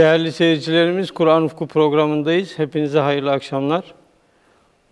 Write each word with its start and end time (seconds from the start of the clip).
Değerli 0.00 0.32
seyircilerimiz, 0.32 1.10
Kur'an 1.10 1.42
Ufku 1.42 1.66
programındayız. 1.66 2.58
Hepinize 2.58 2.98
hayırlı 2.98 3.30
akşamlar. 3.30 3.84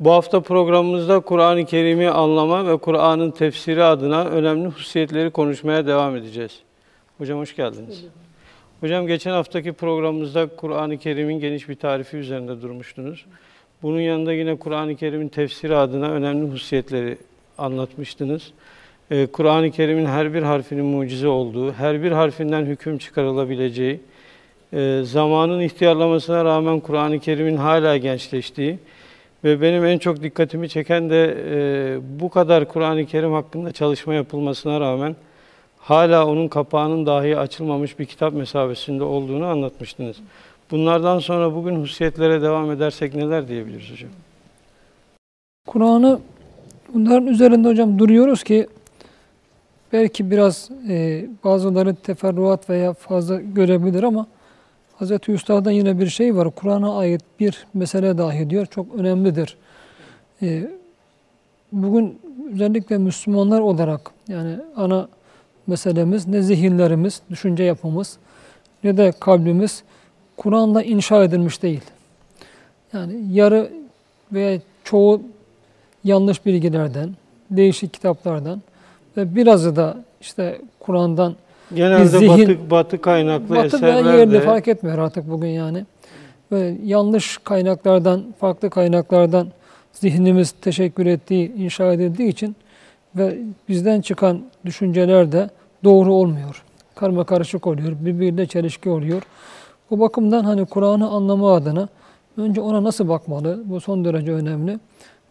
Bu 0.01 0.13
hafta 0.13 0.41
programımızda 0.41 1.21
Kur'an-ı 1.21 1.65
Kerim'i 1.65 2.11
anlama 2.11 2.67
ve 2.67 2.77
Kur'an'ın 2.77 3.31
tefsiri 3.31 3.85
adına 3.85 4.25
önemli 4.25 4.69
hususiyetleri 4.69 5.31
konuşmaya 5.31 5.87
devam 5.87 6.17
edeceğiz. 6.17 6.59
Hocam 7.19 7.39
hoş 7.39 7.57
geldiniz. 7.57 8.05
Hocam 8.81 9.07
geçen 9.07 9.31
haftaki 9.31 9.73
programımızda 9.73 10.47
Kur'an-ı 10.47 10.99
Kerim'in 10.99 11.41
geniş 11.41 11.69
bir 11.69 11.75
tarifi 11.75 12.17
üzerinde 12.17 12.63
durmuştunuz. 12.63 13.27
Bunun 13.83 14.01
yanında 14.01 14.33
yine 14.33 14.57
Kur'an-ı 14.57 14.97
Kerim'in 14.97 15.29
tefsiri 15.29 15.77
adına 15.77 16.11
önemli 16.11 16.53
hususiyetleri 16.53 17.19
anlatmıştınız. 17.59 18.53
Ee, 19.11 19.27
Kur'an-ı 19.27 19.71
Kerim'in 19.71 20.07
her 20.07 20.35
bir 20.35 20.43
harfinin 20.43 20.85
mucize 20.85 21.29
olduğu, 21.29 21.73
her 21.73 22.03
bir 22.03 22.13
harfinden 22.13 22.65
hüküm 22.65 22.99
çıkarılabileceği, 22.99 24.01
e, 24.73 25.03
zamanın 25.05 25.61
ihtiyarlamasına 25.61 26.45
rağmen 26.45 26.81
Kur'an-ı 26.81 27.19
Kerim'in 27.19 27.57
hala 27.57 27.97
gençleştiği 27.97 28.79
ve 29.45 29.61
benim 29.61 29.85
en 29.85 29.99
çok 29.99 30.23
dikkatimi 30.23 30.69
çeken 30.69 31.11
de 31.11 31.37
e, 31.51 32.21
bu 32.21 32.29
kadar 32.31 32.69
Kur'an-ı 32.69 33.07
Kerim 33.07 33.33
hakkında 33.33 33.73
çalışma 33.73 34.15
yapılmasına 34.15 34.81
rağmen 34.81 35.17
hala 35.79 36.27
onun 36.27 36.49
kapağının 36.49 37.07
dahi 37.07 37.39
açılmamış 37.39 37.99
bir 37.99 38.05
kitap 38.05 38.35
mesabesinde 38.35 39.05
olduğunu 39.05 39.47
anlatmıştınız. 39.47 40.17
Bunlardan 40.71 41.19
sonra 41.19 41.55
bugün 41.55 41.81
hususiyetlere 41.81 42.43
devam 42.43 42.71
edersek 42.71 43.15
neler 43.15 43.49
diyebiliriz 43.49 43.93
hocam? 43.93 44.11
Kur'an'ı 45.67 46.21
bunların 46.95 47.27
üzerinde 47.27 47.69
hocam 47.69 47.99
duruyoruz 47.99 48.43
ki 48.43 48.67
belki 49.93 50.31
biraz 50.31 50.71
e, 50.89 51.27
bazıları 51.45 51.95
teferruat 51.95 52.71
veya 52.71 52.93
fazla 52.93 53.41
görebilir 53.41 54.03
ama 54.03 54.27
Hz. 55.01 55.29
Üstad'dan 55.29 55.71
yine 55.71 55.99
bir 55.99 56.07
şey 56.07 56.37
var. 56.37 56.51
Kur'an'a 56.51 56.99
ait 56.99 57.23
bir 57.41 57.67
mesele 57.75 58.19
dahi 58.19 58.51
diyor. 58.51 58.67
Çok 58.67 58.95
önemlidir. 58.95 59.57
E, 60.43 60.71
bugün 61.73 62.19
özellikle 62.53 62.99
Müslümanlar 62.99 63.61
olarak 63.61 64.11
yani 64.29 64.57
ana 64.77 65.09
meselemiz 65.67 66.27
ne 66.27 66.43
zihinlerimiz, 66.43 67.23
düşünce 67.31 67.65
yapımız 67.65 68.19
ne 68.85 68.97
de 68.97 69.13
kalbimiz 69.21 69.83
Kur'an'la 70.37 70.83
inşa 70.83 71.25
edilmiş 71.25 71.63
değil. 71.63 71.83
Yani 72.93 73.21
yarı 73.33 73.71
veya 74.33 74.61
çoğu 74.85 75.23
yanlış 76.05 76.47
bilgilerden, 76.47 77.11
değişik 77.51 77.93
kitaplardan 77.93 78.63
ve 79.17 79.37
birazı 79.37 79.77
da 79.77 79.97
işte 80.21 80.61
Kur'an'dan 80.81 81.35
Genelde 81.75 82.07
zihin, 82.07 82.49
batı, 82.49 82.71
batı 82.71 83.01
kaynaklı 83.01 83.57
batı 83.57 83.77
eserler 83.77 84.31
de 84.31 84.41
fark 84.41 84.69
etmiyor 84.69 84.99
artık 84.99 85.31
bugün 85.31 85.49
yani. 85.49 85.85
Ve 86.53 86.77
yanlış 86.85 87.39
kaynaklardan, 87.39 88.25
farklı 88.41 88.71
kaynaklardan 88.71 89.49
zihnimiz 89.93 90.51
teşekkür 90.51 91.07
ettiği, 91.07 91.55
inşa 91.55 91.93
edildiği 91.93 92.29
için 92.29 92.57
ve 93.17 93.39
bizden 93.69 94.01
çıkan 94.01 94.43
düşünceler 94.65 95.33
de 95.33 95.51
doğru 95.85 96.15
olmuyor. 96.15 96.63
Karma 96.95 97.25
karışık 97.25 97.67
oluyor, 97.67 97.93
birbiriyle 98.01 98.47
çelişki 98.47 98.91
oluyor. 98.91 99.23
O 99.91 100.01
bakımdan 100.01 100.45
hani 100.45 100.67
Kur'an'ı 100.67 101.09
anlama 101.09 101.55
adına 101.55 101.89
önce 102.37 102.61
ona 102.61 102.85
nasıl 102.85 103.09
bakmalı? 103.09 103.63
Bu 103.65 103.81
son 103.81 104.05
derece 104.05 104.33
önemli. 104.33 104.79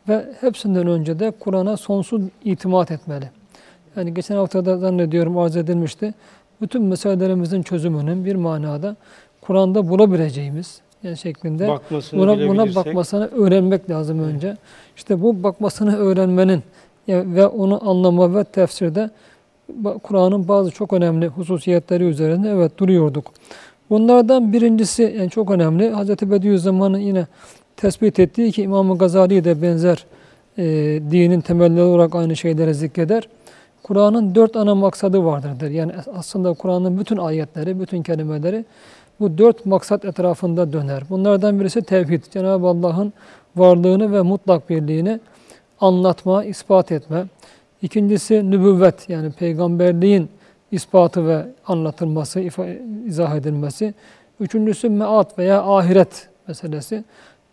Ve 0.10 0.26
hepsinden 0.42 0.88
önce 0.88 1.20
de 1.20 1.32
Kur'an'a 1.40 1.78
sonsuz 1.78 2.22
itimat 2.44 2.92
etmeli. 2.92 3.30
Yani 3.98 4.14
geçen 4.14 4.36
haftada 4.36 4.78
zannediyorum 4.78 5.38
arz 5.38 5.58
edilmişti. 5.58 6.14
Bütün 6.62 6.84
meselelerimizin 6.84 7.64
çözümünün 7.64 8.26
bir 8.26 8.36
manada 8.36 8.96
Kur'an'da 9.42 9.90
bulabileceğimiz 9.90 10.82
yani 11.04 11.18
şeklinde 11.18 11.68
bakmasını 11.68 12.20
buna, 12.20 12.48
buna 12.48 12.76
bakmasını 12.76 13.28
öğrenmek 13.28 13.90
lazım 13.90 14.20
önce. 14.24 14.58
İşte 14.98 15.22
bu 15.22 15.44
bakmasını 15.44 15.98
öğrenmenin 15.98 16.64
ya- 17.08 17.24
ve 17.36 17.48
onu 17.48 17.90
anlama 17.90 18.36
ve 18.36 18.44
tefsirde 18.44 19.10
Kur'an'ın 20.04 20.48
bazı 20.48 20.72
çok 20.72 20.94
önemli 20.94 21.28
hususiyetleri 21.28 22.04
üzerinde 22.04 22.50
evet 22.50 22.78
duruyorduk. 22.78 23.32
Bunlardan 23.90 24.54
birincisi 24.54 25.16
yani 25.18 25.30
çok 25.30 25.52
önemli. 25.52 25.92
Hz. 25.96 26.10
Bediüzzaman'ın 26.10 26.98
yine 27.00 27.26
tespit 27.78 28.20
ettiği 28.20 28.52
ki 28.52 28.62
İmam-ı 28.64 28.98
Gazali 28.98 29.44
de 29.44 29.62
benzer 29.62 30.06
e, 30.58 30.64
dinin 31.12 31.42
temelleri 31.42 31.82
olarak 31.84 32.16
aynı 32.16 32.36
şeyleri 32.36 32.74
zikreder. 32.74 33.28
Kur'an'ın 33.88 34.36
dört 34.36 34.56
ana 34.56 34.76
maksadı 34.76 35.26
vardır. 35.26 35.70
Yani 35.70 35.92
aslında 36.16 36.54
Kur'an'ın 36.54 37.00
bütün 37.00 37.18
ayetleri, 37.18 37.80
bütün 37.80 38.04
kelimeleri 38.04 38.66
bu 39.20 39.38
dört 39.38 39.66
maksat 39.66 40.06
etrafında 40.06 40.74
döner. 40.74 41.04
Bunlardan 41.10 41.60
birisi 41.60 41.82
tevhid. 41.82 42.24
Cenab-ı 42.32 42.68
Allah'ın 42.68 43.14
varlığını 43.56 44.14
ve 44.14 44.22
mutlak 44.22 44.70
birliğini 44.70 45.20
anlatma, 45.80 46.44
ispat 46.44 46.92
etme. 46.92 47.26
İkincisi 47.82 48.52
nübüvvet 48.52 49.10
yani 49.10 49.32
peygamberliğin 49.32 50.30
ispatı 50.72 51.28
ve 51.28 51.46
anlatılması, 51.68 52.40
izah 53.06 53.36
edilmesi. 53.36 53.94
Üçüncüsü 54.40 54.90
meat 54.90 55.40
veya 55.40 55.64
ahiret 55.64 56.28
meselesi. 56.48 57.04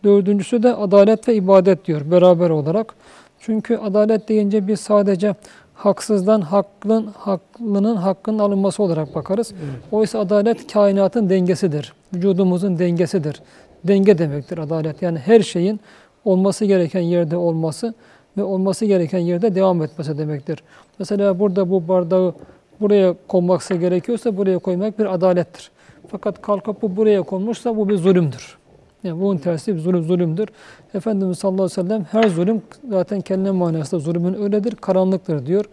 Dördüncüsü 0.04 0.62
de 0.62 0.74
adalet 0.74 1.28
ve 1.28 1.34
ibadet 1.34 1.84
diyor 1.84 2.10
beraber 2.10 2.50
olarak. 2.50 2.94
Çünkü 3.40 3.76
adalet 3.76 4.28
deyince 4.28 4.68
biz 4.68 4.80
sadece 4.80 5.34
haksızdan 5.74 6.40
haklın, 6.40 7.06
haklının 7.18 7.96
hakkın 7.96 8.38
alınması 8.38 8.82
olarak 8.82 9.14
bakarız. 9.14 9.54
Oysa 9.92 10.18
adalet 10.18 10.72
kainatın 10.72 11.30
dengesidir. 11.30 11.92
Vücudumuzun 12.14 12.78
dengesidir. 12.78 13.42
Denge 13.84 14.18
demektir 14.18 14.58
adalet. 14.58 15.02
Yani 15.02 15.18
her 15.18 15.40
şeyin 15.40 15.80
olması 16.24 16.64
gereken 16.64 17.00
yerde 17.00 17.36
olması 17.36 17.94
ve 18.36 18.42
olması 18.42 18.84
gereken 18.84 19.18
yerde 19.18 19.54
devam 19.54 19.82
etmesi 19.82 20.18
demektir. 20.18 20.58
Mesela 20.98 21.38
burada 21.38 21.70
bu 21.70 21.88
bardağı 21.88 22.34
buraya 22.80 23.14
konması 23.28 23.74
gerekiyorsa 23.74 24.36
buraya 24.36 24.58
koymak 24.58 24.98
bir 24.98 25.14
adalettir. 25.14 25.70
Fakat 26.08 26.42
kalkıp 26.42 26.82
bu 26.82 26.96
buraya 26.96 27.22
konmuşsa 27.22 27.76
bu 27.76 27.88
bir 27.88 27.96
zulümdür. 27.96 28.58
Yani 29.04 29.20
bunun 29.20 29.36
tersi 29.36 29.74
bir 29.74 29.80
zulüm, 29.80 30.02
zulümdür. 30.02 30.48
Efendimiz 30.94 31.38
sallallahu 31.38 31.62
aleyhi 31.62 31.80
ve 31.80 31.82
sellem 31.82 32.04
her 32.04 32.28
zulüm 32.28 32.62
zaten 32.88 33.20
kendi 33.20 33.50
manasında 33.50 34.00
zulümün 34.00 34.34
öyledir, 34.42 34.76
karanlıktır 34.76 35.46
diyor. 35.46 35.64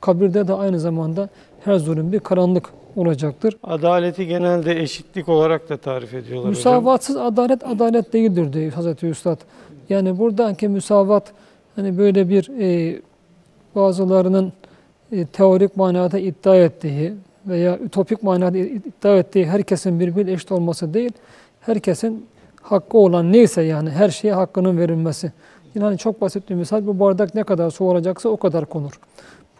Kabirde 0.00 0.48
de 0.48 0.54
aynı 0.54 0.80
zamanda 0.80 1.28
her 1.64 1.76
zulüm 1.78 2.12
bir 2.12 2.20
karanlık 2.20 2.70
olacaktır. 2.96 3.56
adaleti 3.62 4.26
genelde 4.26 4.80
eşitlik 4.80 5.28
olarak 5.28 5.68
da 5.68 5.76
tarif 5.76 6.14
ediyorlar 6.14 6.38
hocam. 6.38 6.50
Müsavatsız 6.50 7.16
adalet 7.16 7.66
adalet 7.66 8.12
değildir 8.12 8.52
diyor 8.52 8.72
Hazreti 8.72 9.06
Üstad. 9.06 9.38
Yani 9.88 10.18
buradaki 10.18 10.68
müsavat 10.68 11.32
hani 11.76 11.98
böyle 11.98 12.28
bir 12.28 12.50
e, 12.60 13.00
bazılarının 13.74 14.52
e, 15.12 15.26
teorik 15.26 15.76
manada 15.76 16.18
iddia 16.18 16.56
ettiği 16.56 17.14
veya 17.46 17.78
ütopik 17.78 18.22
manada 18.22 18.58
iddia 18.58 19.16
ettiği 19.16 19.46
herkesin 19.46 20.00
birbiriyle 20.00 20.32
eşit 20.32 20.52
olması 20.52 20.94
değil. 20.94 21.12
Herkesin 21.60 22.26
hakkı 22.72 22.98
olan 22.98 23.32
neyse 23.32 23.62
yani 23.62 23.90
her 23.90 24.08
şeye 24.08 24.34
hakkının 24.34 24.78
verilmesi. 24.78 25.32
Yine 25.74 25.84
hani 25.84 25.98
çok 25.98 26.20
basit 26.20 26.50
bir 26.50 26.54
misal 26.54 26.86
bu 26.86 27.00
bardak 27.00 27.34
ne 27.34 27.44
kadar 27.44 27.70
su 27.70 27.84
olacaksa 27.84 28.28
o 28.28 28.36
kadar 28.36 28.64
konur. 28.64 29.00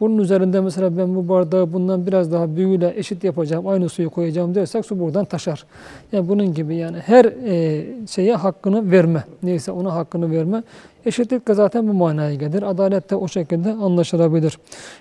Bunun 0.00 0.19
üzerinde 0.19 0.60
mesela 0.60 0.98
ben 0.98 1.16
bu 1.16 1.28
bardağı 1.28 1.72
bundan 1.72 2.06
biraz 2.06 2.32
daha 2.32 2.56
büyüğüyle 2.56 2.93
eşit 2.96 3.25
yapacağım, 3.25 3.66
aynı 3.66 3.88
suyu 3.88 4.10
koyacağım 4.10 4.55
dersek 4.55 4.87
su 4.87 5.00
buradan 5.00 5.25
taşar. 5.25 5.66
Yani 6.12 6.28
bunun 6.28 6.55
gibi 6.55 6.76
yani 6.76 6.99
her 6.99 7.25
e, 7.25 7.84
şeye 8.06 8.34
hakkını 8.34 8.90
verme. 8.90 9.25
Neyse 9.43 9.72
ona 9.72 9.94
hakkını 9.94 10.31
verme. 10.31 10.62
Eşitlik 11.06 11.49
de 11.49 11.54
zaten 11.54 11.88
bu 11.88 11.93
manaya 11.93 12.34
gelir. 12.34 12.62
Adalet 12.62 13.11
de 13.11 13.16
o 13.16 13.28
şekilde 13.28 13.72
anlaşılabilir. 13.72 14.58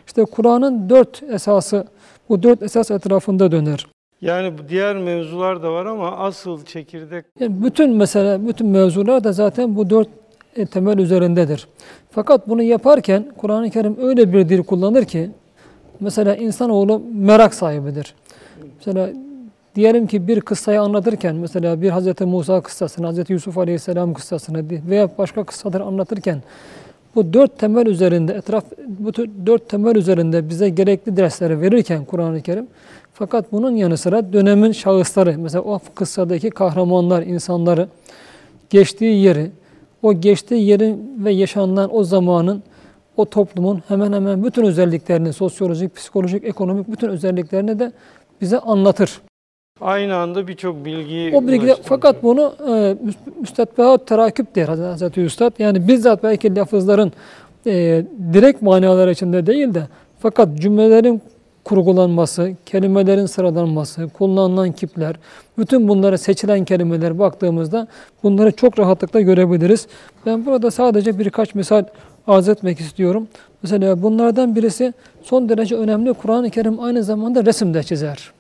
İşte 0.07 0.25
Kur'an'ın 0.25 0.89
dört 0.89 1.23
esası, 1.23 1.87
bu 2.29 2.43
dört 2.43 2.63
esas 2.63 2.91
etrafında 2.91 3.51
döner. 3.51 3.96
Yani 4.21 4.53
diğer 4.69 4.97
mevzular 4.97 5.63
da 5.63 5.71
var 5.71 5.85
ama 5.85 6.11
asıl 6.11 6.65
çekirdek 6.65 7.25
Yani 7.39 7.63
bütün 7.63 7.95
mesele, 7.95 8.47
bütün 8.47 8.67
mevzular 8.67 9.23
da 9.23 9.33
zaten 9.33 9.75
bu 9.75 9.89
dört 9.89 10.07
e, 10.55 10.65
temel 10.65 10.97
üzerindedir. 10.97 11.67
Fakat 12.11 12.49
bunu 12.49 12.63
yaparken 12.63 13.25
Kur'an-ı 13.37 13.69
Kerim 13.69 13.97
öyle 14.01 14.33
bir 14.33 14.49
dil 14.49 14.63
kullanır 14.63 15.05
ki, 15.05 15.29
mesela 15.99 16.35
insanoğlu 16.35 17.01
merak 17.13 17.53
sahibidir. 17.53 18.15
Mesela 18.77 19.09
diyelim 19.75 20.07
ki 20.07 20.27
bir 20.27 20.41
kıssayı 20.41 20.81
anlatırken, 20.81 21.35
mesela 21.35 21.81
bir 21.81 21.91
Hz. 21.91 22.21
Musa 22.21 22.61
kıssasını, 22.61 23.11
Hz. 23.11 23.29
Yusuf 23.29 23.57
Aleyhisselam 23.57 24.13
kıssasını 24.13 24.63
veya 24.89 25.09
başka 25.17 25.43
kıssaları 25.43 25.83
anlatırken, 25.83 26.41
bu 27.15 27.33
dört 27.33 27.59
temel 27.59 27.85
üzerinde, 27.85 28.33
etraf 28.33 28.63
bu 28.87 29.13
dört 29.45 29.69
temel 29.69 29.95
üzerinde 29.95 30.49
bize 30.49 30.69
gerekli 30.69 31.17
dersleri 31.17 31.61
verirken 31.61 32.05
Kur'an-ı 32.05 32.41
Kerim, 32.41 32.67
fakat 33.19 33.51
bunun 33.51 33.75
yanı 33.75 33.97
sıra 33.97 34.33
dönemin 34.33 34.71
şahısları, 34.71 35.35
mesela 35.37 35.61
o 35.61 35.79
kıssadaki 35.95 36.49
kahramanlar, 36.49 37.23
insanları, 37.23 37.87
geçtiği 38.69 39.23
yeri, 39.23 39.51
o 40.03 40.13
geçtiği 40.13 40.67
yerin 40.67 41.25
ve 41.25 41.31
yaşanılan 41.31 41.95
o 41.95 42.03
zamanın, 42.03 42.63
o 43.17 43.25
toplumun 43.25 43.81
hemen 43.87 44.13
hemen 44.13 44.43
bütün 44.43 44.63
özelliklerini, 44.63 45.33
sosyolojik, 45.33 45.95
psikolojik, 45.95 46.43
ekonomik 46.43 46.91
bütün 46.91 47.07
özelliklerini 47.07 47.79
de 47.79 47.91
bize 48.41 48.59
anlatır. 48.59 49.21
Aynı 49.81 50.15
anda 50.15 50.47
birçok 50.47 50.85
bilgiyi 50.85 51.35
O 51.35 51.47
bilgi 51.47 51.75
fakat 51.83 52.23
bunu 52.23 52.55
e, 52.69 52.97
müstetbehat 53.39 54.07
terakip 54.07 54.55
der 54.55 54.67
Hazreti 54.67 55.21
Üstad. 55.21 55.51
Yani 55.59 55.87
bizzat 55.87 56.23
belki 56.23 56.55
lafızların 56.55 57.11
e, 57.65 58.05
direkt 58.33 58.61
manaları 58.61 59.11
içinde 59.11 59.45
değil 59.45 59.73
de 59.73 59.87
fakat 60.19 60.57
cümlelerin 60.57 61.21
kurgulanması, 61.67 62.51
kelimelerin 62.65 63.25
sıralanması, 63.25 64.07
kullanılan 64.09 64.71
kipler, 64.71 65.15
bütün 65.57 65.87
bunlara 65.87 66.17
seçilen 66.17 66.65
kelimeler 66.65 67.19
baktığımızda 67.19 67.87
bunları 68.23 68.51
çok 68.51 68.79
rahatlıkla 68.79 69.21
görebiliriz. 69.21 69.87
Ben 70.25 70.45
burada 70.45 70.71
sadece 70.71 71.19
birkaç 71.19 71.55
misal 71.55 71.83
arz 72.27 72.49
etmek 72.49 72.79
istiyorum. 72.79 73.27
Mesela 73.63 74.01
bunlardan 74.01 74.55
birisi 74.55 74.93
son 75.23 75.49
derece 75.49 75.75
önemli. 75.75 76.13
Kur'an-ı 76.13 76.49
Kerim 76.49 76.79
aynı 76.79 77.03
zamanda 77.03 77.45
resim 77.45 77.73
de 77.73 77.83
çizer. 77.83 78.31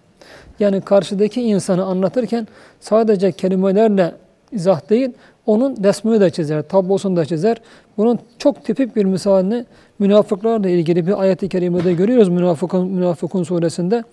Yani 0.59 0.81
karşıdaki 0.81 1.41
insanı 1.41 1.85
anlatırken 1.85 2.47
sadece 2.79 3.31
kelimelerle 3.31 4.11
izah 4.51 4.89
değil, 4.89 5.09
onun 5.45 5.83
resmini 5.83 6.21
de 6.21 6.29
çizer, 6.29 6.61
tablosunu 6.61 7.15
da 7.15 7.25
çizer. 7.25 7.57
Bunun 7.97 8.19
çok 8.37 8.65
tipik 8.65 8.95
bir 8.95 9.05
misalini 9.05 9.65
münafıklarla 9.99 10.69
ilgili 10.69 11.07
bir 11.07 11.21
ayet-i 11.21 11.49
kerimede 11.49 11.93
görüyoruz 11.93 12.29
Münafıkun, 12.29 12.87
Münafıkun 12.87 13.43
suresinde. 13.43 14.03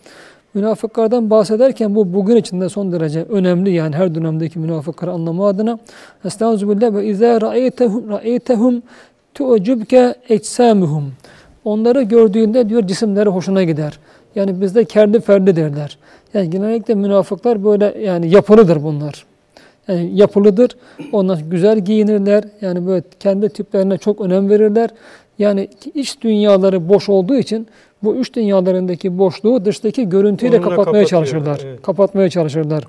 Münafıklardan 0.55 1.31
bahsederken 1.31 1.95
bu 1.95 2.15
bugün 2.15 2.37
içinde 2.37 2.69
son 2.69 2.93
derece 2.93 3.23
önemli 3.23 3.71
yani 3.71 3.97
her 3.97 4.15
dönemdeki 4.15 4.59
münafıkları 4.59 5.13
anlama 5.13 5.49
adına. 5.49 5.79
Estağfirullah 6.25 6.95
ve 6.95 7.07
izâ 7.07 7.41
ra'eytehum 7.41 8.83
tu'cubke 9.35 10.15
ecsamuhum. 10.29 11.13
Onları 11.65 12.03
gördüğünde 12.03 12.69
diyor 12.69 12.87
cisimleri 12.87 13.29
hoşuna 13.29 13.65
gider. 13.65 13.99
Yani 14.35 14.61
bizde 14.61 14.85
kerdi 14.85 15.21
ferdi 15.21 15.57
derler. 15.57 15.99
Yani 16.35 16.51
genellikle 16.51 16.95
münafıklar 16.95 17.65
böyle 17.65 17.95
yani 18.01 18.31
yapılıdır 18.31 18.83
bunlar. 18.83 19.25
Yani 19.89 20.11
yapılıdır. 20.15 20.77
Onlar 21.13 21.41
güzel 21.51 21.79
giyinirler. 21.79 22.45
Yani 22.61 22.87
böyle 22.87 23.03
kendi 23.21 23.49
tiplerine 23.49 23.99
çok 23.99 24.21
önem 24.21 24.49
verirler. 24.51 24.91
Yani 25.39 25.69
iç 25.95 26.21
dünyaları 26.21 26.89
boş 26.89 27.09
olduğu 27.09 27.37
için 27.37 27.67
bu 28.03 28.15
üç 28.15 28.35
dünyalarındaki 28.35 29.19
boşluğu 29.19 29.65
dıştaki 29.65 30.09
görüntüyle 30.09 30.57
Onunla 30.57 30.69
kapatmaya 30.69 31.05
çalışırlar. 31.05 31.61
Evet. 31.65 31.83
Kapatmaya 31.83 32.31
çalışırlar. 32.31 32.85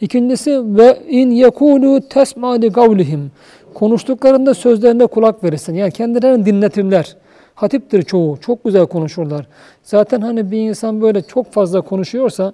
İkincisi 0.00 0.76
ve 0.76 0.98
in 1.08 1.30
yekulu 1.30 2.08
tesma 2.08 2.52
li 2.52 2.72
kavlihim. 2.72 3.30
Konuştuklarında 3.74 4.54
sözlerine 4.54 5.06
kulak 5.06 5.44
verirsin. 5.44 5.74
Yani 5.74 5.92
kendilerini 5.92 6.46
dinletirler. 6.46 7.16
Hatiptir 7.54 8.02
çoğu. 8.02 8.36
Çok 8.40 8.64
güzel 8.64 8.86
konuşurlar. 8.86 9.46
Zaten 9.82 10.20
hani 10.20 10.50
bir 10.50 10.58
insan 10.58 11.02
böyle 11.02 11.22
çok 11.22 11.52
fazla 11.52 11.80
konuşuyorsa 11.80 12.52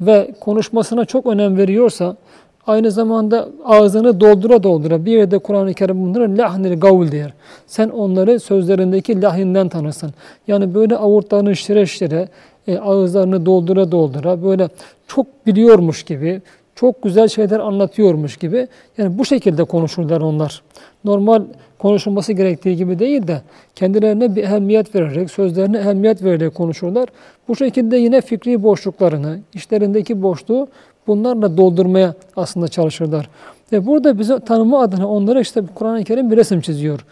ve 0.00 0.34
konuşmasına 0.40 1.04
çok 1.04 1.26
önem 1.26 1.56
veriyorsa 1.56 2.16
aynı 2.66 2.90
zamanda 2.90 3.48
ağzını 3.64 4.20
doldura 4.20 4.62
doldura 4.62 5.04
bir 5.04 5.12
yerde 5.12 5.38
Kur'an-ı 5.38 5.74
Kerim 5.74 6.02
bunlara 6.02 6.36
lahnil 6.42 6.80
gavul 6.80 7.12
der. 7.12 7.32
Sen 7.66 7.88
onları 7.88 8.40
sözlerindeki 8.40 9.22
lahinden 9.22 9.68
tanırsın. 9.68 10.10
Yani 10.48 10.74
böyle 10.74 10.96
avurtlarını 10.96 11.56
şire 11.56 11.86
şire, 11.86 12.28
e, 12.66 12.78
ağızlarını 12.78 13.46
doldura 13.46 13.92
doldura 13.92 14.42
böyle 14.42 14.68
çok 15.08 15.46
biliyormuş 15.46 16.02
gibi, 16.02 16.42
çok 16.74 17.02
güzel 17.02 17.28
şeyler 17.28 17.60
anlatıyormuş 17.60 18.36
gibi. 18.36 18.68
Yani 18.98 19.18
bu 19.18 19.24
şekilde 19.24 19.64
konuşurlar 19.64 20.20
onlar. 20.20 20.62
Normal 21.04 21.42
konuşulması 21.78 22.32
gerektiği 22.32 22.76
gibi 22.76 22.98
değil 22.98 23.26
de 23.26 23.42
kendilerine 23.74 24.36
bir 24.36 24.42
ehemmiyet 24.42 24.94
vererek, 24.94 25.30
sözlerine 25.30 25.78
ehemmiyet 25.78 26.24
vererek 26.24 26.54
konuşurlar. 26.54 27.08
Bu 27.48 27.56
şekilde 27.56 27.96
yine 27.96 28.20
fikri 28.20 28.62
boşluklarını, 28.62 29.38
işlerindeki 29.54 30.22
boşluğu 30.22 30.68
bunlarla 31.06 31.56
doldurmaya 31.56 32.14
aslında 32.36 32.68
çalışırlar. 32.68 33.28
Ve 33.72 33.86
burada 33.86 34.18
bize 34.18 34.38
tanımı 34.40 34.78
adına 34.78 35.08
onlara 35.08 35.40
işte 35.40 35.62
Kur'an-ı 35.74 36.04
Kerim 36.04 36.30
bir 36.30 36.36
resim 36.36 36.60
çiziyor. 36.60 37.04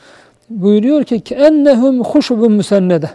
Buyuruyor 0.50 1.05
ki 1.05 1.35
ennehum 1.35 2.05
huşubun 2.05 2.53
müsennede. 2.53 3.11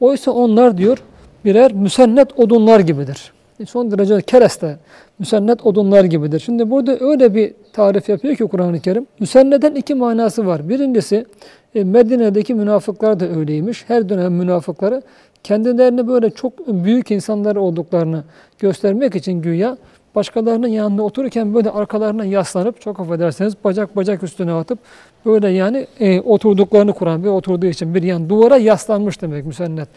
Oysa 0.00 0.30
onlar 0.30 0.78
diyor 0.78 0.98
birer 1.44 1.72
müsennet 1.72 2.38
odunlar 2.38 2.80
gibidir. 2.80 3.32
Son 3.68 3.90
derece 3.90 4.20
kereste, 4.20 4.76
müsennet 5.18 5.66
odunlar 5.66 6.04
gibidir. 6.04 6.40
Şimdi 6.40 6.70
burada 6.70 6.96
öyle 7.00 7.34
bir 7.34 7.54
tarif 7.72 8.08
yapıyor 8.08 8.36
ki 8.36 8.44
Kur'an-ı 8.44 8.80
Kerim. 8.80 9.06
Müsenneden 9.18 9.74
iki 9.74 9.94
manası 9.94 10.46
var. 10.46 10.68
Birincisi 10.68 11.26
e, 11.74 11.84
Medine'deki 11.84 12.54
münafıklar 12.54 13.20
da 13.20 13.28
öyleymiş. 13.28 13.84
Her 13.88 14.08
dönem 14.08 14.32
münafıkları 14.32 15.02
kendilerini 15.44 16.08
böyle 16.08 16.30
çok 16.30 16.68
büyük 16.68 17.10
insanlar 17.10 17.56
olduklarını 17.56 18.24
göstermek 18.58 19.16
için 19.16 19.42
güya 19.42 19.76
başkalarının 20.14 20.68
yanında 20.68 21.02
otururken 21.02 21.54
böyle 21.54 21.70
arkalarına 21.70 22.24
yaslanıp 22.24 22.80
çok 22.80 23.00
affedersiniz 23.00 23.54
bacak 23.64 23.96
bacak 23.96 24.22
üstüne 24.22 24.52
atıp 24.52 24.78
böyle 25.26 25.48
yani 25.48 25.86
e, 26.00 26.20
oturduklarını 26.20 26.92
kuran 26.92 27.24
bir 27.24 27.28
oturduğu 27.28 27.66
için 27.66 27.94
bir 27.94 28.02
yani 28.02 28.28
duvara 28.28 28.56
yaslanmış 28.56 29.22
demek 29.22 29.46
müsennet. 29.46 29.88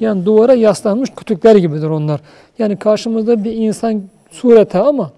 Yani 0.00 0.26
duvara 0.26 0.54
yaslanmış 0.54 1.10
kütükler 1.10 1.56
gibidir 1.56 1.88
onlar. 1.88 2.20
Yani 2.58 2.76
karşımızda 2.76 3.44
bir 3.44 3.52
insan 3.52 4.02
surete 4.30 4.78
ama 4.78 5.10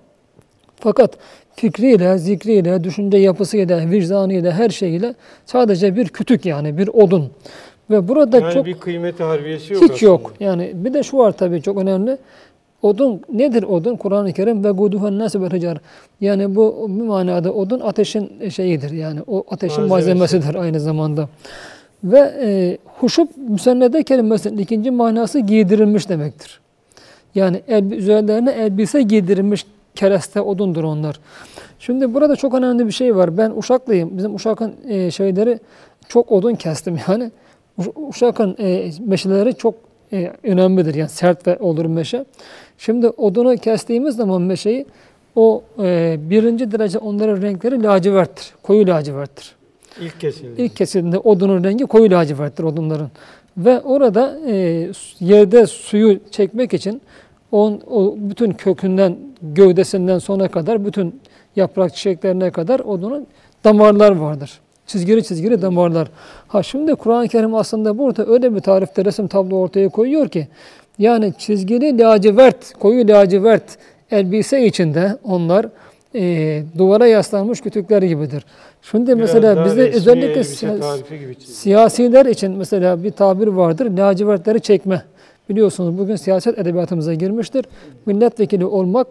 fakat 0.81 1.16
fikriyle, 1.56 2.19
zikriyle, 2.19 2.84
düşünce 2.84 3.19
yapısıyla, 3.19 3.90
vicdanıyla, 3.90 4.52
her 4.52 4.70
şeyiyle 4.70 5.14
sadece 5.46 5.96
bir 5.96 6.08
kütük 6.08 6.46
yani 6.46 6.78
bir 6.78 6.88
odun. 6.88 7.31
Ve 7.90 8.08
burada 8.08 8.38
yani 8.38 8.55
çok 8.55 8.66
bir 8.66 8.75
kıymeti 8.75 9.22
harbiyesi 9.22 9.75
yok 9.75 9.82
Hiç 9.82 9.90
aslında. 9.90 10.10
yok. 10.10 10.34
Yani 10.40 10.70
bir 10.75 10.94
de 10.94 11.02
şu 11.02 11.19
var 11.19 11.32
tabii 11.32 11.62
çok 11.62 11.78
önemli. 11.78 12.19
Odun 12.82 13.20
nedir 13.32 13.62
odun? 13.62 13.96
Kur'an-ı 13.96 14.32
Kerim 14.32 14.64
ve 14.64 14.70
guduhen 14.70 15.19
nasıl 15.19 15.52
bir 15.52 15.79
Yani 16.20 16.55
bu 16.55 16.87
bir 16.88 17.02
manada 17.02 17.52
odun 17.55 17.81
ateşin 17.81 18.49
şeyidir. 18.49 18.90
Yani 18.90 19.20
o 19.26 19.44
ateşin 19.50 19.84
Malzemesi. 19.84 20.19
malzemesidir 20.19 20.55
aynı 20.55 20.81
zamanda. 20.81 21.29
Ve 22.05 22.19
e, 22.19 22.79
huşup 23.00 23.31
müsennede 23.37 24.02
kelimesinin 24.02 24.58
ikinci 24.58 24.90
manası 24.90 25.40
giydirilmiş 25.40 26.08
demektir. 26.08 26.61
Yani 27.34 27.62
el, 27.69 27.91
üzerlerine 27.91 28.51
elbise 28.53 29.03
giydirilmiş 29.03 29.67
kereste 29.94 30.41
odundur 30.41 30.84
onlar. 30.84 31.20
Şimdi 31.79 32.15
burada 32.15 32.36
çok 32.36 32.55
önemli 32.55 32.86
bir 32.86 32.93
şey 32.93 33.17
var. 33.17 33.39
Ben 33.39 33.51
Uşaklıyım. 33.56 34.19
Bizim 34.19 34.34
Uşak'ın 34.34 34.74
e, 34.89 35.10
şeyleri 35.10 35.58
çok 36.08 36.32
odun 36.32 36.55
kestim 36.55 36.98
yani. 37.08 37.31
Uşak'ın 38.08 38.56
e, 38.58 38.91
meşeleri 39.06 39.55
çok 39.55 39.74
e, 40.12 40.32
önemlidir. 40.42 40.94
Yani 40.94 41.10
sert 41.10 41.46
ve 41.46 41.58
olur 41.58 41.84
meşe. 41.84 42.24
Şimdi 42.78 43.08
odunu 43.08 43.56
kestiğimiz 43.56 44.16
zaman 44.16 44.42
meşeyi 44.42 44.86
o 45.36 45.62
e, 45.82 46.16
birinci 46.31 46.72
derece 46.72 46.98
onların 46.98 47.42
renkleri 47.42 47.82
laciverttir. 47.82 48.54
Koyu 48.62 48.86
laciverttir. 48.86 49.54
İlk 50.00 50.20
kesildiğinde. 50.20 50.62
İlk 50.62 50.76
kesildiğinde 50.76 51.19
odunun 51.19 51.64
rengi 51.64 51.86
koyu 51.86 52.10
laciverttir 52.10 52.64
odunların. 52.64 53.10
Ve 53.56 53.81
orada 53.81 54.38
e, 54.46 54.88
yerde 55.20 55.66
suyu 55.66 56.20
çekmek 56.31 56.74
için 56.74 57.02
on, 57.52 57.81
o 57.90 58.14
bütün 58.16 58.52
kökünden, 58.52 59.16
gövdesinden 59.42 60.19
sona 60.19 60.48
kadar, 60.48 60.84
bütün 60.84 61.20
yaprak 61.56 61.94
çiçeklerine 61.94 62.50
kadar 62.50 62.81
odunun 62.81 63.26
damarlar 63.64 64.16
vardır. 64.16 64.60
Çizgili 64.86 65.24
çizgili 65.24 65.62
damarlar. 65.62 66.08
Ha 66.48 66.62
şimdi 66.62 66.94
Kur'an-ı 66.94 67.29
Kerim 67.29 67.55
aslında 67.55 67.98
burada 67.98 68.27
öyle 68.27 68.55
bir 68.55 68.60
tarifte 68.60 69.05
resim 69.05 69.29
tablo 69.29 69.56
ortaya 69.56 69.89
koyuyor 69.89 70.29
ki 70.29 70.48
yani 70.98 71.32
çizgili 71.39 71.98
lacivert, 71.98 72.72
koyu 72.72 73.08
lacivert 73.08 73.79
elbise 74.10 74.67
içinde 74.67 75.17
onlar 75.24 75.67
e, 76.15 76.62
duvara 76.79 77.06
yaslanmış 77.06 77.60
kütükler 77.60 78.03
gibidir. 78.03 78.44
Şimdi 78.82 79.19
Biraz 79.19 79.34
mesela 79.34 79.65
bizde 79.65 79.91
özellikle 79.91 80.44
siyasiler 81.39 82.27
için 82.27 82.53
mesela 82.53 83.03
bir 83.03 83.10
tabir 83.10 83.46
vardır. 83.46 83.91
Lacivertleri 83.98 84.60
çekme. 84.60 85.03
Biliyorsunuz 85.48 85.98
bugün 85.98 86.17
siyaset 86.17 86.58
edebiyatımıza 86.58 87.15
girmiştir. 87.15 87.65
Milletvekili 88.06 88.65
olmak 88.65 89.06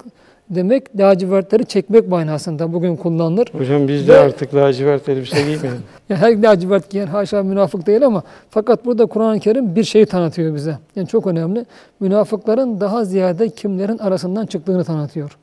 demek 0.55 0.99
lacivertleri 0.99 1.65
çekmek 1.65 2.07
manasında 2.07 2.73
bugün 2.73 2.95
kullanılır. 2.95 3.47
Hocam 3.57 3.87
biz 3.87 4.07
de 4.07 4.13
Ve, 4.13 4.19
artık 4.19 4.55
lacivert 4.55 5.09
elbise 5.09 5.37
giymeyelim. 5.37 5.81
yani 6.09 6.19
her 6.19 6.43
lacivert 6.43 6.89
giyen 6.89 7.07
haşa 7.07 7.43
münafık 7.43 7.87
değil 7.87 8.05
ama 8.05 8.23
fakat 8.49 8.85
burada 8.85 9.05
Kur'an-ı 9.05 9.39
Kerim 9.39 9.75
bir 9.75 9.83
şeyi 9.83 10.05
tanıtıyor 10.05 10.55
bize. 10.55 10.77
Yani 10.95 11.07
çok 11.07 11.27
önemli. 11.27 11.65
Münafıkların 11.99 12.81
daha 12.81 13.05
ziyade 13.05 13.49
kimlerin 13.49 13.97
arasından 13.97 14.45
çıktığını 14.45 14.83
tanıtıyor. 14.83 15.37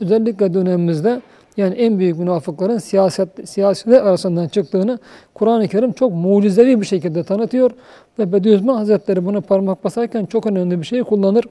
Özellikle 0.00 0.54
dönemimizde 0.54 1.20
yani 1.56 1.74
en 1.74 1.98
büyük 1.98 2.18
münafıkların 2.18 2.78
siyaset 2.78 3.48
siyasiler 3.48 4.02
arasından 4.02 4.48
çıktığını 4.48 4.98
Kur'an-ı 5.34 5.68
Kerim 5.68 5.92
çok 5.92 6.12
mucizevi 6.12 6.80
bir 6.80 6.86
şekilde 6.86 7.24
tanıtıyor 7.24 7.70
ve 8.18 8.32
Bediüzzaman 8.32 8.76
Hazretleri 8.76 9.24
bunu 9.24 9.42
parmak 9.42 9.84
basarken 9.84 10.24
çok 10.26 10.46
önemli 10.46 10.80
bir 10.80 10.86
şey 10.86 11.02
kullanır 11.02 11.44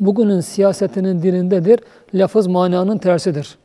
bugünün 0.00 0.40
siyasetinin 0.40 1.22
dilindedir. 1.22 1.80
Lafız 2.14 2.46
mananın 2.46 2.98
tersidir. 2.98 3.58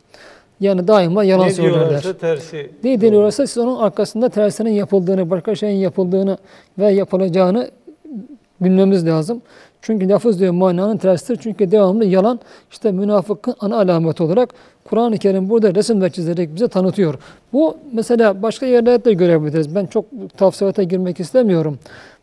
Yani 0.59 0.87
daima 0.87 1.23
yalan 1.23 1.47
ne 1.47 1.53
söylerler. 1.53 2.03
Ne 2.05 2.13
tersi. 2.13 2.71
Ne 2.83 3.01
deniyorlarsa 3.01 3.47
siz 3.47 3.57
onun 3.57 3.77
arkasında 3.77 4.29
tersinin 4.29 4.71
yapıldığını, 4.71 5.29
başka 5.29 5.55
şeyin 5.55 5.77
yapıldığını 5.77 6.37
ve 6.79 6.91
yapılacağını 6.91 7.69
bilmemiz 8.61 9.05
lazım. 9.05 9.41
Çünkü 9.81 10.09
lafız 10.09 10.39
diyor 10.39 10.53
mananın 10.53 10.97
tersidir. 10.97 11.39
Çünkü 11.41 11.71
devamlı 11.71 12.05
yalan 12.05 12.39
işte 12.71 12.91
münafıkın 12.91 13.55
ana 13.59 13.77
alameti 13.77 14.23
olarak 14.23 14.53
Kur'an-ı 14.83 15.17
Kerim 15.17 15.49
burada 15.49 15.75
resimle 15.75 16.09
çizerek 16.09 16.55
bize 16.55 16.67
tanıtıyor. 16.67 17.15
Bu 17.53 17.77
mesela 17.93 18.41
başka 18.41 18.65
yerlerde 18.65 19.05
de 19.05 19.13
görebiliriz. 19.13 19.75
Ben 19.75 19.85
çok 19.85 20.05
tafsilata 20.37 20.83
girmek 20.83 21.19
istemiyorum. 21.19 21.79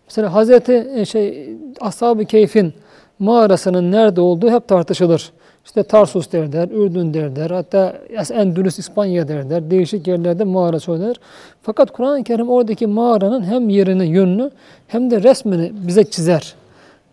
Mesela 0.08 0.34
Hazreti 0.34 0.88
e, 0.94 1.04
şey 1.04 1.50
Ashab-ı 1.80 2.24
Keyf'in 2.24 2.72
mağarasının 3.18 3.92
nerede 3.92 4.20
olduğu 4.20 4.50
hep 4.50 4.68
tartışılır. 4.68 5.32
İşte 5.64 5.82
Tarsus 5.82 6.32
derler, 6.32 6.68
Ürdün 6.68 7.14
derler, 7.14 7.50
hatta 7.50 7.96
Endülüs, 8.34 8.78
İspanya 8.78 9.28
derler. 9.28 9.70
Değişik 9.70 10.06
yerlerde 10.06 10.44
mağara 10.44 10.80
söylenir. 10.80 11.20
Fakat 11.62 11.90
Kur'an-ı 11.90 12.24
Kerim 12.24 12.48
oradaki 12.48 12.86
mağaranın 12.86 13.42
hem 13.42 13.68
yerini, 13.68 14.06
yönünü 14.06 14.50
hem 14.88 15.10
de 15.10 15.22
resmini 15.22 15.72
bize 15.86 16.04
çizer. 16.04 16.54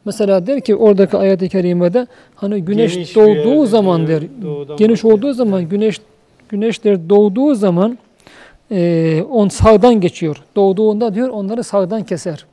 Mesela 0.06 0.48
der 0.48 0.62
ki 0.62 0.76
oradaki 0.76 1.18
ayet-i 1.18 1.50
kerimede 1.50 2.08
hani 2.36 2.62
güneş 2.62 2.94
Geniş 2.94 3.16
doğduğu 3.16 3.66
zaman 3.66 4.08
der, 4.08 4.24
geniş 4.78 5.06
olduğu 5.06 5.34
zaman 5.34 5.70
güneş 5.70 6.02
güneş 6.50 6.84
der 6.84 7.10
doğduğu 7.10 7.56
zaman 7.56 7.98
e, 8.72 9.22
on 9.32 9.48
sağdan 9.48 10.02
geçiyor. 10.02 10.44
Doğduğunda 10.56 11.16
diyor 11.16 11.30
onları 11.30 11.64
sağdan 11.64 12.04
keser. 12.04 12.46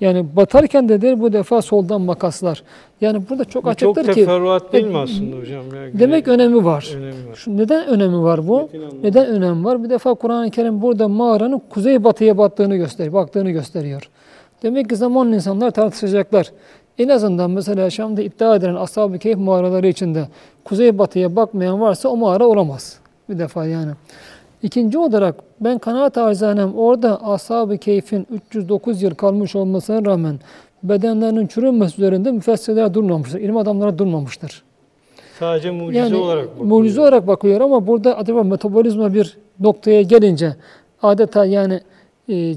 Yani 0.00 0.36
batarken 0.36 0.88
de 0.88 1.02
der 1.02 1.20
bu 1.20 1.32
defa 1.32 1.62
soldan 1.62 2.00
makaslar. 2.00 2.62
Yani 3.00 3.22
burada 3.30 3.44
çok 3.44 3.64
Bu 3.64 3.74
çok 3.74 3.98
açıktır 3.98 4.14
ki 4.14 4.20
teferruat 4.20 4.72
değil 4.72 4.86
mi 4.86 4.94
e, 4.94 4.98
aslında 4.98 5.36
hocam? 5.36 5.64
Ya, 5.74 5.98
demek 5.98 6.28
önemi 6.28 6.64
var. 6.64 6.94
önemi 6.96 7.28
var. 7.28 7.34
Şu 7.34 7.56
neden 7.56 7.86
önemi 7.86 8.22
var 8.22 8.48
bu? 8.48 8.68
Neden 9.02 9.26
önem 9.26 9.64
var? 9.64 9.84
Bir 9.84 9.90
defa 9.90 10.14
Kur'an-ı 10.14 10.50
Kerim 10.50 10.82
burada 10.82 11.08
mağaranın 11.08 11.62
kuzey 11.70 12.04
batıya 12.04 12.38
battığını 12.38 12.76
gösteriyor, 12.76 13.14
baktığını 13.14 13.50
gösteriyor. 13.50 14.10
Demek 14.62 14.88
ki 14.88 14.96
zaman 14.96 15.32
insanlar 15.32 15.70
tartışacaklar. 15.70 16.52
En 16.98 17.08
azından 17.08 17.50
mesela 17.50 17.90
Şam'da 17.90 18.22
iddia 18.22 18.56
edilen 18.56 18.74
Ashab-ı 18.74 19.18
Keyf 19.18 19.38
mağaraları 19.38 19.86
içinde 19.88 20.28
kuzey 20.64 20.98
batıya 20.98 21.36
bakmayan 21.36 21.80
varsa 21.80 22.08
o 22.08 22.16
mağara 22.16 22.46
olamaz. 22.46 22.98
Bir 23.28 23.38
defa 23.38 23.66
yani. 23.66 23.90
İkinci 24.62 24.98
olarak 24.98 25.34
ben 25.60 25.78
kanaat 25.78 26.18
arzanem 26.18 26.74
orada 26.78 27.24
Ashab-ı 27.26 27.78
Keyf'in 27.78 28.26
309 28.50 29.02
yıl 29.02 29.14
kalmış 29.14 29.56
olmasına 29.56 30.04
rağmen 30.04 30.38
bedenlerinin 30.82 31.46
çürümesi 31.46 31.94
üzerinde 32.02 32.32
müfessirler 32.32 32.94
durmamıştır. 32.94 33.40
İlim 33.40 33.56
adamları 33.56 33.98
durmamıştır. 33.98 34.62
Sadece 35.38 35.70
mucize 35.70 35.98
Yani 35.98 36.16
olarak 36.16 36.48
bakıyor. 36.50 36.66
mucize 36.66 37.00
olarak 37.00 37.26
bakıyor 37.26 37.60
ama 37.60 37.86
burada 37.86 38.16
acaba 38.18 38.42
metabolizma 38.42 39.14
bir 39.14 39.36
noktaya 39.60 40.02
gelince 40.02 40.56
adeta 41.02 41.44
yani 41.44 41.80
e, 42.30 42.54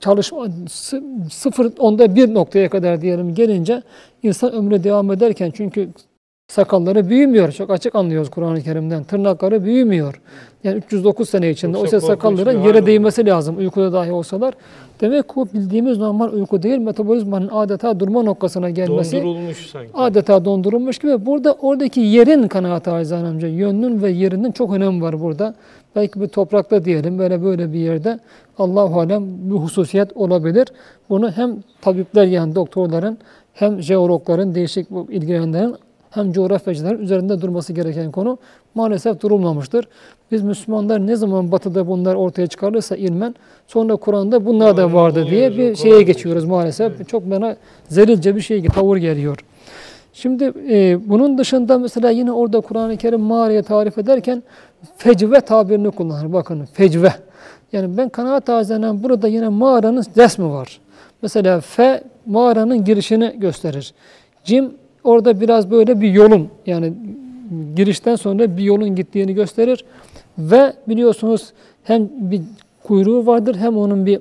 çalışma 0.00 0.46
sı- 0.68 1.02
sıfır 1.30 1.72
onda 1.78 2.14
bir 2.16 2.34
noktaya 2.34 2.68
kadar 2.70 3.00
diyelim 3.00 3.34
gelince 3.34 3.82
insan 4.22 4.52
ömrü 4.52 4.84
devam 4.84 5.12
ederken 5.12 5.50
çünkü 5.54 5.88
sakalları 6.56 7.08
büyümüyor. 7.08 7.52
Çok 7.52 7.70
açık 7.70 7.94
anlıyoruz 7.94 8.30
Kur'an-ı 8.30 8.62
Kerim'den. 8.62 9.04
Tırnakları 9.04 9.64
büyümüyor. 9.64 10.20
Yani 10.64 10.76
309 10.76 11.28
sene 11.28 11.50
içinde 11.50 11.76
oysa 11.78 12.00
sakalların 12.00 12.62
yere 12.62 12.86
değmesi 12.86 13.26
lazım 13.26 13.58
uykuda 13.58 13.92
dahi 13.92 14.12
olsalar. 14.12 14.54
Demek 15.00 15.28
ki 15.28 15.32
bu 15.36 15.48
bildiğimiz 15.54 15.98
normal 15.98 16.32
uyku 16.32 16.62
değil 16.62 16.78
metabolizmanın 16.78 17.48
adeta 17.52 18.00
durma 18.00 18.22
noktasına 18.22 18.70
gelmesi 18.70 19.16
Dondurulmuş 19.16 19.66
sanki. 19.66 19.90
adeta 19.94 20.44
dondurulmuş 20.44 20.98
gibi. 20.98 21.26
Burada 21.26 21.52
oradaki 21.52 22.00
yerin 22.00 22.48
kanaat 22.48 22.88
Arzan 22.88 23.24
amca. 23.24 23.48
Yönünün 23.48 24.02
ve 24.02 24.10
yerinin 24.10 24.52
çok 24.52 24.72
önemi 24.72 25.02
var 25.02 25.20
burada. 25.20 25.54
Belki 25.96 26.20
bir 26.20 26.28
toprakta 26.28 26.84
diyelim 26.84 27.18
böyle 27.18 27.42
böyle 27.42 27.72
bir 27.72 27.78
yerde 27.78 28.18
Allahu 28.58 29.00
alem 29.00 29.50
bir 29.50 29.54
hususiyet 29.54 30.16
olabilir. 30.16 30.68
Bunu 31.10 31.30
hem 31.30 31.56
tabipler 31.80 32.24
yani 32.24 32.54
doktorların 32.54 33.18
hem 33.54 33.82
jeologların 33.82 34.54
değişik 34.54 34.88
ilgilenenlerin 35.10 35.74
hem 36.16 36.32
coğrafyacıların 36.32 37.02
üzerinde 37.02 37.40
durması 37.40 37.72
gereken 37.72 38.10
konu 38.10 38.38
maalesef 38.74 39.20
durulmamıştır. 39.20 39.88
Biz 40.32 40.42
Müslümanlar 40.42 41.06
ne 41.06 41.16
zaman 41.16 41.52
batıda 41.52 41.86
bunlar 41.86 42.14
ortaya 42.14 42.46
çıkarılırsa 42.46 42.96
ilmen 42.96 43.34
sonra 43.66 43.96
Kur'an'da 43.96 44.46
bunlar 44.46 44.76
da 44.76 44.92
vardı 44.92 45.26
diye 45.30 45.56
bir 45.56 45.76
şeye 45.76 46.02
geçiyoruz 46.02 46.44
maalesef. 46.44 47.08
Çok 47.08 47.30
bana 47.30 47.56
zelilce 47.88 48.36
bir 48.36 48.40
şey 48.40 48.64
tavır 48.64 48.96
geliyor. 48.96 49.38
Şimdi 50.12 50.52
e, 50.68 50.98
bunun 51.08 51.38
dışında 51.38 51.78
mesela 51.78 52.10
yine 52.10 52.32
orada 52.32 52.60
Kur'an-ı 52.60 52.96
Kerim 52.96 53.20
mağaraya 53.20 53.62
tarif 53.62 53.98
ederken 53.98 54.42
fecve 54.96 55.40
tabirini 55.40 55.90
kullanır. 55.90 56.32
Bakın 56.32 56.64
fecve. 56.72 57.12
Yani 57.72 57.96
ben 57.96 58.08
kanaat 58.08 58.46
tazelen 58.46 59.02
burada 59.02 59.28
yine 59.28 59.48
mağaranın 59.48 60.04
resmi 60.16 60.50
var. 60.50 60.80
Mesela 61.22 61.60
fe 61.60 62.02
mağaranın 62.26 62.84
girişini 62.84 63.34
gösterir. 63.38 63.94
Cim 64.44 64.74
orada 65.06 65.40
biraz 65.40 65.70
böyle 65.70 66.00
bir 66.00 66.10
yolun 66.10 66.48
yani 66.66 66.92
girişten 67.76 68.16
sonra 68.16 68.56
bir 68.56 68.62
yolun 68.62 68.96
gittiğini 68.96 69.34
gösterir. 69.34 69.84
Ve 70.38 70.72
biliyorsunuz 70.88 71.52
hem 71.84 72.08
bir 72.12 72.40
kuyruğu 72.82 73.26
vardır 73.26 73.56
hem 73.56 73.76
onun 73.76 74.06
bir 74.06 74.20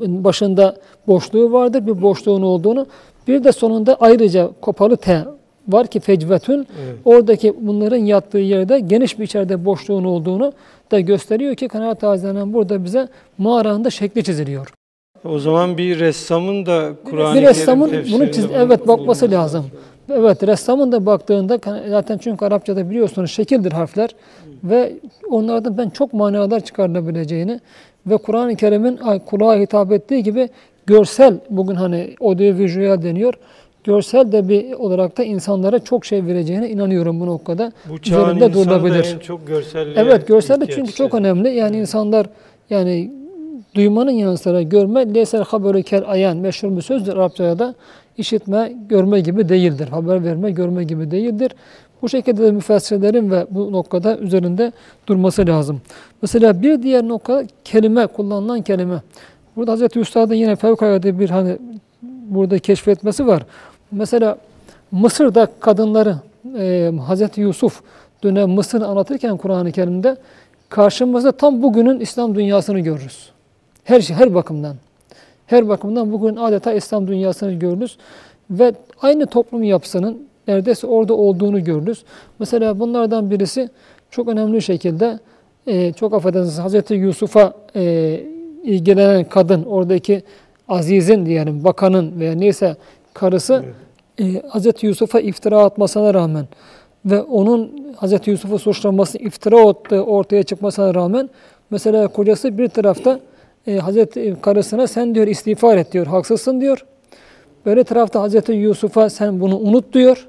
başında 0.00 0.76
boşluğu 1.06 1.52
vardır. 1.52 1.86
Bir 1.86 2.02
boşluğun 2.02 2.42
olduğunu. 2.42 2.86
Bir 3.28 3.44
de 3.44 3.52
sonunda 3.52 3.96
ayrıca 4.00 4.50
kopalı 4.60 4.96
T 4.96 5.24
var 5.68 5.86
ki 5.86 6.00
fecvetün. 6.00 6.54
Evet. 6.54 6.98
Oradaki 7.04 7.54
bunların 7.60 7.96
yattığı 7.96 8.38
yerde 8.38 8.80
geniş 8.80 9.18
bir 9.18 9.24
içeride 9.24 9.64
boşluğun 9.64 10.04
olduğunu 10.04 10.52
da 10.90 11.00
gösteriyor 11.00 11.54
ki 11.54 11.68
kanaat 11.68 12.00
tazelen 12.00 12.52
burada 12.52 12.84
bize 12.84 13.08
mağaranın 13.38 13.84
da 13.84 13.90
şekli 13.90 14.24
çiziliyor. 14.24 14.77
O 15.24 15.38
zaman 15.38 15.78
bir 15.78 15.98
ressamın 15.98 16.66
da 16.66 16.92
Kur'an-ı 17.04 17.34
Kerim 17.34 17.48
ressamın 17.48 17.90
bunu 18.12 18.32
çiz, 18.32 18.44
evet 18.54 18.80
bakması 18.80 18.98
bulması 18.98 19.30
lazım. 19.30 19.64
Evet 20.12 20.42
ressamın 20.42 20.92
da 20.92 21.06
baktığında 21.06 21.58
zaten 21.88 22.18
çünkü 22.18 22.44
Arapçada 22.44 22.90
biliyorsunuz 22.90 23.30
şekildir 23.30 23.72
harfler 23.72 24.10
ve 24.64 24.92
onlardan 25.30 25.78
ben 25.78 25.90
çok 25.90 26.12
manalar 26.12 26.60
çıkarılabileceğini 26.60 27.60
ve 28.06 28.16
Kur'an-ı 28.16 28.56
Kerim'in 28.56 28.96
ay, 28.96 29.24
kulağa 29.24 29.56
hitap 29.56 29.92
ettiği 29.92 30.22
gibi 30.22 30.48
görsel 30.86 31.34
bugün 31.50 31.74
hani 31.74 32.14
audiovisual 32.20 33.02
deniyor. 33.02 33.34
Görsel 33.84 34.32
de 34.32 34.48
bir 34.48 34.72
olarak 34.72 35.18
da 35.18 35.24
insanlara 35.24 35.78
çok 35.78 36.04
şey 36.04 36.26
vereceğine 36.26 36.70
inanıyorum 36.70 37.20
bu 37.20 37.26
noktada. 37.26 37.72
Bu 37.88 38.02
çağın 38.02 38.36
Üzerinde 38.36 38.52
durulabilir. 38.52 39.14
en 39.14 39.18
çok 39.18 39.46
görselliğe 39.46 39.96
Evet 39.98 40.28
görsel 40.28 40.60
de 40.60 40.66
çünkü 40.66 40.92
çok 40.92 41.14
önemli. 41.14 41.48
Yani 41.48 41.76
insanlar 41.76 42.26
yani 42.70 43.10
duymanın 43.74 44.10
yanı 44.10 44.38
sıra 44.38 44.62
görme 44.62 45.14
leysel 45.14 45.44
haberü 45.44 45.82
ker 45.82 46.04
ayan 46.06 46.36
meşhur 46.36 46.76
bir 46.76 46.82
sözdür 46.82 47.16
Arapçada 47.16 47.58
da 47.58 47.74
işitme 48.18 48.72
görme 48.88 49.20
gibi 49.20 49.48
değildir. 49.48 49.88
Haber 49.88 50.24
verme 50.24 50.50
görme 50.50 50.84
gibi 50.84 51.10
değildir. 51.10 51.52
Bu 52.02 52.08
şekilde 52.08 52.42
de 52.42 52.50
müfessirlerin 52.52 53.30
ve 53.30 53.46
bu 53.50 53.72
noktada 53.72 54.18
üzerinde 54.18 54.72
durması 55.06 55.46
lazım. 55.46 55.80
Mesela 56.22 56.62
bir 56.62 56.82
diğer 56.82 57.08
nokta 57.08 57.44
kelime, 57.64 58.06
kullanılan 58.06 58.62
kelime. 58.62 59.02
Burada 59.56 59.72
Hazreti 59.72 59.98
Üstad'ın 59.98 60.34
yine 60.34 60.56
fevkalade 60.56 61.18
bir 61.18 61.30
hani 61.30 61.58
burada 62.02 62.58
keşfetmesi 62.58 63.26
var. 63.26 63.46
Mesela 63.92 64.38
Mısır'da 64.90 65.48
kadınları 65.60 66.16
e, 66.58 66.92
Hazreti 67.06 67.40
Yusuf 67.40 67.80
dönem 68.22 68.50
Mısır'ı 68.50 68.86
anlatırken 68.86 69.36
Kur'an-ı 69.36 69.72
Kerim'de 69.72 70.16
karşımızda 70.68 71.32
tam 71.32 71.62
bugünün 71.62 72.00
İslam 72.00 72.34
dünyasını 72.34 72.80
görürüz. 72.80 73.30
Her 73.88 74.00
şey, 74.00 74.16
her 74.16 74.34
bakımdan. 74.34 74.76
Her 75.46 75.68
bakımdan 75.68 76.12
bugün 76.12 76.36
adeta 76.36 76.72
İslam 76.72 77.08
dünyasını 77.08 77.52
görürüz. 77.52 77.98
Ve 78.50 78.72
aynı 79.02 79.26
toplum 79.26 79.62
yapısının 79.62 80.26
neredeyse 80.48 80.86
orada 80.86 81.14
olduğunu 81.14 81.64
görürüz. 81.64 82.04
Mesela 82.38 82.80
bunlardan 82.80 83.30
birisi 83.30 83.70
çok 84.10 84.28
önemli 84.28 84.62
şekilde 84.62 85.18
e, 85.66 85.92
çok 85.92 86.14
affedersiniz 86.14 86.58
Hazreti 86.58 86.94
Yusuf'a 86.94 87.52
e, 87.76 88.20
ilgilenen 88.62 89.24
kadın, 89.24 89.64
oradaki 89.64 90.22
azizin 90.68 91.26
diyelim, 91.26 91.64
bakanın 91.64 92.20
veya 92.20 92.34
neyse 92.34 92.76
karısı 93.14 93.64
e, 94.20 94.42
Hazreti 94.48 94.86
Yusuf'a 94.86 95.20
iftira 95.20 95.64
atmasına 95.64 96.14
rağmen 96.14 96.46
ve 97.04 97.22
onun 97.22 97.92
Hazreti 97.96 98.30
Yusuf'u 98.30 98.58
suçlaması, 98.58 99.18
iftira 99.18 99.68
attığı 99.68 100.04
ortaya 100.04 100.42
çıkmasına 100.42 100.94
rağmen 100.94 101.30
mesela 101.70 102.08
kocası 102.08 102.58
bir 102.58 102.68
tarafta 102.68 103.20
e, 103.66 103.76
Hazreti 103.76 104.36
karısına 104.42 104.86
sen 104.86 105.14
diyor 105.14 105.26
istiğfar 105.26 105.76
et 105.76 105.92
diyor, 105.92 106.06
haksızsın 106.06 106.60
diyor. 106.60 106.84
Böyle 107.66 107.84
tarafta 107.84 108.20
Hazreti 108.22 108.52
Yusuf'a 108.52 109.10
sen 109.10 109.40
bunu 109.40 109.58
unut 109.58 109.92
diyor. 109.92 110.28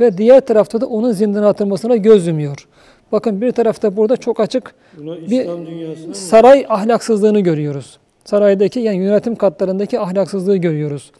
Ve 0.00 0.18
diğer 0.18 0.40
tarafta 0.40 0.80
da 0.80 0.86
onun 0.86 1.12
zindana 1.12 1.48
atılmasına 1.48 1.96
göz 1.96 2.26
yumuyor. 2.26 2.68
Bakın 3.12 3.40
bir 3.40 3.52
tarafta 3.52 3.96
burada 3.96 4.16
çok 4.16 4.40
açık 4.40 4.74
Buna 4.98 5.16
bir 5.16 5.46
dünyasına 5.46 6.06
mı? 6.08 6.14
saray 6.14 6.66
ahlaksızlığını 6.68 7.40
görüyoruz. 7.40 7.98
Saraydaki 8.24 8.80
yani 8.80 8.96
yönetim 8.96 9.36
katlarındaki 9.36 10.00
ahlaksızlığı 10.00 10.56
görüyoruz. 10.56 11.12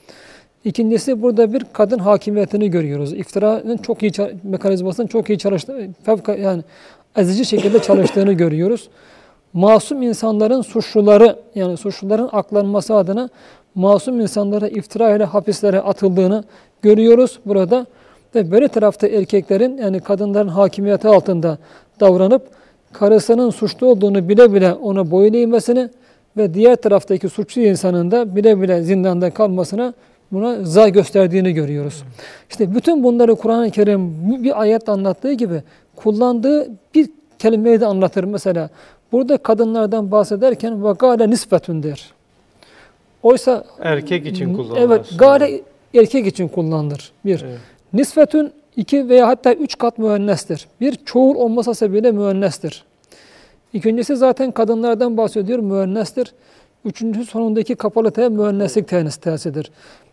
İkincisi 0.65 1.23
burada 1.23 1.53
bir 1.53 1.65
kadın 1.73 1.99
hakimiyetini 1.99 2.71
görüyoruz. 2.71 3.13
İftiranın 3.13 3.77
çok 3.77 4.03
iyi 4.03 4.13
mekanizmasının 4.43 5.07
çok 5.07 5.31
iyi 5.31 5.39
çalıştığı 5.39 5.89
yani 6.39 6.63
ezici 7.17 7.45
şekilde 7.45 7.83
çalıştığını 7.83 8.33
görüyoruz. 8.33 8.89
Masum 9.55 10.03
insanların 10.03 10.63
suçluları 10.63 11.37
yani 11.55 11.77
suçluların 11.77 12.29
aklanması 12.33 12.95
adına 12.95 13.29
masum 13.75 14.21
insanlara 14.21 14.69
iftira 14.69 15.17
ile 15.17 15.25
hapislere 15.25 15.81
atıldığını 15.81 16.45
görüyoruz 16.83 17.39
burada. 17.47 17.87
Ve 18.35 18.51
böyle 18.51 18.69
tarafta 18.69 19.09
erkeklerin 19.09 19.79
yani 19.79 20.01
kadınların 20.01 20.49
hakimiyeti 20.49 21.09
altında 21.09 21.59
davranıp 22.01 22.43
karısının 22.93 23.51
suçlu 23.51 23.87
olduğunu 23.87 24.29
bile 24.29 24.55
bile 24.55 24.73
ona 24.73 25.11
boyun 25.11 25.35
eğmesini 25.35 25.89
ve 26.37 26.55
diğer 26.55 26.77
taraftaki 26.77 27.29
suçlu 27.29 27.63
insanın 27.63 28.11
da 28.11 28.37
bile 28.37 28.61
bile 28.61 28.83
zindanda 28.83 29.31
kalmasına 29.31 29.95
buna 30.33 30.65
za 30.65 30.89
gösterdiğini 30.89 31.53
görüyoruz. 31.53 32.03
İşte 32.51 32.75
bütün 32.75 33.05
bunları 33.05 33.35
Kur'an-ı 33.35 33.71
Kerim 33.71 34.15
bir 34.45 34.61
ayet 34.61 34.89
anlattığı 34.89 35.33
gibi 35.33 35.63
kullandığı 35.97 36.69
bir 36.95 37.11
kelimeyi 37.39 37.81
de 37.81 37.87
anlatır. 37.87 38.25
Mesela 38.25 38.71
burada 39.15 39.39
kadınlardan 39.39 40.11
bahsederken 40.11 40.83
vakale 40.83 41.31
nisbetun 41.31 41.83
der. 41.83 42.13
Oysa 43.23 43.65
Erkek 43.81 44.27
için 44.27 44.55
kullanılır 44.55 44.81
Evet, 44.81 45.11
gale 45.19 45.61
erkek 45.95 46.27
için 46.27 46.49
kullanılır. 46.49 47.13
Bir. 47.25 47.45
Evet. 47.49 47.59
Nisbetün 47.93 48.53
iki 48.77 49.09
veya 49.09 49.29
hatta 49.29 49.53
üç 49.53 49.79
kat 49.79 49.99
müennestir. 49.99 50.69
Bir 50.81 50.95
çoğul 51.05 51.35
olmasa 51.35 51.75
sebebiyle 51.75 52.13
müennestir. 52.13 52.85
İkincisi 53.73 54.17
zaten 54.17 54.51
kadınlardan 54.51 55.17
bahsediyor 55.17 55.59
müennestir. 55.59 56.35
Üçüncüsü 56.85 57.31
sonundaki 57.31 57.75
kapalı 57.75 58.11
T 58.11 58.29
müenneslik 58.29 58.89
tenis 58.89 59.17
tersidir. 59.17 59.71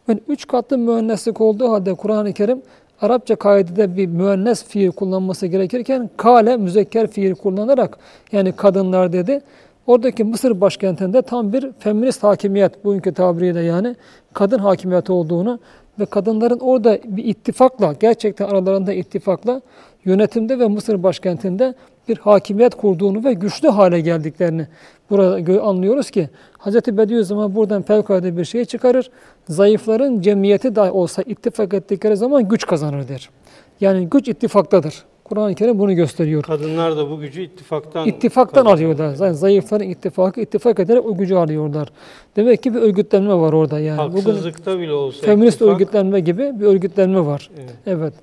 Yani 0.07 0.19
üç 0.27 0.47
katlı 0.47 0.77
müenneslik 0.77 1.41
olduğu 1.41 1.71
halde 1.71 1.93
Kur'an-ı 1.93 2.33
Kerim 2.33 2.61
Arapça 3.01 3.35
kaidede 3.35 3.97
bir 3.97 4.05
müennes 4.05 4.63
fiil 4.63 4.91
kullanması 4.91 5.47
gerekirken 5.47 6.09
kale 6.17 6.57
müzekker 6.57 7.07
fiil 7.07 7.35
kullanarak 7.35 7.97
yani 8.31 8.51
kadınlar 8.51 9.13
dedi. 9.13 9.41
Oradaki 9.87 10.23
Mısır 10.23 10.61
başkentinde 10.61 11.21
tam 11.21 11.53
bir 11.53 11.69
feminist 11.79 12.23
hakimiyet 12.23 12.85
bugünkü 12.85 13.13
tabiriyle 13.13 13.61
yani 13.61 13.95
kadın 14.33 14.59
hakimiyeti 14.59 15.11
olduğunu 15.11 15.59
ve 15.99 16.05
kadınların 16.05 16.59
orada 16.59 16.99
bir 17.05 17.25
ittifakla 17.25 17.93
gerçekten 17.99 18.45
aralarında 18.45 18.93
ittifakla 18.93 19.61
yönetimde 20.05 20.59
ve 20.59 20.67
Mısır 20.67 21.03
başkentinde 21.03 21.73
bir 22.07 22.17
hakimiyet 22.17 22.75
kurduğunu 22.75 23.23
ve 23.23 23.33
güçlü 23.33 23.67
hale 23.69 24.01
geldiklerini 24.01 24.67
burada 25.09 25.61
anlıyoruz 25.63 26.11
ki 26.11 26.29
Hz. 26.59 26.75
Bediüzzaman 26.75 27.55
buradan 27.55 27.81
fevkalade 27.81 28.37
bir 28.37 28.45
şey 28.45 28.65
çıkarır. 28.65 29.11
Zayıfların 29.49 30.21
cemiyeti 30.21 30.75
dahi 30.75 30.91
olsa 30.91 31.21
ittifak 31.21 31.73
ettikleri 31.73 32.17
zaman 32.17 32.47
güç 32.49 32.65
kazanır 32.65 33.07
der. 33.07 33.29
Yani 33.81 34.07
güç 34.09 34.27
ittifaktadır. 34.27 35.03
Kur'an-ı 35.23 35.55
Kerim 35.55 35.79
bunu 35.79 35.93
gösteriyor. 35.95 36.43
Kadınlar 36.43 36.97
da 36.97 37.09
bu 37.09 37.19
gücü 37.19 37.41
ittifaktan 37.41 38.07
İttifaktan 38.07 38.63
kazanıyor. 38.63 38.91
alıyorlar. 38.93 39.15
Zaten 39.15 39.33
zayıfların 39.33 39.89
ittifakı 39.89 40.41
ittifak 40.41 40.79
ederek 40.79 41.05
o 41.05 41.17
gücü 41.17 41.35
alıyorlar. 41.35 41.89
Demek 42.35 42.63
ki 42.63 42.73
bir 42.73 42.79
örgütlenme 42.81 43.33
var 43.33 43.53
orada 43.53 43.79
yani. 43.79 44.13
Bugün 44.13 44.21
Haksızlıkta 44.21 44.79
bile 44.79 44.93
olsa 44.93 45.25
feminist 45.25 45.55
ittifak, 45.55 45.73
örgütlenme 45.75 46.19
gibi 46.19 46.59
bir 46.59 46.65
örgütlenme 46.65 47.25
var. 47.25 47.49
Evet. 47.59 47.69
Evet. 47.85 48.13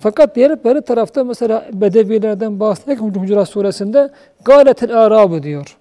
Fakat 0.00 0.36
diğer 0.36 0.64
bir 0.64 0.80
tarafta 0.80 1.24
mesela 1.24 1.64
Bedevilerden 1.72 2.60
bahsederken 2.60 3.04
Hucurat 3.20 3.48
suresinde 3.48 4.10
galetil 4.44 4.98
arabu 4.98 5.42
diyor. 5.42 5.76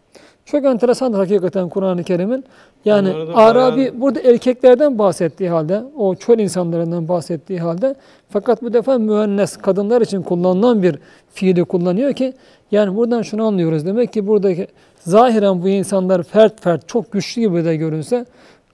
Çok 0.46 0.66
enteresan 0.66 1.14
hakikaten 1.14 1.70
Kur'an-ı 1.70 2.04
Kerim'in. 2.04 2.44
Yani 2.86 3.10
Arabi 3.36 3.78
bayağı- 3.82 4.02
burada 4.02 4.20
erkeklerden 4.22 5.00
bahsettiği 5.00 5.50
halde, 5.50 5.82
o 5.98 6.16
çöl 6.16 6.40
insanlarından 6.40 7.08
bahsettiği 7.08 7.60
halde 7.60 7.96
fakat 8.30 8.62
bu 8.64 8.74
defa 8.74 8.98
müennes 8.98 9.58
kadınlar 9.58 10.02
için 10.02 10.22
kullanılan 10.22 10.84
bir 10.84 11.00
fiili 11.34 11.66
kullanıyor 11.66 12.14
ki 12.14 12.34
yani 12.72 12.96
buradan 12.96 13.22
şunu 13.22 13.46
anlıyoruz. 13.46 13.86
Demek 13.86 14.14
ki 14.14 14.28
buradaki 14.28 14.68
zahiren 15.00 15.64
bu 15.64 15.70
insanlar 15.70 16.24
fert 16.24 16.62
fert 16.62 16.88
çok 16.88 17.12
güçlü 17.12 17.42
gibi 17.42 17.66
de 17.66 17.76
görünse 17.76 18.26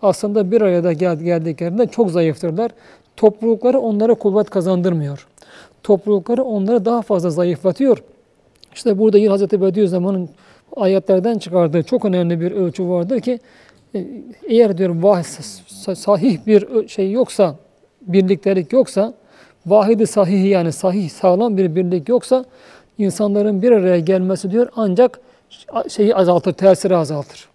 aslında 0.01 0.51
bir 0.51 0.61
araya 0.61 0.83
da 0.83 0.93
gel- 0.93 1.19
geldiklerinde 1.19 1.87
çok 1.87 2.11
zayıftırlar. 2.11 2.71
Toplulukları 3.17 3.79
onlara 3.79 4.13
kuvvet 4.13 4.49
kazandırmıyor. 4.49 5.27
Toplulukları 5.83 6.43
onları 6.43 6.85
daha 6.85 7.01
fazla 7.01 7.29
zayıflatıyor. 7.29 8.03
İşte 8.73 8.99
burada 8.99 9.17
yine 9.17 9.35
Hz. 9.35 9.41
Bediüzzaman'ın 9.41 10.29
ayetlerden 10.75 11.37
çıkardığı 11.37 11.83
çok 11.83 12.05
önemli 12.05 12.41
bir 12.41 12.51
ölçü 12.51 12.89
vardır 12.89 13.19
ki 13.19 13.39
e, 13.95 14.07
eğer 14.47 14.77
diyor 14.77 14.95
sahih 15.95 16.45
bir 16.47 16.87
şey 16.87 17.11
yoksa, 17.11 17.55
birliktelik 18.01 18.73
yoksa, 18.73 19.13
vahidi 19.65 20.07
sahih 20.07 20.49
yani 20.49 20.71
sahih 20.71 21.09
sağlam 21.09 21.57
bir 21.57 21.75
birlik 21.75 22.09
yoksa 22.09 22.45
insanların 22.97 23.61
bir 23.61 23.71
araya 23.71 23.99
gelmesi 23.99 24.51
diyor 24.51 24.67
ancak 24.75 25.19
şeyi 25.89 26.15
azaltır, 26.15 26.53
tesiri 26.53 26.95
azaltır. 26.95 27.49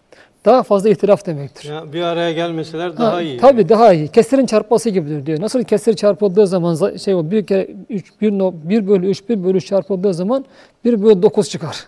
Daha 0.47 0.63
fazla 0.63 0.89
ihtilaf 0.89 1.27
demektir. 1.27 1.71
Ya 1.71 1.93
bir 1.93 2.03
araya 2.03 2.33
gelmeseler 2.33 2.97
daha 2.97 3.13
Ha, 3.13 3.23
iyi. 3.23 3.39
Tabii 3.39 3.69
daha 3.69 3.93
iyi. 3.93 4.09
Kesirin 4.09 4.47
çarpması 4.47 4.91
gibidir 4.91 5.27
diyor. 5.27 5.41
Nasıl 5.41 5.63
kesir 5.63 5.95
çarpıldığı 5.97 6.47
zaman 6.47 6.75
za- 6.75 6.99
şey 6.99 7.15
o 7.15 7.31
bir 7.31 7.47
kere 7.47 7.69
3 7.91 8.21
1 8.21 8.31
no, 8.39 8.55
1 8.65 8.89
bölü 8.89 9.07
3 9.11 9.29
1 9.29 9.45
bölü 9.45 9.57
3 9.57 9.67
çarpıldığı 9.67 10.15
zaman 10.15 10.45
1 10.85 11.03
bölü 11.03 11.23
9 11.23 11.49
çıkar. 11.51 11.87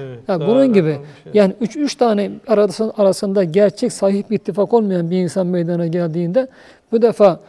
Evet, 0.00 0.18
Ya 0.28 0.40
daha 0.40 0.48
bunun 0.48 0.72
gibi. 0.72 0.90
şey. 0.92 1.32
Yani 1.34 1.52
3 1.60 1.76
3 1.76 1.94
tane 1.94 2.30
arasında, 2.48 2.92
arasında 2.98 3.44
gerçek 3.44 3.92
sahip 3.92 4.30
bir 4.30 4.36
ittifak 4.36 4.72
olmayan 4.74 5.10
bir 5.10 5.16
insan 5.16 5.46
meydana 5.46 5.86
geldiğinde 5.86 6.48
bu 6.92 7.02
defa 7.02 7.40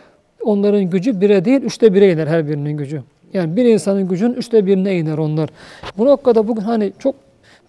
onların 0.44 0.84
gücü 0.90 1.22
bire 1.22 1.46
değil 1.46 1.62
üçte 1.62 1.94
bire 1.94 2.12
iner 2.14 2.28
her 2.28 2.48
birinin 2.48 2.78
gücü. 2.78 3.02
Yani 3.34 3.56
bir 3.56 3.66
insanın 3.66 4.08
gücünün 4.08 4.34
üçte 4.34 4.66
birine 4.66 4.96
iner 4.96 5.18
onlar. 5.18 5.50
Bu 5.98 6.06
noktada 6.06 6.48
bugün 6.48 6.62
hani 6.62 6.94
çok 7.00 7.16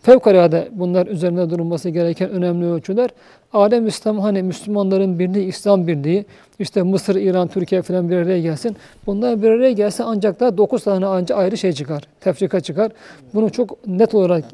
fevkalade 0.02 0.68
bunlar 0.72 1.06
üzerinde 1.06 1.50
durulması 1.50 1.88
gereken 1.88 2.30
önemli 2.30 2.66
ölçüler. 2.66 3.10
Alem 3.52 3.86
İslam 3.86 4.18
hani 4.18 4.42
Müslümanların 4.42 5.18
birliği, 5.18 5.44
İslam 5.44 5.86
birliği, 5.86 6.24
işte 6.58 6.82
Mısır, 6.82 7.14
İran, 7.14 7.48
Türkiye 7.48 7.82
falan 7.82 8.10
bir 8.10 8.16
araya 8.16 8.40
gelsin. 8.40 8.76
Bunlar 9.06 9.42
bir 9.42 9.50
araya 9.50 9.72
gelse 9.72 10.04
ancak 10.04 10.40
da 10.40 10.58
9 10.58 10.84
tane 10.84 11.06
ancak 11.06 11.38
ayrı 11.38 11.56
şey 11.56 11.72
çıkar, 11.72 12.02
tefrika 12.20 12.60
çıkar. 12.60 12.92
Bunu 13.34 13.50
çok 13.50 13.86
net 13.86 14.14
olarak 14.14 14.44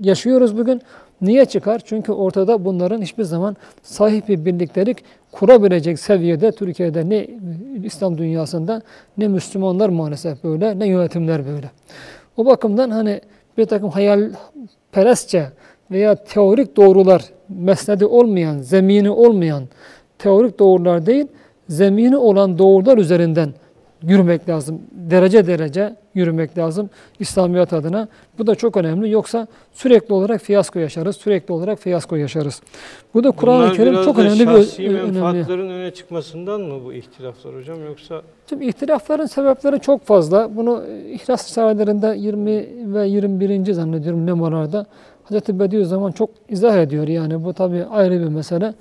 yaşıyoruz 0.00 0.58
bugün. 0.58 0.82
Niye 1.20 1.44
çıkar? 1.44 1.82
Çünkü 1.84 2.12
ortada 2.12 2.64
bunların 2.64 3.02
hiçbir 3.02 3.24
zaman 3.24 3.56
sahip 3.82 4.28
bir 4.28 4.44
birliktelik 4.44 4.98
kurabilecek 5.32 5.98
seviyede 5.98 6.52
Türkiye'de 6.52 7.08
ne 7.08 7.26
İslam 7.84 8.18
dünyasında 8.18 8.82
ne 9.18 9.28
Müslümanlar 9.28 9.88
maalesef 9.88 10.44
böyle 10.44 10.78
ne 10.78 10.86
yönetimler 10.86 11.46
böyle. 11.46 11.70
O 12.36 12.46
bakımdan 12.46 12.90
hani 12.90 13.20
bir 13.58 13.64
takım 13.64 13.90
hayalperestçe 14.92 15.48
veya 15.90 16.14
teorik 16.14 16.76
doğrular 16.76 17.22
mesnedi 17.48 18.06
olmayan, 18.06 18.58
zemini 18.58 19.10
olmayan 19.10 19.64
teorik 20.18 20.58
doğrular 20.58 21.06
değil, 21.06 21.26
zemini 21.68 22.16
olan 22.16 22.58
doğrular 22.58 22.98
üzerinden 22.98 23.54
yürümek 24.02 24.48
lazım. 24.48 24.80
Derece 24.92 25.46
derece 25.46 25.96
yürümek 26.14 26.58
lazım 26.58 26.90
İslamiyet 27.18 27.72
adına. 27.72 28.08
Bu 28.38 28.46
da 28.46 28.54
çok 28.54 28.76
önemli. 28.76 29.10
Yoksa 29.10 29.46
sürekli 29.72 30.14
olarak 30.14 30.40
fiyasko 30.40 30.78
yaşarız. 30.78 31.16
Sürekli 31.16 31.52
olarak 31.52 31.78
fiyasko 31.78 32.16
yaşarız. 32.16 32.62
Bu 33.14 33.24
da 33.24 33.30
Kur'an-ı 33.30 33.72
Kerim 33.72 34.02
çok 34.04 34.18
önemli 34.18 34.40
bir 34.40 34.46
şahsi 34.46 34.88
önemli. 34.88 35.20
menfaatlerin 35.20 35.70
öne 35.70 35.90
çıkmasından 35.90 36.60
mı 36.60 36.84
bu 36.84 36.92
ihtilaflar 36.92 37.54
hocam 37.54 37.84
yoksa 37.84 38.22
Şimdi 38.48 38.64
ihtilafların 38.64 39.26
sebepleri 39.26 39.80
çok 39.80 40.04
fazla. 40.04 40.56
Bunu 40.56 40.84
İhlas 41.08 41.48
Risalelerinde 41.48 42.14
20 42.18 42.66
ve 42.94 43.08
21. 43.08 43.72
zannediyorum 43.72 44.26
numaralarda 44.26 44.86
Hz. 45.24 45.48
Bediüzzaman 45.48 46.12
çok 46.12 46.30
izah 46.48 46.76
ediyor. 46.76 47.08
Yani 47.08 47.44
bu 47.44 47.54
tabi 47.54 47.84
ayrı 47.84 48.20
bir 48.20 48.28
mesele. 48.28 48.74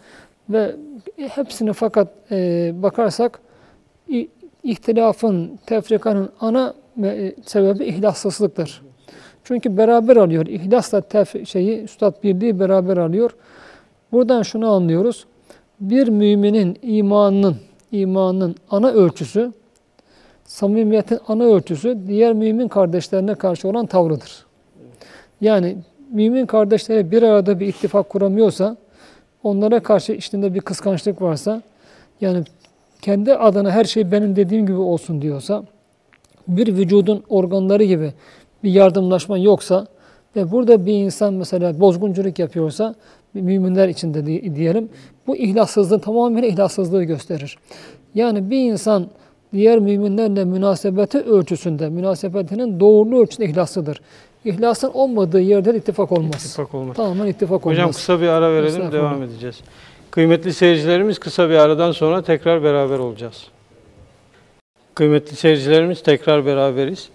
Ve 0.50 0.76
hepsini 1.18 1.74
fakat 1.74 2.08
e, 2.32 2.72
bakarsak 2.76 3.40
ihtilafın, 4.64 5.60
tefrikanın 5.66 6.30
ana 6.40 6.74
e, 7.04 7.36
sebebi 7.46 7.86
ihlassızlıktır. 7.86 8.82
Çünkü 9.44 9.78
beraber 9.78 10.18
alıyor. 10.18 10.46
İhlasla 10.46 11.02
tef 11.02 11.48
şeyi, 11.48 11.84
üstad 11.84 12.24
birliği 12.24 12.60
beraber 12.60 12.98
alıyor. 12.98 13.32
Buradan 14.12 14.42
şunu 14.42 14.72
anlıyoruz. 14.72 15.26
Bir 15.80 16.08
müminin 16.08 16.78
imanının, 16.82 17.56
imanının 17.92 18.56
ana 18.70 18.92
ölçüsü, 18.92 19.52
samimiyetin 20.46 21.20
ana 21.28 21.44
ölçüsü 21.44 21.98
diğer 22.08 22.34
mümin 22.34 22.68
kardeşlerine 22.68 23.36
karşı 23.36 23.68
olan 23.68 23.86
tavrıdır. 23.86 24.46
Yani 25.42 25.78
mümin 26.12 26.46
kardeşleri 26.46 27.12
bir 27.12 27.24
arada 27.24 27.60
bir 27.60 27.68
ittifak 27.68 28.10
kuramıyorsa, 28.10 28.78
onlara 29.44 29.80
karşı 29.80 30.14
içinde 30.14 30.54
bir 30.54 30.60
kıskançlık 30.60 31.22
varsa, 31.22 31.62
yani 32.22 32.44
kendi 33.02 33.34
adına 33.36 33.72
her 33.72 33.84
şey 33.84 34.12
benim 34.12 34.36
dediğim 34.36 34.66
gibi 34.66 34.78
olsun 34.78 35.22
diyorsa, 35.22 35.64
bir 36.48 36.68
vücudun 36.78 37.24
organları 37.30 37.84
gibi 37.84 38.14
bir 38.64 38.72
yardımlaşma 38.72 39.38
yoksa 39.38 39.88
ve 40.36 40.52
burada 40.52 40.86
bir 40.86 40.94
insan 40.94 41.34
mesela 41.34 41.80
bozgunculuk 41.80 42.40
yapıyorsa, 42.40 42.96
müminler 43.34 43.88
içinde 43.90 44.26
di- 44.26 44.56
diyelim, 44.56 44.90
bu 45.28 45.38
ihlassızlığı 45.38 46.00
tamamen 46.00 46.44
ihlassızlığı 46.44 47.04
gösterir. 47.04 47.58
Yani 48.16 48.50
bir 48.50 48.72
insan 48.72 49.08
diğer 49.54 49.80
müminlerle 49.80 50.46
münasebeti 50.46 51.18
ölçüsünde, 51.18 51.90
münasebetinin 51.90 52.80
doğruluğu 52.80 53.22
ölçüsünde 53.22 53.50
ihlaslıdır. 53.50 54.02
İhlasın 54.46 54.92
olmadığı 54.94 55.42
yerde 55.42 55.78
ittifak 55.78 56.12
olmaz. 56.12 56.46
ittifak 56.46 56.74
olmaz? 56.76 56.96
Tamamen 56.96 57.28
ittifak 57.28 57.66
olmaz. 57.66 57.78
Hocam 57.78 57.92
kısa 57.92 58.22
bir 58.22 58.28
ara 58.28 58.54
verelim 58.54 58.92
devam 58.92 59.24
edeceğiz. 59.24 59.60
Kıymetli 60.12 60.54
seyircilerimiz 60.54 61.20
kısa 61.20 61.50
bir 61.50 61.56
aradan 61.56 61.92
sonra 61.92 62.22
tekrar 62.22 62.64
beraber 62.64 63.00
olacağız. 63.00 63.48
Kıymetli 64.96 65.36
seyircilerimiz 65.36 66.04
tekrar 66.04 66.46
beraberiz. 66.46 67.10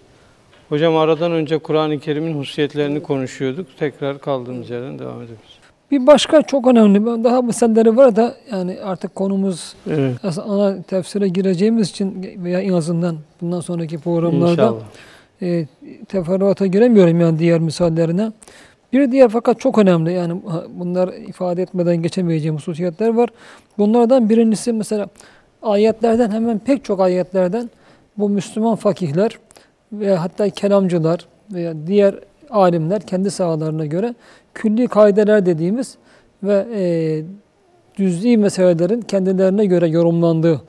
Hocam 0.69 0.97
aradan 0.97 1.31
önce 1.31 1.57
Kur'an-ı 1.57 1.99
Kerim'in 1.99 2.39
hususiyetlerini 2.39 3.03
konuşuyorduk. 3.03 3.67
Tekrar 3.79 4.19
kaldığımız 4.19 4.69
yerden 4.69 4.99
devam 4.99 5.15
edebiliriz. 5.17 5.57
Bir 5.91 6.07
başka 6.07 6.41
çok 6.41 6.67
önemli, 6.67 7.23
daha 7.23 7.41
meseleleri 7.41 7.97
var 7.97 8.15
da 8.15 8.35
yani 8.51 8.77
artık 8.83 9.15
konumuz 9.15 9.75
Evet. 9.89 10.15
ana 10.45 10.81
tefsire 10.81 11.27
gireceğimiz 11.27 11.89
için 11.89 12.29
veya 12.43 12.59
en 12.61 12.73
azından 12.73 13.17
bundan 13.41 13.59
sonraki 13.59 13.97
programlarda 13.97 14.51
İnşallah. 14.51 14.81
e, 15.41 15.67
teferruata 16.07 16.65
giremiyorum 16.65 17.21
yani 17.21 17.39
diğer 17.39 17.59
misallerine. 17.59 18.31
Bir 18.93 19.11
diğer 19.11 19.29
fakat 19.29 19.59
çok 19.59 19.77
önemli 19.77 20.13
yani 20.13 20.41
bunlar 20.69 21.07
ifade 21.13 21.61
etmeden 21.61 21.97
geçemeyeceğim 21.97 22.55
hususiyetler 22.55 23.09
var. 23.09 23.29
Bunlardan 23.77 24.29
birincisi 24.29 24.73
mesela 24.73 25.07
ayetlerden 25.61 26.31
hemen 26.31 26.59
pek 26.59 26.83
çok 26.83 26.99
ayetlerden 26.99 27.69
bu 28.17 28.29
Müslüman 28.29 28.75
fakihler 28.75 29.39
ve 29.91 30.15
hatta 30.15 30.49
kelamcılar 30.49 31.27
veya 31.51 31.73
diğer 31.87 32.15
alimler 32.49 33.01
kendi 33.01 33.31
sahalarına 33.31 33.85
göre 33.85 34.15
külli 34.53 34.87
kaideler 34.87 35.45
dediğimiz 35.45 35.97
ve 36.43 36.65
e, 36.75 36.83
cüz'i 37.95 38.37
meselelerin 38.37 39.01
kendilerine 39.01 39.65
göre 39.65 39.87
yorumlandığı, 39.87 40.61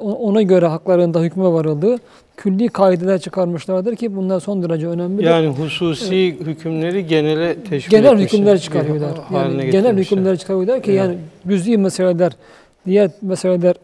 ona 0.00 0.42
göre 0.42 0.66
haklarında 0.66 1.20
hükme 1.20 1.44
varıldığı 1.44 1.96
külli 2.36 2.68
kaideler 2.68 3.18
çıkarmışlardır 3.18 3.96
ki 3.96 4.16
bunlar 4.16 4.40
son 4.40 4.62
derece 4.62 4.86
önemli. 4.86 5.24
Yani 5.24 5.46
hususi 5.48 6.36
hükümleri 6.40 7.06
genele 7.06 7.54
teşvik 7.54 7.90
genel 7.90 8.12
etmiş 8.12 8.32
hükümler 8.32 8.58
çıkarıyorlar. 8.58 9.10
Yani 9.34 9.70
genel 9.70 9.96
hükümler 9.96 10.36
çıkarıyorlar 10.36 10.82
ki 10.82 10.90
Evet. 10.90 11.00
yani 11.00 11.16
cüz'i 11.48 11.78
meseleler, 11.78 12.32
diğer 12.86 13.10
meseleler 13.22 13.74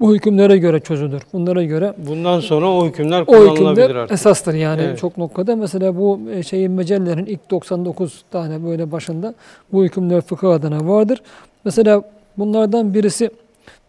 bu 0.00 0.14
hükümlere 0.14 0.58
göre 0.58 0.80
çözülür. 0.80 1.22
Bunlara 1.32 1.62
göre 1.62 1.94
Bundan 2.08 2.40
sonra 2.40 2.70
o 2.70 2.86
hükümler 2.86 3.20
o 3.20 3.24
kullanılabilir 3.26 3.82
hükümler 3.82 3.94
artık. 4.02 4.14
esastır 4.14 4.54
yani 4.54 4.82
Evet. 4.84 4.98
çok 4.98 5.18
noktada. 5.18 5.56
Mesela 5.56 5.96
bu 5.96 6.20
e, 6.34 6.42
şeyin 6.42 6.72
mecellerin 6.72 7.26
ilk 7.26 7.50
99 7.50 8.24
tane 8.30 8.64
böyle 8.64 8.92
başında 8.92 9.34
bu 9.72 9.84
hükümler 9.84 10.20
fıkıh 10.20 10.50
adına 10.50 10.88
vardır. 10.88 11.22
Mesela 11.64 12.02
bunlardan 12.38 12.94
birisi 12.94 13.30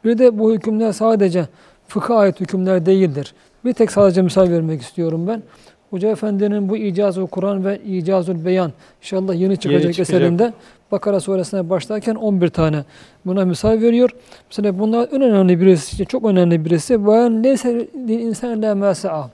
bir 0.05 0.17
de 0.17 0.39
bu 0.39 0.53
hükümler 0.53 0.91
sadece 0.91 1.47
fıkha 1.87 2.15
ait 2.15 2.39
hükümler 2.39 2.85
değildir. 2.85 3.33
Bir 3.65 3.73
tek 3.73 3.91
sadece 3.91 4.21
misal 4.21 4.49
vermek 4.49 4.81
istiyorum 4.81 5.27
ben. 5.27 5.43
Hoca 5.89 6.09
Efendi'nin 6.09 6.69
bu 6.69 6.77
İcaz-ı 6.77 7.27
Kur'an 7.27 7.65
ve 7.65 7.79
İcaz-ül 7.79 8.45
Beyan 8.45 8.71
inşallah 9.01 9.35
yeni 9.35 9.57
çıkacak, 9.57 9.83
yeni 9.83 9.93
çıkacak 9.93 10.15
eserinde 10.15 10.53
Bakara 10.91 11.19
suresine 11.19 11.69
başlarken 11.69 12.15
11 12.15 12.49
tane 12.49 12.83
buna 13.25 13.45
misal 13.45 13.81
veriyor. 13.81 14.09
Mesela 14.49 14.79
bunlar 14.79 15.09
en 15.11 15.21
önemli 15.21 15.61
birisi 15.61 15.93
için 15.93 16.05
çok 16.05 16.25
önemli 16.25 16.65
birisi. 16.65 17.05
Bayan 17.05 17.43
neyse 17.43 17.87
insan 18.07 18.61
la 18.61 18.75
mesa'a. 18.75 19.29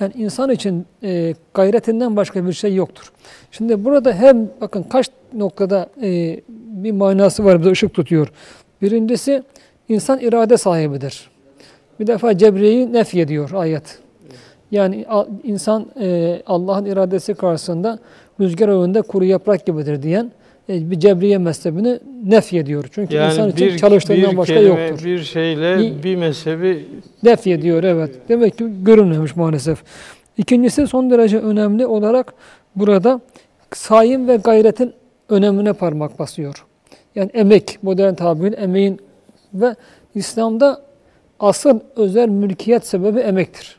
Yani 0.00 0.12
insan 0.16 0.50
için 0.50 0.86
e, 1.02 1.34
gayretinden 1.54 2.16
başka 2.16 2.46
bir 2.46 2.52
şey 2.52 2.74
yoktur. 2.74 3.12
Şimdi 3.50 3.84
burada 3.84 4.12
hem 4.12 4.48
bakın 4.60 4.82
kaç 4.82 5.06
noktada 5.32 5.88
e, 6.02 6.40
bir 6.48 6.92
manası 6.92 7.44
var 7.44 7.60
bize 7.60 7.70
ışık 7.70 7.94
tutuyor. 7.94 8.32
Birincisi 8.82 9.42
insan 9.88 10.18
irade 10.20 10.56
sahibidir. 10.56 11.30
Bir 12.00 12.06
defa 12.06 12.38
cebriyeyi 12.38 12.92
nef 12.92 13.14
ediyor 13.14 13.50
ayet. 13.54 13.98
Yani 14.70 15.06
insan 15.44 15.86
e, 16.00 16.38
Allah'ın 16.46 16.84
iradesi 16.84 17.34
karşısında 17.34 17.98
rüzgar 18.40 18.68
önünde 18.68 19.02
kuru 19.02 19.24
yaprak 19.24 19.66
gibidir 19.66 20.02
diyen 20.02 20.30
e, 20.68 20.90
bir 20.90 21.00
cebriye 21.00 21.38
mezhebini 21.38 21.98
nef 22.26 22.54
ediyor. 22.54 22.84
Çünkü 22.92 23.14
insan 23.14 23.38
Yani 23.38 23.52
için 23.52 23.66
bir, 23.66 23.78
çalıştığından 23.78 24.32
bir 24.32 24.36
başka 24.36 24.54
kelime, 24.54 24.80
yoktur. 24.88 25.04
bir 25.06 25.18
şeyle 25.18 25.78
Bir- 25.78 26.02
bir 26.02 26.16
mezhebi 26.16 26.86
Nef 27.22 27.46
ediyor 27.46 27.84
evet. 27.84 28.10
Demek 28.28 28.58
ki 28.58 28.64
görünmemiş 28.82 29.36
maalesef. 29.36 29.82
İkincisi 30.38 30.86
son 30.86 31.10
derece 31.10 31.38
önemli 31.38 31.86
olarak 31.86 32.34
burada 32.76 33.20
sayın 33.74 34.28
ve 34.28 34.36
gayretin 34.36 34.92
önemine 35.28 35.72
parmak 35.72 36.18
basıyor. 36.18 36.64
Yani 37.14 37.30
emek, 37.34 37.78
modern 37.82 38.14
tabir 38.14 38.58
emeğin 38.58 39.00
ve 39.54 39.74
İslam'da 40.14 40.82
asıl 41.40 41.80
özel 41.96 42.28
mülkiyet 42.28 42.86
sebebi 42.86 43.18
emektir. 43.18 43.78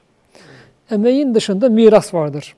Emeğin 0.91 1.35
dışında 1.35 1.69
miras 1.69 2.13
vardır. 2.13 2.55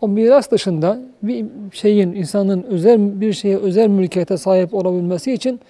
O 0.00 0.08
miras 0.08 0.50
dışında 0.50 0.98
bir 1.22 1.46
şeyin, 1.72 2.14
insanın 2.14 2.62
özel 2.62 3.20
bir 3.20 3.32
şeye 3.32 3.56
özel 3.56 3.88
mülkiyete 3.88 4.36
sahip 4.36 4.74
olabilmesi 4.74 5.32
için 5.32 5.60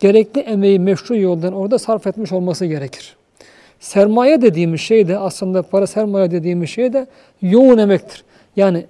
gerekli 0.00 0.40
emeği 0.40 0.78
meşru 0.78 1.16
yoldan 1.16 1.52
orada 1.52 1.78
sarf 1.78 2.06
etmiş 2.06 2.32
olması 2.32 2.66
gerekir. 2.66 3.16
Sermaye 3.80 4.42
dediğimiz 4.42 4.80
şey 4.80 5.08
de 5.08 5.18
aslında 5.18 5.62
para 5.62 5.86
sermaye 5.86 6.30
dediğimiz 6.30 6.70
şey 6.70 6.92
de 6.92 7.06
yoğun 7.42 7.78
emektir. 7.78 8.24
Yani 8.56 8.86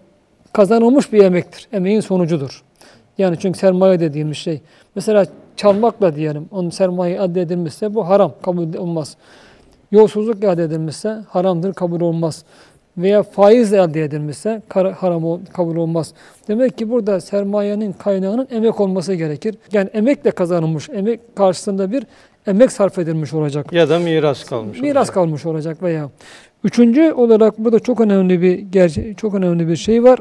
kazanılmış 0.53 1.13
bir 1.13 1.25
emektir. 1.25 1.69
Emeğin 1.73 2.01
sonucudur. 2.01 2.63
Yani 3.19 3.37
çünkü 3.39 3.59
sermaye 3.59 4.01
dediğimiz 4.01 4.37
şey. 4.37 4.61
Mesela 4.95 5.27
çalmakla 5.63 6.17
diyelim 6.17 6.49
onun 6.51 6.71
sermaye 6.71 7.15
elde 7.17 7.41
edilmişse 7.41 7.95
bu 7.95 8.09
haram 8.09 8.33
kabul 8.43 8.75
olmaz. 8.75 9.17
Yolsuzluk 9.93 10.45
elde 10.45 10.63
edilmişse 10.63 11.19
haramdır 11.29 11.75
kabul 11.75 12.01
olmaz. 12.01 12.45
Veya 12.99 13.23
faizle 13.23 13.77
elde 13.77 14.05
edilmişse 14.05 14.63
haram 14.97 15.41
kabul 15.53 15.77
olmaz. 15.77 16.15
Demek 16.49 16.79
ki 16.79 16.91
burada 16.91 17.21
sermayenin 17.21 17.93
kaynağının 17.93 18.49
emek 18.51 18.81
olması 18.81 19.15
gerekir. 19.15 19.55
Yani 19.73 19.91
emekle 19.93 20.31
kazanılmış, 20.31 20.89
emek 20.91 21.37
karşısında 21.37 21.93
bir 21.93 22.07
emek 22.47 22.73
sarf 22.73 22.99
edilmiş 22.99 23.35
olacak. 23.35 23.73
ya 23.73 23.89
da 23.89 23.99
miras 23.99 24.45
kalmış. 24.45 24.81
Miras 24.81 24.97
olacak. 24.97 25.15
kalmış 25.15 25.47
olacak 25.47 25.83
veya. 25.83 26.11
Üçüncü 26.65 27.13
olarak 27.13 27.59
burada 27.59 27.79
çok 27.79 28.01
önemli 28.01 28.43
bir 28.43 28.59
gerçe 28.59 29.15
çok 29.15 29.35
önemli 29.35 29.69
bir 29.69 29.77
şey 29.77 30.05
var. 30.05 30.19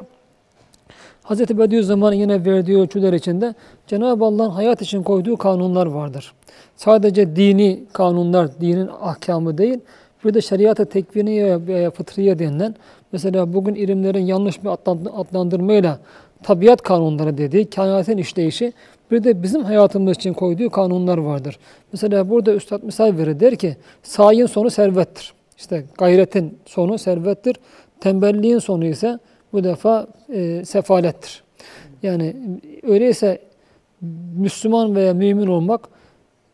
Hz. 1.24 1.40
Bediüzzaman'ın 1.40 2.16
yine 2.16 2.46
verdiği 2.46 2.78
ölçüler 2.78 3.14
içinde 3.14 3.56
Cenab-ı 3.88 4.26
Allah'ın 4.26 4.50
hayat 4.50 4.82
için 4.82 5.04
koyduğu 5.04 5.38
kanunlar 5.38 5.86
vardır. 5.86 6.34
Sadece 6.76 7.36
dini 7.36 7.84
kanunlar, 7.94 8.62
dinin 8.62 8.90
ahkamı 9.02 9.58
değil, 9.58 9.80
bir 10.26 10.34
de 10.34 10.42
şeriat-ı 10.42 10.86
tekviniye 10.86 11.68
veya 11.68 11.92
fıtriye 11.92 12.40
denilen, 12.40 12.76
mesela 13.12 13.54
bugün 13.54 13.76
ilimlerin 13.76 14.26
yanlış 14.26 14.64
bir 14.64 14.70
adland- 14.70 15.10
adlandırmayla 15.10 16.00
tabiat 16.44 16.82
kanunları 16.82 17.38
dediği, 17.38 17.70
kainatın 17.70 18.18
işleyişi, 18.18 18.74
bir 19.12 19.24
de 19.24 19.44
bizim 19.44 19.64
hayatımız 19.64 20.18
için 20.18 20.34
koyduğu 20.34 20.70
kanunlar 20.70 21.18
vardır. 21.18 21.60
Mesela 21.94 22.30
burada 22.30 22.54
Üstad 22.54 22.84
misal 22.84 23.18
verir, 23.18 23.40
der 23.40 23.56
ki, 23.56 23.76
sayin 24.04 24.46
sonu 24.46 24.70
servettir. 24.70 25.34
İşte 25.58 25.84
gayretin 25.98 26.58
sonu 26.66 26.98
servettir. 26.98 27.56
Tembelliğin 28.00 28.60
sonu 28.60 28.86
ise 28.86 29.20
bu 29.54 29.64
defa 29.64 30.08
e, 30.34 30.66
sefalettir. 30.66 31.44
Yani 32.04 32.36
öyleyse 32.84 33.40
Müslüman 34.38 34.96
veya 34.96 35.14
mümin 35.14 35.48
olmak 35.48 35.82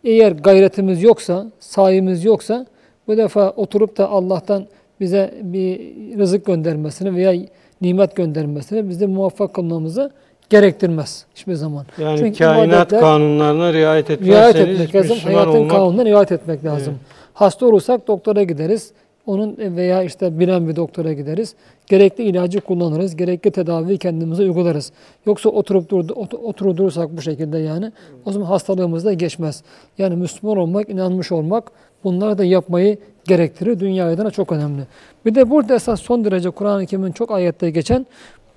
eğer 0.03 0.31
gayretimiz 0.31 1.03
yoksa, 1.03 1.45
sayımız 1.60 2.25
yoksa 2.25 2.65
bu 3.07 3.17
defa 3.17 3.49
oturup 3.49 3.97
da 3.97 4.10
Allah'tan 4.10 4.67
bize 4.99 5.33
bir 5.41 5.79
rızık 6.17 6.45
göndermesini 6.45 7.15
veya 7.15 7.45
nimet 7.81 8.15
göndermesini 8.15 8.89
bize 8.89 9.05
muvaffak 9.05 9.53
kılmamızı 9.53 10.12
gerektirmez 10.49 11.25
hiçbir 11.36 11.53
zaman. 11.53 11.86
Yani 11.97 12.17
Çünkü 12.17 12.38
kainat 12.38 12.89
kanunlarına 12.89 13.73
riayet 13.73 14.10
riayet 14.10 14.55
etmezseniz 14.55 14.81
etmek 14.81 14.95
lazım. 14.95 15.15
Müslüman 15.15 15.33
Hayatın 15.36 15.60
olmak 15.60 15.71
kanununa 15.71 16.05
riayet 16.05 16.31
etmek 16.31 16.65
lazım. 16.65 16.93
Evet. 16.97 17.17
Hasta 17.33 17.65
olursak 17.65 18.07
doktora 18.07 18.43
gideriz. 18.43 18.91
Onun 19.27 19.57
veya 19.57 20.03
işte 20.03 20.39
bilen 20.39 20.67
bir 20.67 20.75
doktora 20.75 21.13
gideriz. 21.13 21.55
Gerekli 21.87 22.23
ilacı 22.23 22.61
kullanırız. 22.61 23.15
Gerekli 23.15 23.51
tedaviyi 23.51 23.97
kendimize 23.97 24.43
uygularız. 24.43 24.91
Yoksa 25.25 25.49
oturup 25.49 25.89
durdu, 25.89 26.13
ot- 26.13 26.33
oturup 26.33 26.77
durursak 26.77 27.17
bu 27.17 27.21
şekilde 27.21 27.57
yani 27.57 27.91
o 28.25 28.31
zaman 28.31 28.45
hastalığımız 28.45 29.05
da 29.05 29.13
geçmez. 29.13 29.63
Yani 29.97 30.15
Müslüman 30.15 30.57
olmak, 30.57 30.89
inanmış 30.89 31.31
olmak 31.31 31.71
bunları 32.03 32.37
da 32.37 32.43
yapmayı 32.43 32.97
gerektirir. 33.25 33.79
Dünya 33.79 34.09
adına 34.09 34.31
çok 34.31 34.51
önemli. 34.51 34.81
Bir 35.25 35.35
de 35.35 35.49
burada 35.49 35.75
esas 35.75 36.01
son 36.01 36.25
derece 36.25 36.49
Kur'an-ı 36.49 36.85
Kerim'in 36.85 37.11
çok 37.11 37.31
ayette 37.31 37.69
geçen 37.69 38.05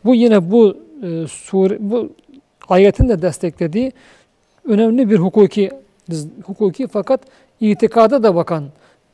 bu 0.05 0.15
yine 0.15 0.51
bu 0.51 0.77
e, 1.03 1.27
sure, 1.29 1.77
bu 1.81 2.11
ayetin 2.69 3.09
de 3.09 3.23
desteklediği 3.23 3.93
önemli 4.65 5.11
bir 5.11 5.17
hukuki 5.17 5.71
hukuki 6.45 6.87
fakat 6.87 7.21
itikada 7.61 8.23
da 8.23 8.35
bakan 8.35 8.65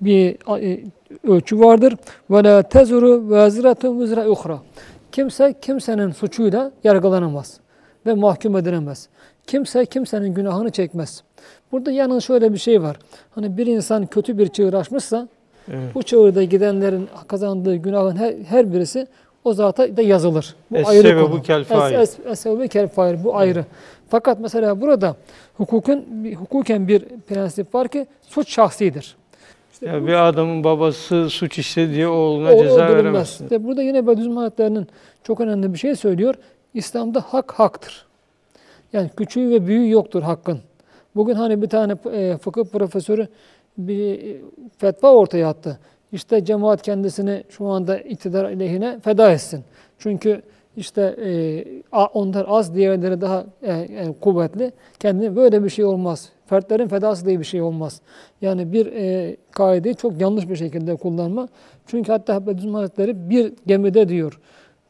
bir 0.01 0.37
e, 0.63 0.81
ölçü 1.29 1.61
vardır. 1.61 1.97
Ve 2.31 2.45
la 2.45 2.63
tezuru 2.63 3.31
vaziratun 3.31 4.01
vizra 4.01 4.29
uhra. 4.29 4.59
Kimse 5.13 5.55
kimsenin 5.63 6.11
suçuyla 6.13 6.71
yargılanamaz 6.85 7.61
ve 8.07 8.15
mahkum 8.15 8.57
edilemez. 8.57 9.09
Kimse 9.47 9.87
kimsenin 9.87 10.35
günahını 10.35 10.71
çekmez. 10.71 11.23
Burada 11.73 11.93
yalnız 11.93 12.25
şöyle 12.25 12.53
bir 12.53 12.59
şey 12.59 12.83
var. 12.83 12.97
Hani 13.35 13.57
bir 13.57 13.67
insan 13.67 14.07
kötü 14.07 14.39
bir 14.39 14.47
çığır 14.49 14.75
açmışsa 14.75 15.29
Evet. 15.71 15.95
bu 15.95 16.03
çığırda 16.03 16.43
gidenlerin 16.45 17.09
kazandığı 17.29 17.77
günahın 17.77 18.17
her, 18.17 18.35
her 18.49 18.73
birisi 18.73 19.07
o 19.45 19.53
zata 19.53 19.97
da 19.97 20.03
yazılır. 20.03 20.55
Bu 20.71 20.77
Es 20.77 20.89
ayrı 20.89 21.21
konu. 21.29 21.43
kel 21.43 21.61
Es- 21.61 21.65
fail. 21.65 21.95
es- 21.95 22.31
es 22.31 22.41
sebebu 22.41 22.69
kel 22.69 22.89
fail. 22.89 23.25
Bu 23.25 23.37
ayrı. 23.37 23.65
Fakat 24.09 24.41
mesela 24.41 24.81
burada 24.81 25.17
hukukun 25.57 26.05
hukuken 26.39 26.89
bir 26.89 27.01
prensip 27.29 27.75
var 27.75 27.89
ki 27.89 28.07
suç 28.23 28.49
şahsidir. 28.55 29.17
İşte 29.77 29.87
Ya 29.87 30.03
bu- 30.03 30.07
bir 30.07 30.29
adamın 30.29 30.65
babası 30.65 31.31
suç 31.31 31.59
işledi 31.59 31.95
diye 31.95 32.09
oğluna 32.09 32.53
o 32.53 32.63
ceza 32.63 32.89
veremezsin. 32.89 33.45
İşte 33.45 33.65
burada 33.65 33.83
yine 33.83 34.07
Bediüzzaman 34.07 34.43
Hazretleri'nin 34.43 34.87
çok 35.25 35.41
önemli 35.41 35.73
bir 35.73 35.79
şey 35.79 35.97
söylüyor. 35.97 36.35
İslam'da 36.75 37.21
hak 37.21 37.53
haktır. 37.53 38.07
Yani 38.93 39.11
küçüğü 39.17 39.51
ve 39.51 39.67
büyüğü 39.67 39.91
yoktur 39.91 40.23
hakkın. 40.23 40.61
Bugün 41.17 41.35
hani 41.35 41.63
bir 41.63 41.69
tane 41.69 41.95
e, 42.13 42.37
fıkıh 42.37 42.65
profesörü 42.65 43.29
bir 43.79 44.13
e, 44.35 44.37
fetva 44.79 45.15
ortaya 45.15 45.49
attı. 45.49 45.79
İşte 46.13 46.45
cemaat 46.45 46.83
kendisini 46.83 47.45
şu 47.51 47.67
anda 47.67 47.99
iktidar 47.99 48.45
aleyhine 48.45 49.01
feda 49.01 49.33
etsin. 49.33 49.65
Çünkü 49.99 50.43
işte 50.77 51.03
e, 51.25 51.65
onlar 52.15 52.45
az, 52.49 52.75
diğerleri 52.75 53.21
daha 53.21 53.45
e, 53.63 53.87
kuvvetli. 54.21 54.73
Kendine 55.01 55.37
böyle 55.37 55.65
bir 55.65 55.71
şey 55.71 55.85
olmaz. 55.85 56.29
Fertlerin 56.47 56.89
fedası 56.89 57.27
diye 57.27 57.41
bir 57.41 57.45
şey 57.45 57.63
olmaz. 57.63 58.01
Yani 58.41 58.73
bir 58.73 58.87
e, 58.87 59.37
kaideyi 59.51 59.95
çok 59.95 60.21
yanlış 60.21 60.49
bir 60.49 60.57
şekilde 60.57 60.97
kullanma. 60.97 61.49
Çünkü 61.87 62.13
hatta 62.13 62.47
Bediüzzaman 62.47 62.81
Hazretleri 62.81 63.31
bir 63.31 63.53
gemide 63.67 64.09
diyor, 64.09 64.41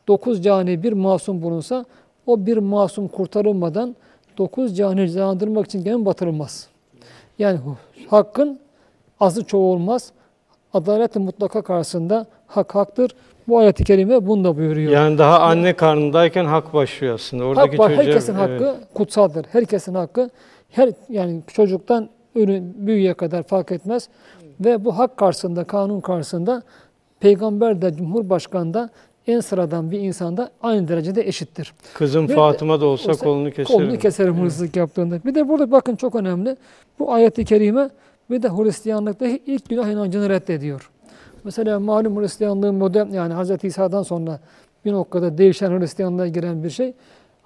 dokuz 0.08 0.44
cani 0.44 0.82
bir 0.82 0.92
masum 0.92 1.42
bulunsa 1.42 1.84
o 2.26 2.46
bir 2.46 2.56
masum 2.56 3.08
kurtarılmadan 3.08 3.96
dokuz 4.38 4.76
cani 4.76 5.06
cezalandırmak 5.06 5.66
için 5.66 5.84
gemi 5.84 6.06
batırılmaz. 6.06 6.68
Yani 7.38 7.58
hakkın 8.08 8.60
azı 9.20 9.44
çoğu 9.44 9.72
olmaz. 9.72 10.12
Adalet-i 10.74 11.18
mutlaka 11.18 11.62
karşısında 11.62 12.26
hak 12.46 12.74
haktır. 12.74 13.10
Bu 13.48 13.58
ayet-i 13.58 13.84
kerime 13.84 14.26
bunu 14.26 14.44
da 14.44 14.56
buyuruyor. 14.56 14.92
Yani 14.92 15.18
daha 15.18 15.40
anne 15.40 15.72
karnındayken 15.72 16.44
hak 16.44 16.74
başlıyor 16.74 17.14
aslında. 17.14 17.44
Oradaki 17.44 17.70
Hak 17.70 17.78
var. 17.78 17.88
çocuğa- 17.88 18.04
Herkesin 18.06 18.34
evet. 18.34 18.60
hakkı 18.60 18.76
kutsaldır. 18.94 19.46
Herkesin 19.52 19.94
hakkı 19.94 20.30
her 20.70 20.90
yani 21.08 21.40
çocuktan 21.46 22.08
ürün 22.34 22.86
büyüğe 22.86 23.14
kadar 23.14 23.42
fark 23.42 23.72
etmez. 23.72 24.08
Ve 24.60 24.84
bu 24.84 24.98
hak 24.98 25.16
karşısında, 25.16 25.64
kanun 25.64 26.00
karşısında 26.00 26.62
peygamber 27.20 27.82
de, 27.82 27.94
cumhurbaşkanı 27.96 28.74
da 28.74 28.90
en 29.26 29.40
sıradan 29.40 29.90
bir 29.90 30.00
insanda 30.00 30.50
aynı 30.62 30.88
derecede 30.88 31.28
eşittir. 31.28 31.74
Kızım 31.94 32.24
Bir 32.24 32.28
de- 32.28 32.34
Fatıma 32.34 32.80
da 32.80 32.86
olsa 32.86 33.10
olsa 33.10 33.24
kolunu 33.24 33.50
keserim. 33.50 33.80
Kolunu 33.80 33.98
keserim 33.98 34.40
hırsızlık 34.40 34.76
yaptığında. 34.76 35.24
Bir 35.24 35.34
de 35.34 35.48
burada 35.48 35.70
bakın 35.70 35.96
çok 35.96 36.14
önemli. 36.14 36.56
Bu 36.98 37.12
ayet-i 37.12 37.44
kerime 37.44 37.90
bir 38.30 38.42
de 38.42 38.48
Hristiyanlıktaki 38.48 39.42
ilk 39.46 39.68
günah 39.68 39.88
inancını 39.88 40.28
reddediyor. 40.28 40.90
Mesela 41.46 41.80
malum 41.80 42.20
Hristiyanlığın 42.20 42.74
modern 42.74 43.10
yani 43.10 43.34
Hz. 43.34 43.64
İsa'dan 43.64 44.02
sonra 44.02 44.40
bir 44.84 44.92
noktada 44.92 45.38
değişen 45.38 45.80
Hristiyanlığa 45.80 46.26
giren 46.26 46.64
bir 46.64 46.70
şey. 46.70 46.94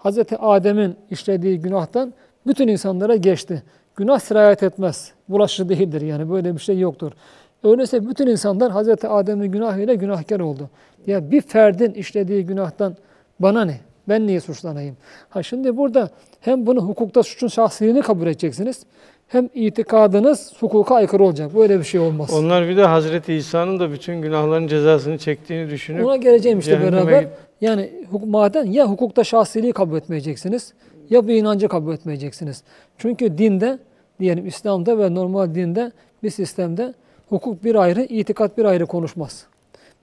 Hz. 0.04 0.18
Adem'in 0.38 0.96
işlediği 1.10 1.60
günahtan 1.60 2.14
bütün 2.46 2.68
insanlara 2.68 3.16
geçti. 3.16 3.62
Günah 3.96 4.18
sirayet 4.18 4.62
etmez. 4.62 5.12
Bulaşıcı 5.28 5.68
değildir 5.68 6.00
yani 6.00 6.30
böyle 6.30 6.54
bir 6.54 6.60
şey 6.60 6.78
yoktur. 6.78 7.12
Öyleyse 7.64 8.08
bütün 8.08 8.26
insanlar 8.26 8.72
Hz. 8.72 9.04
Adem'in 9.04 9.52
günahıyla 9.52 9.94
günahkar 9.94 10.40
oldu. 10.40 10.70
Ya 11.06 11.30
bir 11.30 11.40
ferdin 11.40 11.92
işlediği 11.92 12.46
günahtan 12.46 12.96
bana 13.40 13.64
ne? 13.64 13.80
Ben 14.08 14.26
niye 14.26 14.40
suçlanayım? 14.40 14.96
Ha 15.28 15.42
şimdi 15.42 15.76
burada 15.76 16.10
hem 16.40 16.66
bunu 16.66 16.80
hukukta 16.80 17.22
suçun 17.22 17.48
şahsiliğini 17.48 18.00
kabul 18.00 18.26
edeceksiniz. 18.26 18.82
Hem 19.30 19.48
itikadınız 19.54 20.52
hukuka 20.60 20.94
aykırı 20.94 21.24
olacak. 21.24 21.54
Böyle 21.54 21.78
bir 21.78 21.84
şey 21.84 22.00
olmaz. 22.00 22.30
Onlar 22.34 22.68
bir 22.68 22.76
de 22.76 22.84
Hazreti 22.84 23.34
İsa'nın 23.34 23.80
da 23.80 23.92
bütün 23.92 24.22
günahların 24.22 24.66
cezasını 24.66 25.18
çektiğini 25.18 25.70
düşünüp 25.70 26.06
Ona 26.06 26.16
geleceğim 26.16 26.58
işte 26.58 26.80
beraber. 26.80 27.26
Yani 27.60 27.90
maden 28.26 28.64
ya 28.64 28.86
hukukta 28.90 29.24
şahsiliği 29.24 29.72
kabul 29.72 29.96
etmeyeceksiniz 29.96 30.72
ya 31.10 31.28
bu 31.28 31.30
inancı 31.30 31.68
kabul 31.68 31.94
etmeyeceksiniz. 31.94 32.62
Çünkü 32.98 33.38
dinde 33.38 33.78
diyelim 34.20 34.46
İslam'da 34.46 34.98
ve 34.98 35.14
normal 35.14 35.54
dinde 35.54 35.92
bir 36.22 36.30
sistemde 36.30 36.94
hukuk 37.28 37.64
bir 37.64 37.74
ayrı, 37.74 38.02
itikat 38.02 38.58
bir 38.58 38.64
ayrı 38.64 38.86
konuşmaz. 38.86 39.46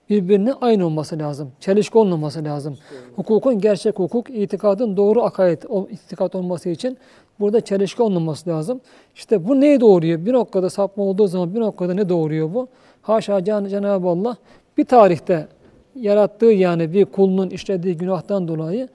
Birbirine 0.10 0.54
aynı 0.54 0.86
olması 0.86 1.20
lazım. 1.20 1.52
Çelişki 1.60 1.98
olmaması 1.98 2.44
lazım. 2.44 2.78
Hukukun 3.16 3.60
gerçek 3.60 4.00
hukuk, 4.00 4.30
itikadın 4.30 4.98
doğru 4.98 5.24
akaid, 5.24 5.64
o 5.70 5.88
itikat 5.92 6.36
olması 6.36 6.70
için 6.70 6.98
burada 7.40 7.62
çelişki 7.62 8.02
olmaması 8.02 8.50
lazım. 8.50 8.82
İşte 9.16 9.48
bu 9.48 9.62
neyi 9.62 9.80
doğuruyor? 9.82 10.26
Bir 10.26 10.34
noktada 10.34 10.70
sapma 10.70 11.04
olduğu 11.04 11.28
zaman 11.28 11.56
bir 11.56 11.60
noktada 11.60 11.94
ne 11.94 12.10
doğuruyor 12.10 12.54
bu? 12.54 12.68
Haşa 13.02 13.44
Can- 13.44 13.66
Cenab-ı 13.70 14.08
Allah 14.08 14.38
bir 14.78 14.86
tarihte 14.86 15.48
yarattığı 15.96 16.46
yani 16.46 16.94
bir 16.94 17.06
kulunun 17.06 17.50
işlediği 17.50 17.98
günahtan 17.98 18.48
dolayı 18.48 18.88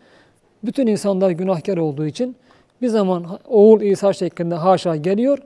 bütün 0.64 0.86
insanlar 0.86 1.30
günahkar 1.30 1.76
olduğu 1.76 2.06
için 2.06 2.36
bir 2.82 2.88
zaman 2.88 3.24
oğul 3.48 3.80
İsa 3.80 4.12
şeklinde 4.12 4.54
haşa 4.54 4.96
geliyor. 4.96 5.38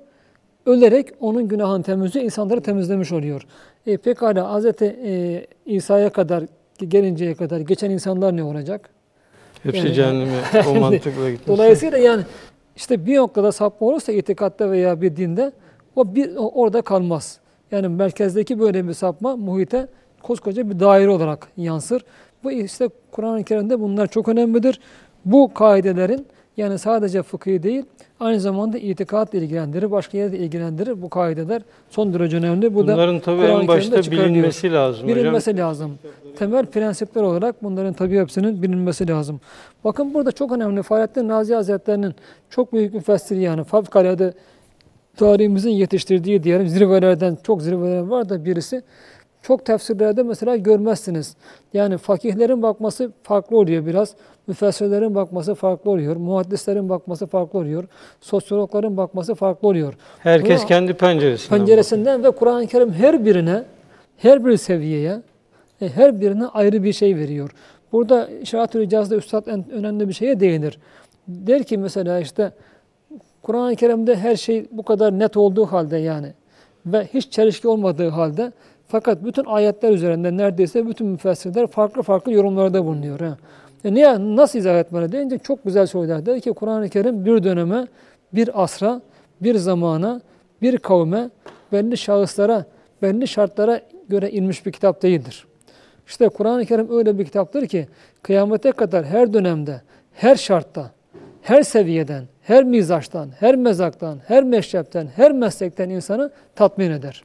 Ölerek 0.66 1.08
onun 1.20 1.48
günahını 1.48 1.82
temizliyor, 1.82 2.24
insanları 2.24 2.60
temizlemiş 2.60 3.12
oluyor. 3.12 3.42
E, 3.86 3.96
pekala 3.96 4.58
Hz. 4.60 4.82
E, 4.82 5.46
İsa'ya 5.66 6.10
kadar 6.10 6.44
gelinceye 6.88 7.34
kadar 7.34 7.60
geçen 7.60 7.90
insanlar 7.90 8.36
ne 8.36 8.42
olacak? 8.42 8.90
hepsi 9.62 9.78
Yani- 9.78 9.94
cehenneme 9.94 10.32
o 10.70 10.74
mantıkla 10.74 11.30
gitmesi. 11.30 11.46
Dolayısıyla 11.46 11.98
yani 11.98 12.22
işte 12.76 13.06
bir 13.06 13.16
noktada 13.16 13.52
sapma 13.52 13.86
olursa 13.86 14.12
itikatta 14.12 14.70
veya 14.70 15.00
bir 15.00 15.16
dinde 15.16 15.52
o 15.96 16.14
bir 16.14 16.36
o 16.36 16.50
orada 16.50 16.82
kalmaz. 16.82 17.40
Yani 17.70 17.88
merkezdeki 17.88 18.60
böyle 18.60 18.88
bir 18.88 18.92
sapma 18.92 19.36
muhite 19.36 19.88
koskoca 20.22 20.70
bir 20.70 20.80
daire 20.80 21.10
olarak 21.10 21.48
yansır. 21.56 22.04
Bu 22.44 22.52
işte 22.52 22.88
Kur'an-ı 23.12 23.44
Kerim'de 23.44 23.80
bunlar 23.80 24.06
çok 24.06 24.28
önemlidir. 24.28 24.80
Bu 25.24 25.54
kaidelerin 25.54 26.26
yani 26.56 26.78
sadece 26.78 27.22
fıkhi 27.22 27.62
değil 27.62 27.84
aynı 28.20 28.40
zamanda 28.40 28.78
itikatla 28.78 29.38
ilgilendirir, 29.38 29.90
başka 29.90 30.18
yerde 30.18 30.38
ilgilendirir 30.38 31.02
bu 31.02 31.10
kaideler 31.10 31.62
son 31.90 32.14
derece 32.14 32.36
önemli. 32.36 32.74
Bu 32.74 32.86
da 32.86 32.92
Bunların 32.92 33.20
tabii 33.20 33.40
Kur'an-ı 33.40 33.60
en 33.62 33.68
başta 33.68 34.10
bilinmesi 34.10 34.72
lazım 34.72 35.02
hocam. 35.04 35.16
Bilinmesi 35.18 35.56
lazım. 35.56 35.98
Temel 36.38 36.66
prensipler 36.66 37.22
olarak 37.22 37.62
bunların 37.62 37.92
tabii 37.92 38.18
hepsinin 38.18 38.62
bilinmesi 38.62 39.08
lazım. 39.08 39.40
Bakın 39.84 40.14
burada 40.14 40.32
çok 40.32 40.52
önemli 40.52 40.82
Fahrettin 40.82 41.28
Razi 41.28 41.54
Hazretleri'nin 41.54 42.14
çok 42.50 42.72
büyük 42.72 42.94
müfessiri 42.94 43.40
yani 43.40 43.64
fevkalade 43.64 44.32
tarihimizin 45.16 45.70
yetiştirdiği 45.70 46.42
diyelim 46.42 46.68
zirvelerden 46.68 47.38
çok 47.42 47.62
zirveler 47.62 48.00
var 48.00 48.28
da 48.28 48.44
birisi 48.44 48.82
çok 49.46 49.64
tefsirlerde 49.64 50.22
mesela 50.22 50.56
görmezsiniz. 50.56 51.36
Yani 51.74 51.98
fakihlerin 51.98 52.62
bakması 52.62 53.12
farklı 53.22 53.58
oluyor 53.58 53.86
biraz. 53.86 54.14
Müfessirlerin 54.46 55.14
bakması 55.14 55.54
farklı 55.54 55.90
oluyor. 55.90 56.16
Muhaddislerin 56.16 56.88
bakması 56.88 57.26
farklı 57.26 57.58
oluyor. 57.58 57.84
Sosyologların 58.20 58.96
bakması 58.96 59.34
farklı 59.34 59.68
oluyor. 59.68 59.94
Herkes 60.18 60.60
Buna- 60.60 60.66
kendi 60.68 60.94
penceresinden. 60.94 61.58
penceresinden 61.58 62.24
ve 62.24 62.30
Kur'an-ı 62.30 62.66
Kerim 62.66 62.92
her 62.92 63.24
birine, 63.24 63.62
her 64.16 64.44
bir 64.44 64.56
seviyeye, 64.56 65.22
e, 65.80 65.88
her 65.88 66.20
birine 66.20 66.46
ayrı 66.46 66.82
bir 66.82 66.92
şey 66.92 67.16
veriyor. 67.16 67.50
Burada 67.92 68.28
Şahat-ül 68.44 68.82
İcaz'da 68.82 69.16
Üstad 69.16 69.46
en 69.46 69.70
önemli 69.70 70.08
bir 70.08 70.12
şeye 70.12 70.40
değinir. 70.40 70.78
Der 71.28 71.62
ki 71.62 71.78
mesela 71.78 72.20
işte 72.20 72.52
Kur'an-ı 73.42 73.76
Kerim'de 73.76 74.16
her 74.16 74.36
şey 74.36 74.66
bu 74.72 74.82
kadar 74.82 75.18
net 75.18 75.36
olduğu 75.36 75.66
halde 75.66 75.96
yani 75.96 76.32
ve 76.86 77.08
hiç 77.14 77.30
çelişki 77.32 77.68
olmadığı 77.68 78.08
halde 78.08 78.52
fakat 78.88 79.24
bütün 79.24 79.44
ayetler 79.44 79.90
üzerinde 79.90 80.36
neredeyse 80.36 80.86
bütün 80.86 81.06
müfessirler 81.06 81.66
farklı 81.66 82.02
farklı 82.02 82.32
yorumlarda 82.32 82.84
bulunuyor. 82.84 83.20
Ha. 83.20 83.36
E 83.84 83.94
niye, 83.94 84.36
nasıl 84.36 84.58
izah 84.58 84.78
etmeli 84.78 85.12
deyince 85.12 85.38
çok 85.38 85.64
güzel 85.64 85.86
söyler. 85.86 86.26
Der 86.26 86.40
ki 86.40 86.52
Kur'an-ı 86.52 86.88
Kerim 86.88 87.24
bir 87.24 87.44
döneme, 87.44 87.86
bir 88.32 88.62
asra, 88.62 89.00
bir 89.40 89.54
zamana, 89.54 90.20
bir 90.62 90.78
kavme, 90.78 91.30
belli 91.72 91.96
şahıslara, 91.96 92.64
belli 93.02 93.28
şartlara 93.28 93.80
göre 94.08 94.30
inmiş 94.30 94.66
bir 94.66 94.72
kitap 94.72 95.02
değildir. 95.02 95.46
İşte 96.06 96.28
Kur'an-ı 96.28 96.66
Kerim 96.66 96.98
öyle 96.98 97.18
bir 97.18 97.24
kitaptır 97.24 97.66
ki 97.66 97.88
kıyamete 98.22 98.72
kadar 98.72 99.04
her 99.04 99.32
dönemde, 99.32 99.82
her 100.12 100.36
şartta, 100.36 100.90
her 101.46 101.62
seviyeden, 101.62 102.24
her 102.42 102.64
mizaçtan, 102.64 103.28
her 103.40 103.56
mezaktan, 103.56 104.18
her 104.26 104.44
meşrepten, 104.44 105.08
her 105.16 105.32
meslekten 105.32 105.90
insanı 105.90 106.30
tatmin 106.54 106.90
eder. 106.90 107.24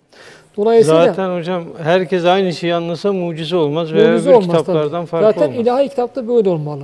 Dolayısıyla 0.58 1.06
Zaten 1.06 1.38
hocam 1.38 1.64
herkes 1.84 2.26
aynı 2.26 2.54
şeyi 2.54 2.74
anlasa 2.76 3.14
mucize 3.14 3.56
olmaz 3.56 3.94
veya 3.94 4.12
mucize 4.12 4.30
olmaz 4.30 4.46
tabii. 4.48 4.58
kitaplardan 4.60 5.06
farklı 5.06 5.28
Zaten 5.28 5.48
olmaz. 5.48 5.62
ilahi 5.62 5.90
kitapta 5.90 6.28
böyle 6.28 6.50
olmalı. 6.50 6.84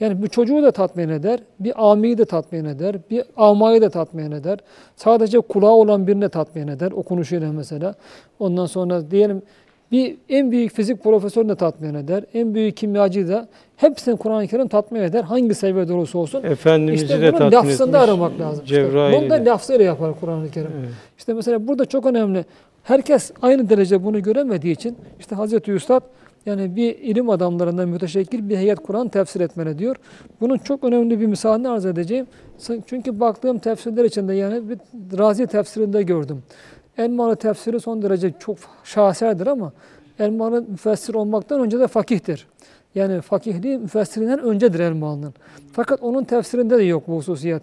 Yani 0.00 0.22
bir 0.22 0.28
çocuğu 0.28 0.62
da 0.62 0.70
tatmin 0.70 1.08
eder, 1.08 1.40
bir 1.60 1.90
amiyi 1.90 2.18
de 2.18 2.24
tatmin 2.24 2.64
eder, 2.64 2.96
bir 3.10 3.22
amayı 3.36 3.82
da 3.82 3.90
tatmin 3.90 4.30
eder. 4.32 4.58
Sadece 4.96 5.40
kulağı 5.40 5.70
olan 5.72 6.06
birini 6.06 6.28
tatmin 6.28 6.68
eder, 6.68 6.92
o 6.92 7.02
konuşuyla 7.02 7.52
mesela. 7.52 7.94
Ondan 8.38 8.66
sonra 8.66 9.10
diyelim 9.10 9.42
bir 9.92 10.16
en 10.28 10.50
büyük 10.50 10.72
fizik 10.72 11.02
profesörünü 11.04 11.48
de 11.48 11.54
tatmin 11.54 11.94
eder, 11.94 12.24
en 12.34 12.54
büyük 12.54 12.76
kimyacıyı 12.76 13.28
da 13.28 13.48
hepsini 13.76 14.16
Kur'an-ı 14.16 14.46
Kerim 14.46 14.68
tatmin 14.68 15.00
eder. 15.00 15.22
Hangi 15.22 15.54
seviyede 15.54 15.92
olursa 15.92 16.18
olsun. 16.18 16.42
Efendimiz'i 16.42 17.04
İşte 17.04 17.20
de 17.20 17.32
bunun 17.32 17.38
tatmin 17.38 17.56
lafzında 17.56 17.98
etmiş. 17.98 18.10
aramak 18.10 18.40
lazım. 18.40 18.64
İşte 18.64 18.76
Cebrail'i 18.76 19.20
bunu 19.20 19.30
da 19.30 19.34
lafzıyla 19.34 19.84
yapar 19.84 20.20
Kur'an-ı 20.20 20.50
Kerim. 20.50 20.70
Evet. 20.80 20.88
İşte 21.18 21.32
mesela 21.34 21.68
burada 21.68 21.84
çok 21.84 22.06
önemli. 22.06 22.44
Herkes 22.82 23.30
aynı 23.42 23.70
derece 23.70 24.04
bunu 24.04 24.22
göremediği 24.22 24.72
için 24.74 24.96
işte 25.20 25.34
Hazreti 25.34 25.72
Üstad 25.72 26.00
Yani 26.46 26.76
bir 26.76 26.98
ilim 26.98 27.30
adamlarından 27.30 27.88
müteşekkil 27.88 28.48
bir 28.48 28.56
heyet 28.56 28.78
Kur'an 28.80 29.08
tefsir 29.08 29.40
etmeli 29.40 29.78
diyor. 29.78 29.96
Bunun 30.40 30.58
çok 30.58 30.84
önemli 30.84 31.20
bir 31.20 31.26
misalini 31.26 31.68
arz 31.68 31.86
edeceğim. 31.86 32.26
Çünkü 32.86 33.20
baktığım 33.20 33.58
tefsirler 33.58 34.04
içinde 34.04 34.34
yani 34.34 34.68
bir 34.68 34.78
Razi 35.18 35.46
tefsirinde 35.46 36.02
gördüm. 36.02 36.42
Elmalı 36.98 37.36
tefsiri 37.36 37.80
son 37.80 38.02
derece 38.02 38.32
çok 38.38 38.56
şaheserdir 38.84 39.46
ama 39.46 39.72
Elmalı 40.18 40.62
müfessir 40.62 41.14
olmaktan 41.14 41.60
önce 41.60 41.80
de 41.80 41.86
fakihtir. 41.86 42.46
Yani 42.94 43.20
fakihliği 43.20 43.78
müfessirinden 43.78 44.38
öncedir 44.38 44.80
Elmalı'nın. 44.80 45.34
Fakat 45.72 46.02
onun 46.02 46.24
tefsirinde 46.24 46.78
de 46.78 46.82
yok 46.82 47.08
bu 47.08 47.16
hususiyet. 47.16 47.62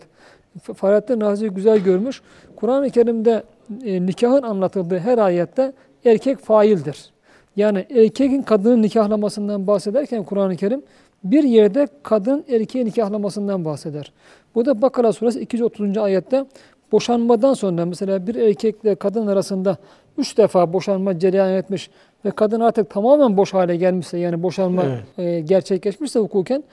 Fahrettin 0.75 1.21
Razi 1.21 1.49
güzel 1.49 1.79
görmüş. 1.79 2.21
Kur'an-ı 2.55 2.89
Kerim'de 2.89 3.43
e, 3.85 4.05
nikahın 4.05 4.43
anlatıldığı 4.43 4.99
her 4.99 5.17
ayette 5.17 5.73
erkek 6.05 6.39
faildir. 6.39 7.09
Yani 7.55 7.85
erkeğin 7.89 8.41
kadının 8.41 8.81
nikahlamasından 8.81 9.67
bahsederken 9.67 10.23
Kur'an-ı 10.23 10.55
Kerim 10.55 10.83
bir 11.23 11.43
yerde 11.43 11.87
kadın 12.03 12.45
erkeği 12.49 12.85
nikahlamasından 12.85 13.65
bahseder. 13.65 14.11
Bu 14.55 14.65
da 14.65 14.81
Bakara 14.81 15.13
suresi 15.13 15.39
230. 15.39 15.97
ayette 15.97 16.45
boşanmadan 16.95 17.53
sonra 17.53 17.85
mesela 17.85 18.27
bir 18.27 18.35
erkekle 18.35 18.95
kadın 18.95 19.27
arasında 19.27 19.77
üç 20.17 20.37
defa 20.37 20.73
boşanma 20.73 21.19
cereyan 21.19 21.53
etmiş 21.53 21.89
ve 22.25 22.31
kadın 22.31 22.59
artık 22.59 22.89
tamamen 22.89 23.37
boş 23.37 23.53
hale 23.53 23.75
gelmişse 23.75 24.17
yani 24.17 24.43
boşanma 24.43 24.83
evet. 24.83 25.19
e, 25.19 25.39
gerçekleşmişse 25.39 26.19
hukuken 26.19 26.63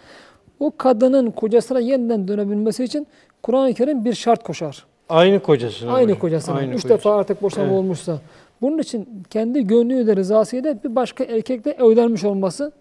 o 0.60 0.72
kadının 0.76 1.30
kocasına 1.30 1.80
yeniden 1.80 2.28
dönebilmesi 2.28 2.84
için 2.84 3.06
Kur'an-ı 3.42 3.74
Kerim 3.74 4.04
bir 4.04 4.14
şart 4.14 4.42
koşar. 4.42 4.86
Aynı 5.08 5.40
kocasına. 5.40 5.92
Aynı 5.92 6.18
kocasına. 6.18 6.54
Aynı 6.54 6.74
Üç 6.74 6.82
kocası. 6.82 6.88
defa 6.88 7.16
artık 7.16 7.42
boşanma 7.42 7.68
evet. 7.68 7.78
olmuşsa. 7.78 8.18
Bunun 8.60 8.78
için 8.78 9.08
kendi 9.30 9.66
gönlüyle 9.66 10.16
rızasıyla 10.16 10.82
bir 10.84 10.96
başka 10.96 11.24
erkekle 11.24 11.70
evlenmiş 11.70 12.24
olması 12.24 12.72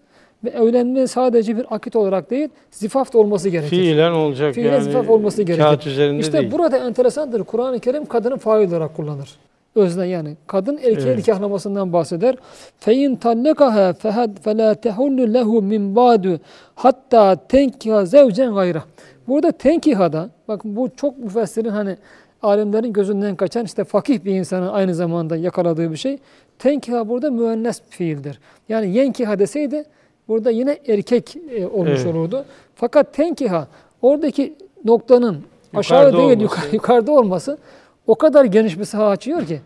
ve 0.44 0.50
evlenme 0.50 1.06
sadece 1.06 1.56
bir 1.56 1.66
akit 1.70 1.96
olarak 1.96 2.30
değil, 2.30 2.48
zifaf 2.70 3.12
da 3.12 3.18
olması 3.18 3.48
gerekir. 3.48 3.70
Fiilen 3.70 4.10
olacak 4.12 4.54
Fiilen 4.54 4.72
yani. 4.72 4.84
zifaf 4.84 5.10
olması 5.10 5.42
gerekir. 5.42 5.62
Kağıt 5.62 5.86
üzerinde 5.86 6.20
işte 6.20 6.38
değil. 6.40 6.52
burada 6.52 6.76
enteresandır. 6.76 7.44
Kur'an-ı 7.44 7.80
Kerim 7.80 8.06
kadını 8.06 8.36
fail 8.36 8.68
olarak 8.68 8.96
kullanır. 8.96 9.36
Özne 9.74 10.06
yani 10.06 10.36
kadın 10.46 10.76
erkeği 10.76 11.06
evet. 11.06 11.18
nikahlamasından 11.18 11.92
bahseder. 11.92 12.36
Fein 12.78 13.16
tallakaha 13.16 13.92
fehad 13.92 14.30
fela 14.44 14.74
tehullu 14.74 15.34
lehu 15.34 15.62
min 15.62 15.96
ba'du 15.96 16.40
hatta 16.74 17.36
tenkiha 17.48 18.04
zevcen 18.04 18.54
gayra. 18.54 18.82
Burada 19.28 19.52
tenkihada 19.52 20.30
bakın 20.48 20.76
bu 20.76 20.88
çok 20.96 21.18
müfessirin 21.18 21.68
hani 21.68 21.96
alimlerin 22.42 22.92
gözünden 22.92 23.36
kaçan 23.36 23.64
işte 23.64 23.84
fakih 23.84 24.24
bir 24.24 24.34
insanın 24.34 24.68
aynı 24.68 24.94
zamanda 24.94 25.36
yakaladığı 25.36 25.92
bir 25.92 25.96
şey. 25.96 26.18
Tenkiha 26.58 27.08
burada 27.08 27.30
müennes 27.30 27.82
fiildir. 27.90 28.40
Yani 28.68 28.96
yenkiha 28.96 29.38
deseydi 29.38 29.84
burada 30.28 30.50
yine 30.50 30.78
erkek 30.88 31.36
e, 31.56 31.66
olmuş 31.66 32.00
evet. 32.04 32.14
olurdu. 32.14 32.44
Fakat 32.74 33.14
tenkiha 33.14 33.66
oradaki 34.02 34.54
noktanın 34.84 35.34
yukarıda 35.72 35.78
aşağı 35.78 36.12
değil 36.12 36.24
olması. 36.24 36.42
Yukarı, 36.42 36.74
yukarıda 36.74 37.12
olması 37.12 37.58
o 38.06 38.14
kadar 38.14 38.44
geniş 38.44 38.78
bir 38.78 38.84
saha 38.84 39.08
açıyor 39.08 39.46
ki. 39.46 39.60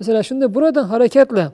Mesela 0.00 0.22
şimdi 0.22 0.54
buradan 0.54 0.84
hareketle 0.84 1.48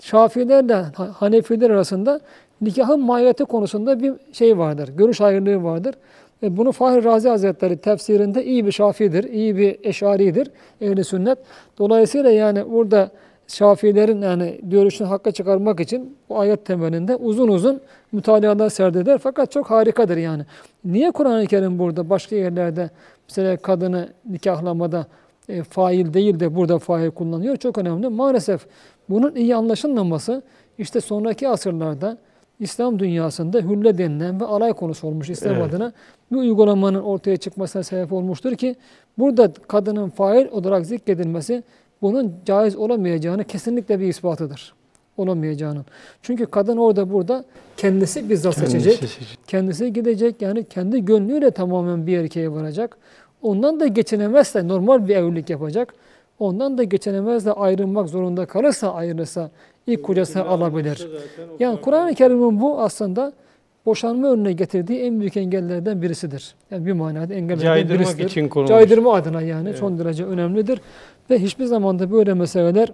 Şafilerle 0.00 0.74
Hanefiler 0.94 1.70
arasında 1.70 2.20
nikahın 2.60 3.00
mahiyeti 3.00 3.44
konusunda 3.44 4.02
bir 4.02 4.12
şey 4.32 4.58
vardır. 4.58 4.90
Görüş 4.96 5.20
ayrılığı 5.20 5.64
vardır. 5.64 5.94
E 6.42 6.56
bunu 6.56 6.72
Fahri 6.72 7.04
Razi 7.04 7.28
Hazretleri 7.28 7.76
tefsirinde 7.76 8.44
iyi 8.44 8.66
bir 8.66 8.72
şafidir, 8.72 9.24
iyi 9.24 9.56
bir 9.56 9.76
eşaridir 9.82 10.50
ehli 10.80 11.04
sünnet. 11.04 11.38
Dolayısıyla 11.78 12.30
yani 12.30 12.70
burada 12.70 13.10
Şafilerin 13.50 14.22
yani 14.22 14.60
görüşünü 14.62 15.08
hakka 15.08 15.32
çıkarmak 15.32 15.80
için 15.80 16.16
bu 16.28 16.38
ayet 16.38 16.66
temelinde 16.66 17.16
uzun 17.16 17.48
uzun 17.48 17.80
mütalalar 18.12 18.70
serdeder. 18.70 19.18
Fakat 19.18 19.52
çok 19.52 19.70
harikadır 19.70 20.16
yani. 20.16 20.42
Niye 20.84 21.10
Kur'an-ı 21.10 21.46
Kerim 21.46 21.78
burada 21.78 22.10
başka 22.10 22.36
yerlerde 22.36 22.90
mesela 23.28 23.56
kadını 23.56 24.08
nikahlamada 24.30 25.06
e, 25.48 25.62
fail 25.62 26.14
değil 26.14 26.40
de 26.40 26.56
burada 26.56 26.78
fail 26.78 27.10
kullanıyor? 27.10 27.56
Çok 27.56 27.78
önemli. 27.78 28.08
Maalesef 28.08 28.66
bunun 29.08 29.34
iyi 29.34 29.56
anlaşılmaması 29.56 30.42
işte 30.78 31.00
sonraki 31.00 31.48
asırlarda 31.48 32.18
İslam 32.60 32.98
dünyasında 32.98 33.58
hülle 33.58 33.98
denilen 33.98 34.40
ve 34.40 34.44
alay 34.44 34.72
konusu 34.72 35.06
olmuş 35.06 35.30
İslam 35.30 35.54
evet. 35.54 35.64
adına 35.64 35.92
bir 36.32 36.36
uygulamanın 36.36 37.02
ortaya 37.02 37.36
çıkmasına 37.36 37.82
sebep 37.82 38.12
olmuştur 38.12 38.54
ki 38.54 38.76
burada 39.18 39.52
kadının 39.68 40.08
fail 40.10 40.48
olarak 40.48 40.86
zikredilmesi 40.86 41.62
bunun 42.02 42.34
caiz 42.46 42.76
olamayacağını 42.76 43.44
kesinlikle 43.44 44.00
bir 44.00 44.08
ispatıdır. 44.08 44.74
Olamayacağının. 45.16 45.84
Çünkü 46.22 46.46
kadın 46.46 46.76
orada 46.76 47.12
burada 47.12 47.44
kendisi 47.76 48.30
bizzat 48.30 48.54
kendisi 48.54 48.72
seçecek. 48.72 49.10
seçecek. 49.10 49.38
Kendisi 49.46 49.92
gidecek 49.92 50.42
yani 50.42 50.64
kendi 50.64 51.04
gönlüyle 51.04 51.50
tamamen 51.50 52.06
bir 52.06 52.18
erkeğe 52.18 52.52
varacak. 52.52 52.98
Ondan 53.42 53.80
da 53.80 53.86
geçinemezse 53.86 54.68
normal 54.68 55.08
bir 55.08 55.16
evlilik 55.16 55.50
yapacak. 55.50 55.94
Ondan 56.38 56.78
da 56.78 56.84
geçinemez 56.84 57.46
de 57.46 57.52
ayrılmak 57.52 58.08
zorunda 58.08 58.46
kalırsa 58.46 58.92
ayrılırsa 58.94 59.50
ilk 59.86 60.02
kocasını 60.02 60.44
alabilir. 60.44 61.08
Yani 61.58 61.80
Kur'an-ı 61.80 62.14
Kerim'in 62.14 62.60
bu 62.60 62.80
aslında 62.80 63.32
boşanma 63.86 64.32
önüne 64.32 64.52
getirdiği 64.52 65.00
en 65.00 65.20
büyük 65.20 65.36
engellerden 65.36 66.02
birisidir. 66.02 66.54
Yani 66.70 66.86
bir 66.86 66.92
manada 66.92 67.34
engellerden 67.34 67.64
Caydırmak 67.64 68.00
birisidir. 68.00 68.24
için 68.24 68.48
konulmuş. 68.48 68.68
Caydırma 68.68 69.14
adına 69.14 69.42
yani 69.42 69.68
evet. 69.68 69.78
son 69.78 69.98
derece 69.98 70.24
önemlidir. 70.24 70.80
Ve 71.30 71.38
hiçbir 71.38 71.64
zaman 71.64 71.98
da 71.98 72.12
böyle 72.12 72.34
meseleler 72.34 72.92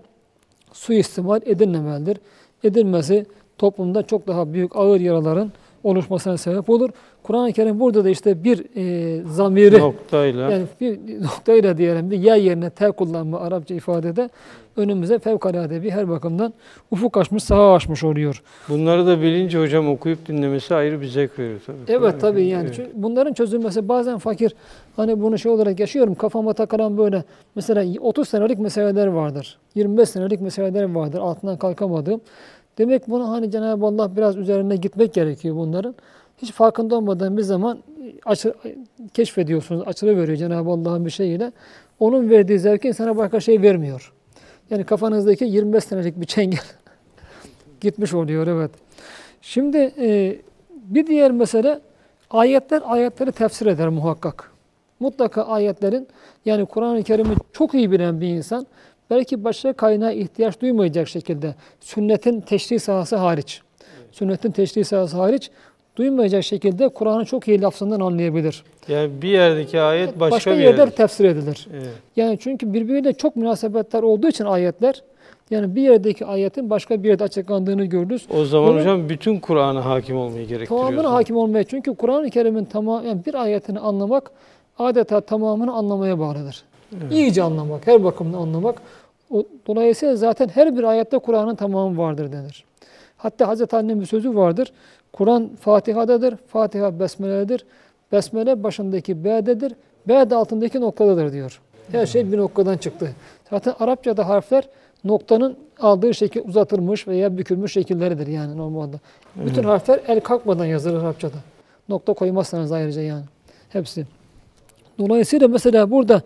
suistimal 0.73 1.41
edilmemelidir. 1.47 2.19
Edilmesi 2.65 3.27
toplumda 3.59 4.03
çok 4.03 4.27
daha 4.27 4.53
büyük 4.53 4.77
ağır 4.77 5.01
yaraların 5.01 5.53
oluşmasına 5.87 6.37
sebep 6.37 6.71
olur. 6.71 6.91
Kur'an-ı 7.23 7.53
Kerim 7.53 7.81
burada 7.81 8.05
da 8.05 8.11
işte 8.11 8.45
bir 8.45 8.65
e, 8.77 9.23
zamiri 9.25 9.79
noktayla 9.79 10.51
yani 10.51 10.65
bir 10.81 11.23
noktayla 11.23 11.79
diyelim 11.79 12.11
bir 12.11 12.19
yer 12.19 12.37
yerine 12.37 12.71
tel 12.71 12.93
kullanma 12.93 13.41
Arapça 13.41 13.75
ifadede 13.75 14.31
önümüze 14.77 15.19
fevkalade 15.19 15.83
bir 15.83 15.91
her 15.91 16.09
bakımdan 16.09 16.55
ufuk 16.91 17.17
açmış, 17.17 17.43
saha 17.45 17.75
açmış 17.75 18.05
oluyor. 18.05 18.43
Bunları 18.69 19.07
da 19.07 19.23
bilince 19.23 19.59
hocam 19.61 19.89
okuyup 19.89 20.29
dinlemesi 20.29 20.75
ayrı 20.75 21.01
bir 21.01 21.07
zevk 21.07 21.39
veriyor 21.39 21.61
tabii. 21.67 21.79
Evet 21.89 22.21
tabii 22.21 22.47
yani. 22.47 22.69
Evet. 22.77 22.91
Bunların 22.95 23.33
çözülmesi 23.33 23.89
bazen 23.89 24.19
fakir 24.19 24.55
hani 24.97 25.21
bunu 25.23 25.39
şey 25.39 25.53
olarak 25.53 25.81
yaşıyorum 25.81 26.15
kafama 26.15 26.53
takılan 26.53 26.99
böyle 26.99 27.25
mesela 27.55 28.01
30 28.01 28.29
senelik 28.29 28.59
meseleler 28.59 29.07
vardır. 29.07 29.59
25 29.75 30.09
senelik 30.09 30.41
meseleler 30.41 30.95
vardır 30.95 31.19
altından 31.19 31.57
kalkamadığım. 31.57 32.21
Demek 32.79 33.11
bunu 33.11 33.31
hani 33.31 33.51
Cenab-ı 33.51 33.87
Allah 33.87 34.17
biraz 34.17 34.37
üzerine 34.37 34.77
gitmek 34.77 35.15
gerekiyor 35.15 35.57
bunların. 35.57 35.95
Hiç 36.39 36.53
farkında 36.53 36.97
olmadan 36.97 37.37
bir 37.37 37.43
zaman 37.43 37.79
açı, 38.25 38.55
keşfediyorsunuz, 39.15 40.03
veriyor 40.03 40.37
Cenab-ı 40.37 40.71
Allah'ın 40.71 41.05
bir 41.05 41.11
şeyiyle. 41.11 41.53
Onun 42.01 42.31
verdiği 42.31 42.59
zevki 42.59 42.89
insana 42.89 43.17
başka 43.17 43.41
şey 43.41 43.63
vermiyor. 43.63 44.13
Yani 44.71 44.85
kafanızdaki 44.85 45.45
25 45.45 45.85
senelik 45.85 46.21
bir 46.21 46.27
çengel 46.27 46.61
gitmiş 47.81 48.15
oluyor 48.15 48.47
evet. 48.47 48.71
Şimdi 49.43 49.93
e, 49.99 50.37
bir 50.73 51.07
diğer 51.07 51.31
mesele 51.31 51.81
ayetler 52.31 52.83
ayetleri 52.85 53.33
tefsir 53.33 53.67
eder 53.67 53.89
muhakkak. 53.89 54.53
Mutlaka 55.01 55.43
ayetlerin 55.43 56.09
yani 56.45 56.67
Kur'an-ı 56.67 57.03
Kerim'i 57.03 57.35
çok 57.53 57.75
iyi 57.75 57.91
bilen 57.91 58.21
bir 58.21 58.29
insan 58.29 58.67
belki 59.11 59.45
başka 59.45 59.73
kaynağa 59.73 60.13
ihtiyaç 60.13 60.61
duymayacak 60.61 61.09
şekilde 61.09 61.55
sünnetin 61.81 62.41
teşri 62.41 62.81
sahası 62.81 63.17
hariç, 63.17 63.63
sünnetin 64.13 64.51
teşri 64.51 64.85
sahası 64.85 65.17
hariç 65.17 65.51
duymayacak 65.97 66.45
şekilde 66.45 66.89
Kur'an'ı 66.89 67.25
çok 67.25 67.49
iyi 67.49 67.61
lafzından 67.61 68.01
anlayabilir. 68.01 68.65
Yani 68.89 69.23
bir 69.23 69.29
yerdeki 69.29 69.81
ayet 69.81 70.21
başka, 70.21 70.37
başka 70.37 70.53
bir 70.53 70.59
yerde 70.59 70.91
tefsir 70.91 71.25
edilir. 71.25 71.69
Evet. 71.73 71.89
Yani 72.17 72.39
çünkü 72.41 72.73
birbiriyle 72.75 73.13
çok 73.13 73.37
münasebetler 73.37 74.03
olduğu 74.03 74.29
için 74.29 74.45
ayetler 74.45 75.03
yani 75.51 75.75
bir 75.75 75.83
yerdeki 75.83 76.27
ayetin 76.27 76.71
başka 76.71 77.03
bir 77.03 77.09
yerde 77.09 77.25
açıklandığını 77.25 77.85
görürüz. 77.85 78.27
O 78.31 78.45
zaman 78.45 78.69
Bunun, 78.69 78.81
hocam 78.81 79.09
bütün 79.09 79.41
Kur'an'a 79.41 79.85
hakim 79.85 80.17
olmayı 80.17 80.47
gerektiriyor. 80.47 80.87
Tamamına 80.87 81.13
hakim 81.13 81.37
olmaya. 81.37 81.65
Çünkü 81.65 81.95
Kur'an-ı 81.95 82.31
Kerim'in 82.31 82.65
tamam 82.65 83.07
yani 83.07 83.21
bir 83.27 83.35
ayetini 83.35 83.79
anlamak 83.79 84.31
adeta 84.79 85.21
tamamını 85.21 85.73
anlamaya 85.73 86.19
bağlıdır. 86.19 86.63
Evet. 86.93 87.13
İyice 87.13 87.43
anlamak, 87.43 87.87
her 87.87 88.05
bakımdan 88.05 88.39
anlamak. 88.39 88.83
Dolayısıyla 89.67 90.17
zaten 90.17 90.49
her 90.49 90.77
bir 90.77 90.85
ayette 90.85 91.19
Kur'an'ın 91.19 91.55
tamamı 91.55 91.99
vardır 91.99 92.33
denir. 92.33 92.65
Hatta 93.17 93.49
Hazreti 93.49 93.77
Ali'nin 93.77 94.01
bir 94.01 94.07
sözü 94.07 94.37
vardır. 94.37 94.73
Kur'an 95.13 95.51
Fatiha'dadır, 95.61 96.37
Fatiha 96.37 97.01
Besmele'dir. 97.01 97.67
Besmele 98.13 98.63
başındaki 98.63 99.25
B'dedir, 99.25 99.73
B 100.09 100.31
de 100.31 100.35
altındaki 100.35 100.81
noktadadır 100.81 101.33
diyor. 101.33 101.61
Her 101.93 102.07
şey 102.07 102.33
bir 102.33 102.39
noktadan 102.39 102.77
çıktı. 102.77 103.13
Zaten 103.51 103.75
Arapçada 103.81 104.29
harfler 104.29 104.69
noktanın 105.05 105.57
aldığı 105.81 106.15
şekil 106.15 106.49
uzatılmış 106.49 107.09
veya 107.09 107.39
bükülmüş 107.39 107.73
şekilleridir 107.73 108.27
yani 108.27 108.57
normalde. 108.57 108.97
Bütün 109.37 109.55
evet. 109.55 109.65
harfler 109.65 110.01
el 110.09 110.21
kalkmadan 110.21 110.65
yazılır 110.65 111.03
Arapçada. 111.03 111.37
Nokta 111.89 112.13
koymazsanız 112.13 112.73
ayrıca 112.73 113.03
yani. 113.03 113.25
Hepsi. 113.69 114.07
Dolayısıyla 114.99 115.49
mesela 115.49 115.91
burada 115.91 116.23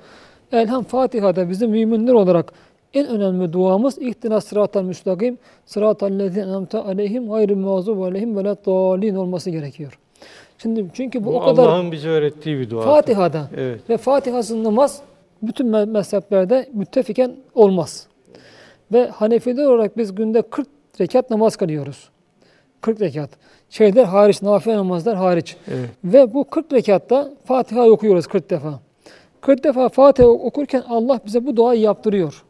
Elham 0.53 0.85
Fatiha'da 0.85 1.51
bizim 1.51 1.71
müminler 1.71 2.13
olarak 2.13 2.53
en 2.95 3.07
önemli 3.07 3.53
duamız 3.53 3.99
ihtina 3.99 4.41
sıratal 4.41 4.83
müstakim 4.83 5.39
sıratal 5.67 6.19
lezine 6.19 6.43
enamte 6.43 6.79
aleyhim 6.79 7.29
gayrı 7.31 7.57
mağzub 7.57 8.01
aleyhim 8.01 8.37
ve 8.37 8.45
dalin 8.45 9.15
olması 9.15 9.51
gerekiyor. 9.51 9.99
Şimdi 10.59 10.87
çünkü 10.95 11.25
bu, 11.25 11.33
Bu 11.33 11.37
o 11.37 11.45
kadar 11.45 11.63
Allah'ın 11.69 11.93
bize 11.93 12.09
öğrettiği 12.09 12.59
bir 12.59 12.71
dua. 12.71 12.83
Fatiha'da 12.83 13.49
Evet. 13.57 13.91
ve 13.91 13.97
Fatiha'sız 13.97 14.57
namaz 14.57 15.03
bütün 15.43 15.67
me- 15.73 15.91
mezheplerde 15.91 16.69
müttefiken 16.73 17.37
olmaz. 17.55 18.07
Ve 18.93 19.07
Hanefiler 19.09 19.67
olarak 19.67 19.97
biz 19.97 20.15
günde 20.15 20.43
40 20.43 20.69
rekat 21.01 21.31
namaz 21.31 21.57
kılıyoruz. 21.57 22.09
40 22.81 23.01
rekat. 23.01 23.31
Şeyler 23.71 24.05
hariç, 24.05 24.43
nafile 24.43 24.77
namazlar 24.77 25.17
hariç. 25.17 25.57
Evet. 25.69 25.91
Ve 26.05 26.35
bu 26.35 26.45
40 26.45 26.73
rekatta 26.73 27.31
Fatiha 27.45 27.89
okuyoruz 27.91 28.27
40 28.27 28.51
defa. 28.51 28.81
40 29.41 29.65
defa 29.65 29.89
Fatiha 29.89 30.29
okurken 30.29 30.83
Allah 30.89 31.21
bize 31.27 31.47
bu 31.47 31.57
duayı 31.57 31.81
yaptırıyor. 31.81 32.45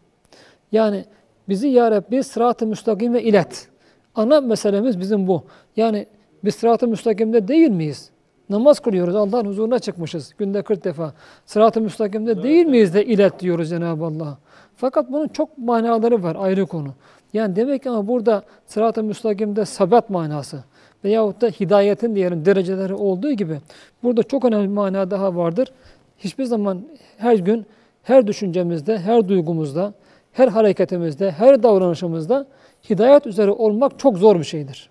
Yani 0.72 1.04
bizi 1.48 1.68
ya 1.68 1.90
Rabbi 1.90 2.22
sırat-ı 2.22 2.66
müstakime 2.66 3.22
ilet. 3.22 3.68
Ana 4.14 4.40
meselemiz 4.40 5.00
bizim 5.00 5.26
bu. 5.26 5.42
Yani 5.76 6.06
biz 6.44 6.54
sırat-ı 6.54 6.88
müstakimde 6.88 7.48
değil 7.48 7.70
miyiz? 7.70 8.10
Namaz 8.50 8.80
kılıyoruz. 8.80 9.14
Allah'ın 9.14 9.44
huzuruna 9.44 9.78
çıkmışız 9.78 10.32
günde 10.38 10.62
40 10.62 10.84
defa. 10.84 11.12
Sırat-ı 11.46 11.80
müstakimde 11.80 12.42
değil 12.42 12.66
miyiz 12.66 12.94
de 12.94 13.04
ilet 13.04 13.40
diyoruz 13.40 13.70
Cenab-ı 13.70 14.04
Allah'a. 14.04 14.38
Fakat 14.76 15.12
bunun 15.12 15.28
çok 15.28 15.58
manaları 15.58 16.22
var 16.22 16.36
ayrı 16.40 16.66
konu. 16.66 16.88
Yani 17.32 17.56
demek 17.56 17.82
ki 17.82 17.90
ama 17.90 18.08
burada 18.08 18.42
sırat-ı 18.66 19.02
müstakimde 19.02 19.64
sabat 19.64 20.10
manası 20.10 20.64
veyahut 21.04 21.40
da 21.40 21.46
hidayetin 21.48 22.14
diyelim 22.14 22.44
dereceleri 22.44 22.94
olduğu 22.94 23.32
gibi 23.32 23.58
burada 24.02 24.22
çok 24.22 24.44
önemli 24.44 24.68
bir 24.68 24.74
mana 24.74 25.10
daha 25.10 25.36
vardır. 25.36 25.72
Hiçbir 26.18 26.44
zaman 26.44 26.82
her 27.16 27.34
gün, 27.34 27.66
her 28.02 28.26
düşüncemizde, 28.26 28.98
her 28.98 29.28
duygumuzda, 29.28 29.92
her 30.32 30.48
hareketimizde, 30.48 31.30
her 31.30 31.62
davranışımızda 31.62 32.46
hidayet 32.90 33.26
üzere 33.26 33.50
olmak 33.50 33.98
çok 33.98 34.18
zor 34.18 34.38
bir 34.38 34.44
şeydir. 34.44 34.90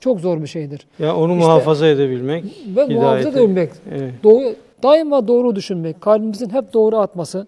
Çok 0.00 0.20
zor 0.20 0.42
bir 0.42 0.46
şeydir. 0.46 0.86
Ya 0.98 1.16
onu 1.16 1.32
İşte- 1.32 1.44
muhafaza 1.46 1.86
edebilmek. 1.86 2.44
Ve 2.76 2.86
muhafaza 2.86 3.28
edebilmek, 3.28 3.70
Evet. 3.94 4.14
doğru, 4.24 4.54
daima 4.82 5.28
doğru 5.28 5.56
düşünmek, 5.56 6.00
kalbimizin 6.00 6.50
hep 6.50 6.72
doğru 6.72 6.96
atması, 6.98 7.46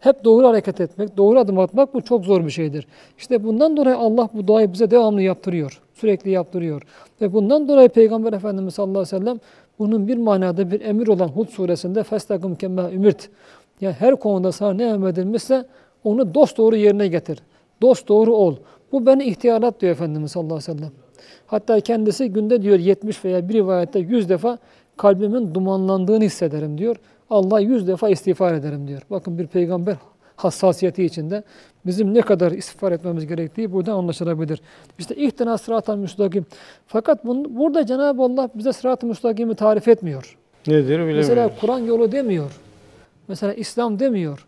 hep 0.00 0.24
doğru 0.24 0.46
hareket 0.48 0.80
etmek, 0.80 1.16
doğru 1.16 1.38
adım 1.38 1.58
atmak 1.58 1.94
bu 1.94 2.02
çok 2.02 2.24
zor 2.24 2.44
bir 2.46 2.50
şeydir. 2.50 2.86
İşte 3.18 3.44
bundan 3.44 3.76
dolayı 3.76 3.96
Allah 3.96 4.28
bu 4.34 4.46
duayı 4.46 4.72
bize 4.72 4.90
devamlı 4.90 5.22
yaptırıyor. 5.22 5.80
Sürekli 5.94 6.30
yaptırıyor. 6.30 6.82
Ve 7.20 7.32
bundan 7.32 7.68
dolayı 7.68 7.88
Peygamber 7.88 8.32
Efendimiz 8.32 8.74
sallallahu 8.74 8.98
aleyhi 9.02 9.14
ve 9.16 9.18
sellem 9.18 9.38
bunun 9.78 10.08
bir 10.08 10.16
manada 10.16 10.70
bir 10.70 10.80
emir 10.80 11.06
olan 11.08 11.28
Hud 11.28 11.48
suresinde 11.48 12.02
festakum 12.02 12.54
kemme 12.54 12.82
ümirt. 12.92 13.28
Yani 13.80 13.94
her 13.98 14.16
konuda 14.16 14.52
sana 14.52 14.72
ne 14.72 14.84
emredilmişse 14.84 15.64
onu 16.04 16.34
dost 16.34 16.58
doğru 16.58 16.76
yerine 16.76 17.08
getir. 17.08 17.38
Dost 17.82 18.08
doğru 18.08 18.34
ol. 18.34 18.56
Bu 18.92 19.06
beni 19.06 19.24
ihtiyarat 19.24 19.80
diyor 19.80 19.92
Efendimiz 19.92 20.32
sallallahu 20.32 20.54
aleyhi 20.54 20.72
ve 20.72 20.78
sellem. 20.78 20.92
Hatta 21.46 21.80
kendisi 21.80 22.32
günde 22.32 22.62
diyor 22.62 22.78
70 22.78 23.24
veya 23.24 23.48
bir 23.48 23.54
rivayette 23.54 23.98
100 23.98 24.28
defa 24.28 24.58
kalbimin 24.96 25.54
dumanlandığını 25.54 26.24
hissederim 26.24 26.78
diyor. 26.78 26.96
Allah 27.30 27.60
100 27.60 27.88
defa 27.88 28.08
istiğfar 28.08 28.54
ederim 28.54 28.88
diyor. 28.88 29.02
Bakın 29.10 29.38
bir 29.38 29.46
peygamber 29.46 29.96
hassasiyeti 30.36 31.04
içinde 31.04 31.42
bizim 31.86 32.14
ne 32.14 32.20
kadar 32.20 32.52
istiğfar 32.52 32.92
etmemiz 32.92 33.26
gerektiği 33.26 33.72
buradan 33.72 33.92
anlaşılabilir. 33.92 34.60
İşte 34.98 35.14
ihtina 35.16 35.58
sıratal 35.58 35.96
müstakim. 35.96 36.46
Fakat 36.86 37.24
bunu, 37.24 37.56
burada 37.56 37.86
Cenab-ı 37.86 38.22
Allah 38.22 38.48
bize 38.54 38.72
sırat-ı 38.72 39.06
müstakimi 39.06 39.54
tarif 39.54 39.88
etmiyor. 39.88 40.38
Nedir 40.66 40.84
bilemiyorum. 40.84 41.16
Mesela 41.16 41.50
Kur'an 41.60 41.78
yolu 41.78 42.12
demiyor. 42.12 42.50
Mesela 43.28 43.54
İslam 43.54 43.98
demiyor. 43.98 44.46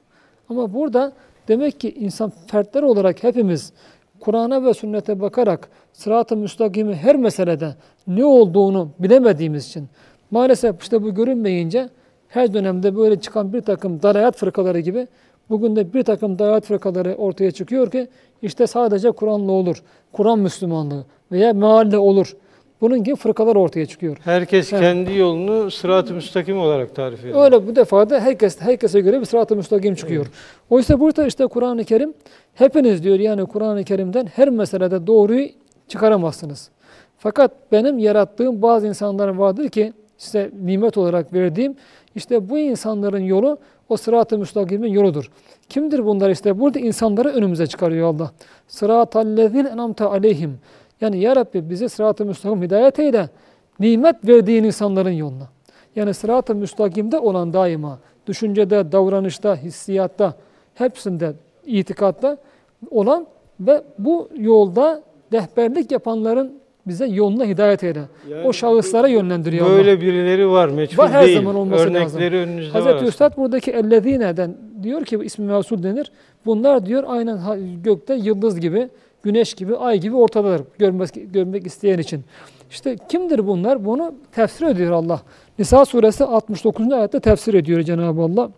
Ama 0.48 0.74
burada 0.74 1.12
demek 1.48 1.80
ki 1.80 1.94
insan 1.94 2.32
fertler 2.46 2.82
olarak 2.82 3.22
hepimiz 3.22 3.72
Kur'an'a 4.20 4.64
ve 4.64 4.74
sünnete 4.74 5.20
bakarak 5.20 5.68
sırat-ı 5.92 6.36
müstakimi 6.36 6.94
her 6.94 7.16
meselede 7.16 7.74
ne 8.06 8.24
olduğunu 8.24 8.88
bilemediğimiz 8.98 9.66
için 9.66 9.88
maalesef 10.30 10.82
işte 10.82 11.02
bu 11.02 11.14
görünmeyince 11.14 11.88
her 12.28 12.54
dönemde 12.54 12.96
böyle 12.96 13.20
çıkan 13.20 13.52
bir 13.52 13.60
takım 13.60 14.02
dalayat 14.02 14.36
fırkaları 14.36 14.80
gibi 14.80 15.06
bugün 15.50 15.76
de 15.76 15.92
bir 15.92 16.02
takım 16.02 16.38
dalayat 16.38 16.64
fırkaları 16.64 17.14
ortaya 17.14 17.50
çıkıyor 17.50 17.90
ki 17.90 18.08
işte 18.42 18.66
sadece 18.66 19.10
Kur'an'la 19.10 19.52
olur. 19.52 19.82
Kur'an 20.12 20.38
Müslümanlığı 20.38 21.04
veya 21.32 21.52
mealle 21.52 21.98
olur. 21.98 22.36
Bunun 22.82 23.04
gibi 23.04 23.16
fırkalar 23.16 23.56
ortaya 23.56 23.86
çıkıyor. 23.86 24.16
Herkes 24.24 24.72
Evet. 24.72 24.82
kendi 24.82 25.14
yolunu 25.18 25.70
sırat-ı 25.70 26.14
müstakim 26.14 26.58
olarak 26.58 26.94
tarif 26.94 27.20
ediyor. 27.20 27.44
Öyle 27.44 27.66
bu 27.66 27.76
defa 27.76 28.10
da 28.10 28.20
herkes 28.20 28.60
herkese 28.60 29.00
göre 29.00 29.20
bir 29.20 29.24
sırat-ı 29.24 29.56
müstakim 29.56 29.94
çıkıyor. 29.94 30.26
Oysa 30.70 31.00
burada 31.00 31.26
işte 31.26 31.46
Kur'an-ı 31.46 31.84
Kerim 31.84 32.14
hepiniz 32.54 33.04
diyor 33.04 33.18
yani 33.18 33.46
Kur'an-ı 33.46 33.84
Kerim'den 33.84 34.26
her 34.26 34.48
meselede 34.50 35.06
doğruyu 35.06 35.48
çıkaramazsınız. 35.88 36.70
Fakat 37.18 37.52
benim 37.72 37.98
yarattığım 37.98 38.62
bazı 38.62 38.86
insanlar 38.86 39.28
vardır 39.28 39.68
ki 39.68 39.92
size 40.18 40.50
nimet 40.62 40.98
olarak 40.98 41.32
verdiğim 41.32 41.74
işte 42.14 42.48
bu 42.48 42.58
insanların 42.58 43.22
yolu 43.24 43.58
o 43.88 43.96
sırat-ı 43.96 44.38
müstakimin 44.38 44.90
yoludur. 44.92 45.30
Kimdir 45.68 46.04
bunlar 46.06 46.30
işte? 46.30 46.58
Burada 46.60 46.78
insanları 46.78 47.28
önümüze 47.28 47.66
çıkarıyor 47.66 48.14
Allah. 48.14 48.30
Sıratallezine 48.68 49.68
enamte 49.68 50.04
aleyhim. 50.04 50.58
Yani 51.02 51.18
ya 51.18 51.36
Rabbi 51.36 51.70
bize 51.70 51.88
sırat-ı 51.88 52.24
müstakim 52.24 52.62
hidayet 52.62 52.98
eyle. 52.98 53.28
Nimet 53.80 54.28
verdiğin 54.28 54.64
insanların 54.64 55.10
yoluna. 55.10 55.48
Yani 55.96 56.14
sırat-ı 56.14 56.54
müstakimde 56.54 57.18
olan 57.18 57.52
daima 57.52 57.98
düşüncede, 58.26 58.92
davranışta, 58.92 59.56
hissiyatta, 59.56 60.34
hepsinde, 60.74 61.32
itikatta 61.66 62.36
olan 62.90 63.26
ve 63.60 63.82
bu 63.98 64.28
yolda 64.36 65.02
rehberlik 65.32 65.90
yapanların 65.90 66.52
bize 66.86 67.06
yoluna 67.06 67.44
hidayet 67.44 67.84
eyle. 67.84 68.02
Yani 68.28 68.46
o 68.46 68.52
şahıslara 68.52 69.08
yönlendiriyor 69.08 69.66
Allah. 69.66 69.76
Böyle 69.76 70.00
birileri 70.00 70.48
var, 70.50 70.68
meçhul 70.68 70.98
Var, 70.98 71.10
her 71.10 71.26
değil. 71.26 71.38
zaman 71.38 71.54
olması 71.54 71.94
lazım. 71.94 71.96
Örnekleri 71.96 72.36
önünüzde 72.36 72.68
var. 72.68 72.72
Hazreti 72.74 72.94
aslında. 72.94 73.08
Üstad 73.08 73.36
buradaki 73.36 73.70
ellezine'den 73.70 74.54
diyor 74.82 75.04
ki 75.04 75.18
bu 75.18 75.24
ismi 75.24 75.46
mevsul 75.46 75.82
denir. 75.82 76.12
Bunlar 76.46 76.86
diyor 76.86 77.04
aynen 77.06 77.38
gökte 77.84 78.14
yıldız 78.14 78.60
gibi, 78.60 78.88
güneş 79.22 79.54
gibi, 79.54 79.76
ay 79.76 80.00
gibi 80.00 80.16
ortadadır 80.16 80.66
görmek, 80.78 81.32
görmek 81.32 81.66
isteyen 81.66 81.98
için. 81.98 82.24
İşte 82.70 82.96
kimdir 83.08 83.46
bunlar? 83.46 83.84
Bunu 83.84 84.14
tefsir 84.32 84.66
ediyor 84.66 84.90
Allah. 84.90 85.22
Nisa 85.58 85.84
suresi 85.84 86.24
69. 86.24 86.92
ayette 86.92 87.20
tefsir 87.20 87.54
ediyor 87.54 87.82
Cenab-ı 87.82 88.22
Allah. 88.22 88.50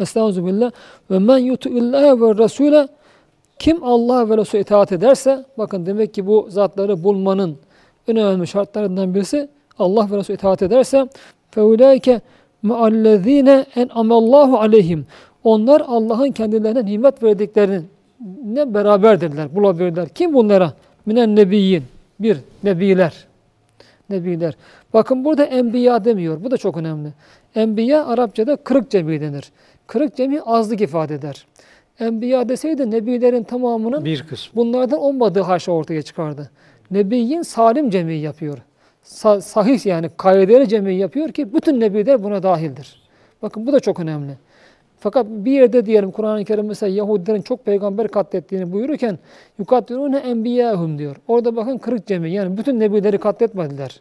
Estağfirullah. 0.00 0.70
Ve 1.10 1.18
men 1.18 1.38
yuti'illaha 1.38 2.20
ve 2.20 2.38
rasule 2.38 2.88
kim 3.58 3.84
Allah 3.84 4.30
ve 4.30 4.36
Resulü 4.36 4.60
itaat 4.60 4.92
ederse 4.92 5.44
bakın 5.58 5.86
demek 5.86 6.14
ki 6.14 6.26
bu 6.26 6.46
zatları 6.50 7.04
bulmanın 7.04 7.56
önemli 8.06 8.46
şartlarından 8.46 9.14
birisi 9.14 9.48
Allah 9.78 10.10
ve 10.10 10.16
Resulü 10.16 10.36
itaat 10.36 10.62
ederse 10.62 11.08
feulaike 11.50 12.20
me'allezine 12.62 13.66
en'amallahu 13.76 14.58
aleyhim. 14.58 15.06
Onlar 15.44 15.82
Allah'ın 15.86 16.30
kendilerine 16.30 16.84
nimet 16.84 17.22
verdiklerini 17.22 17.82
ne 18.44 18.74
beraberdirler, 18.74 19.54
bulabilirler. 19.56 20.08
Kim 20.08 20.34
bunlara? 20.34 20.72
Minen 21.06 21.36
nebiyyin. 21.36 21.84
Bir, 22.20 22.38
nebiler. 22.64 23.26
Nebiler. 24.10 24.56
Bakın 24.94 25.24
burada 25.24 25.44
enbiya 25.44 26.04
demiyor. 26.04 26.44
Bu 26.44 26.50
da 26.50 26.56
çok 26.56 26.76
önemli. 26.76 27.08
Enbiya 27.54 28.06
Arapçada 28.06 28.56
kırık 28.56 28.90
cemi 28.90 29.20
denir. 29.20 29.52
Kırık 29.86 30.16
cemi 30.16 30.40
azlık 30.42 30.80
ifade 30.80 31.14
eder. 31.14 31.46
Enbiya 32.00 32.48
deseydi 32.48 32.90
nebilerin 32.90 33.42
tamamının 33.42 34.04
Bir 34.04 34.22
kısmı. 34.22 34.56
bunlardan 34.56 34.98
olmadığı 34.98 35.40
haşa 35.40 35.72
ortaya 35.72 36.02
çıkardı. 36.02 36.50
Nebiyin 36.90 37.42
salim 37.42 37.90
cemi 37.90 38.14
yapıyor. 38.14 38.58
Sa- 39.04 39.40
sahih 39.40 39.86
yani 39.86 40.10
kaideli 40.16 40.68
cemi 40.68 40.94
yapıyor 40.94 41.28
ki 41.28 41.54
bütün 41.54 41.80
nebiler 41.80 42.22
buna 42.24 42.42
dahildir. 42.42 43.02
Bakın 43.42 43.66
bu 43.66 43.72
da 43.72 43.80
çok 43.80 44.00
önemli. 44.00 44.32
Fakat 45.00 45.26
bir 45.28 45.52
yerde 45.52 45.86
diyelim 45.86 46.10
Kur'an-ı 46.10 46.44
Kerim 46.44 46.66
mesela 46.66 46.94
Yahudilerin 46.94 47.42
çok 47.42 47.64
peygamber 47.64 48.08
katlettiğini 48.08 48.72
buyururken 48.72 49.18
yukattirune 49.58 50.18
enbiyahum 50.18 50.98
diyor. 50.98 51.16
Orada 51.28 51.56
bakın 51.56 51.78
kırık 51.78 52.06
cemi 52.06 52.30
yani 52.30 52.58
bütün 52.58 52.80
nebileri 52.80 53.18
katletmediler. 53.18 54.00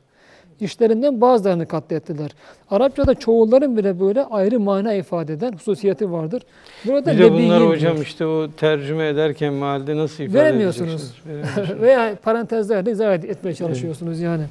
İşlerinden 0.59 1.21
bazılarını 1.21 1.65
katlettiler. 1.65 2.31
Arapçada 2.71 3.13
çoğulların 3.15 3.77
bile 3.77 3.99
böyle 3.99 4.23
ayrı 4.23 4.59
mana 4.59 4.93
ifade 4.93 5.33
eden 5.33 5.51
hususiyeti 5.53 6.11
vardır. 6.11 6.41
Burada 6.85 7.11
Bir 7.11 7.17
de 7.19 7.23
bunları 7.23 7.43
nebiyyin 7.43 7.69
hocam 7.69 7.93
diyor. 7.93 8.05
işte 8.05 8.25
o 8.25 8.47
tercüme 8.57 9.07
ederken 9.07 9.53
mealde 9.53 9.97
nasıl 9.97 10.23
ifade 10.23 10.39
Veremiyorsunuz. 10.39 11.15
Veremiyorsunuz. 11.27 11.81
Veya 11.81 12.15
parantezlerle 12.23 12.91
izah 12.91 13.13
etmeye 13.13 13.53
çalışıyorsunuz 13.53 14.19
yani. 14.19 14.43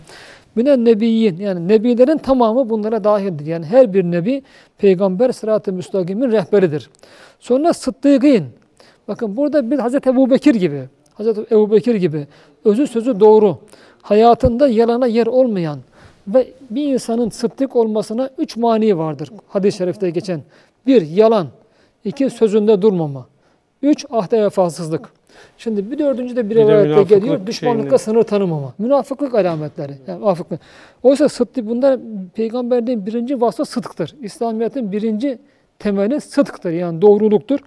Minen 0.57 0.85
nebiyyin 0.85 1.37
yani 1.37 1.69
nebilerin 1.69 2.19
tamamı 2.19 2.71
bunlara 2.71 3.05
dahildir. 3.05 3.47
Yani 3.47 3.67
her 3.67 3.95
bir 3.95 4.05
nebi 4.05 4.43
peygamber 4.79 5.33
sırat-ı 5.33 5.73
müstakimin 5.73 6.33
rehberidir. 6.33 6.91
Sonra 7.41 7.73
sıddıkîn. 7.73 8.45
Bakın 9.09 9.37
burada 9.37 9.71
bir 9.71 9.79
Hazreti 9.79 10.09
Ebu 10.09 10.31
Bekir 10.31 10.55
gibi, 10.55 10.83
Hazreti 11.15 11.55
Ebu 11.55 11.71
Bekir 11.71 11.95
gibi 11.95 12.27
özü 12.65 12.87
sözü 12.87 13.21
doğru, 13.21 13.59
hayatında 14.03 14.69
yalana 14.69 15.07
yer 15.07 15.27
olmayan 15.27 15.79
ve 16.29 16.49
bir 16.71 16.95
insanın 16.95 17.31
sıddık 17.31 17.77
olmasına 17.77 18.31
üç 18.39 18.57
mani 18.57 18.99
vardır 18.99 19.31
hadis-i 19.49 19.79
şerifte 19.79 20.11
geçen. 20.11 20.43
Bir, 20.87 21.03
yalan. 21.03 21.47
iki 22.05 22.31
sözünde 22.31 22.83
durmama. 22.83 23.27
Üç, 23.83 24.07
ahde 24.11 24.43
vefasızlık. 24.43 25.09
Şimdi 25.59 25.91
bir 25.91 25.99
dördüncü 25.99 26.37
de 26.37 26.51
bir 26.51 26.57
Bir 26.57 26.61
rivayette 26.61 27.03
geliyor. 27.03 27.47
Düşmanlıkla 27.47 27.83
şeyinde. 27.83 27.99
sınır 27.99 28.23
tanımama. 28.23 28.75
Münafıklık 28.79 29.35
alametleri. 29.35 29.93
Yani 30.07 30.19
münafıklık. 30.21 30.61
Oysa 31.03 31.29
sıddık 31.29 31.69
bunlar 31.69 32.01
peygamberliğin 32.35 33.07
birinci 33.07 33.41
vasfı 33.41 33.65
sıdktır. 33.65 34.15
İslamiyet'in 34.23 34.93
birinci 34.93 35.39
temeli 35.79 36.21
sıdktır. 36.21 36.71
Yani 36.71 37.03
doğruluktur. 37.03 37.59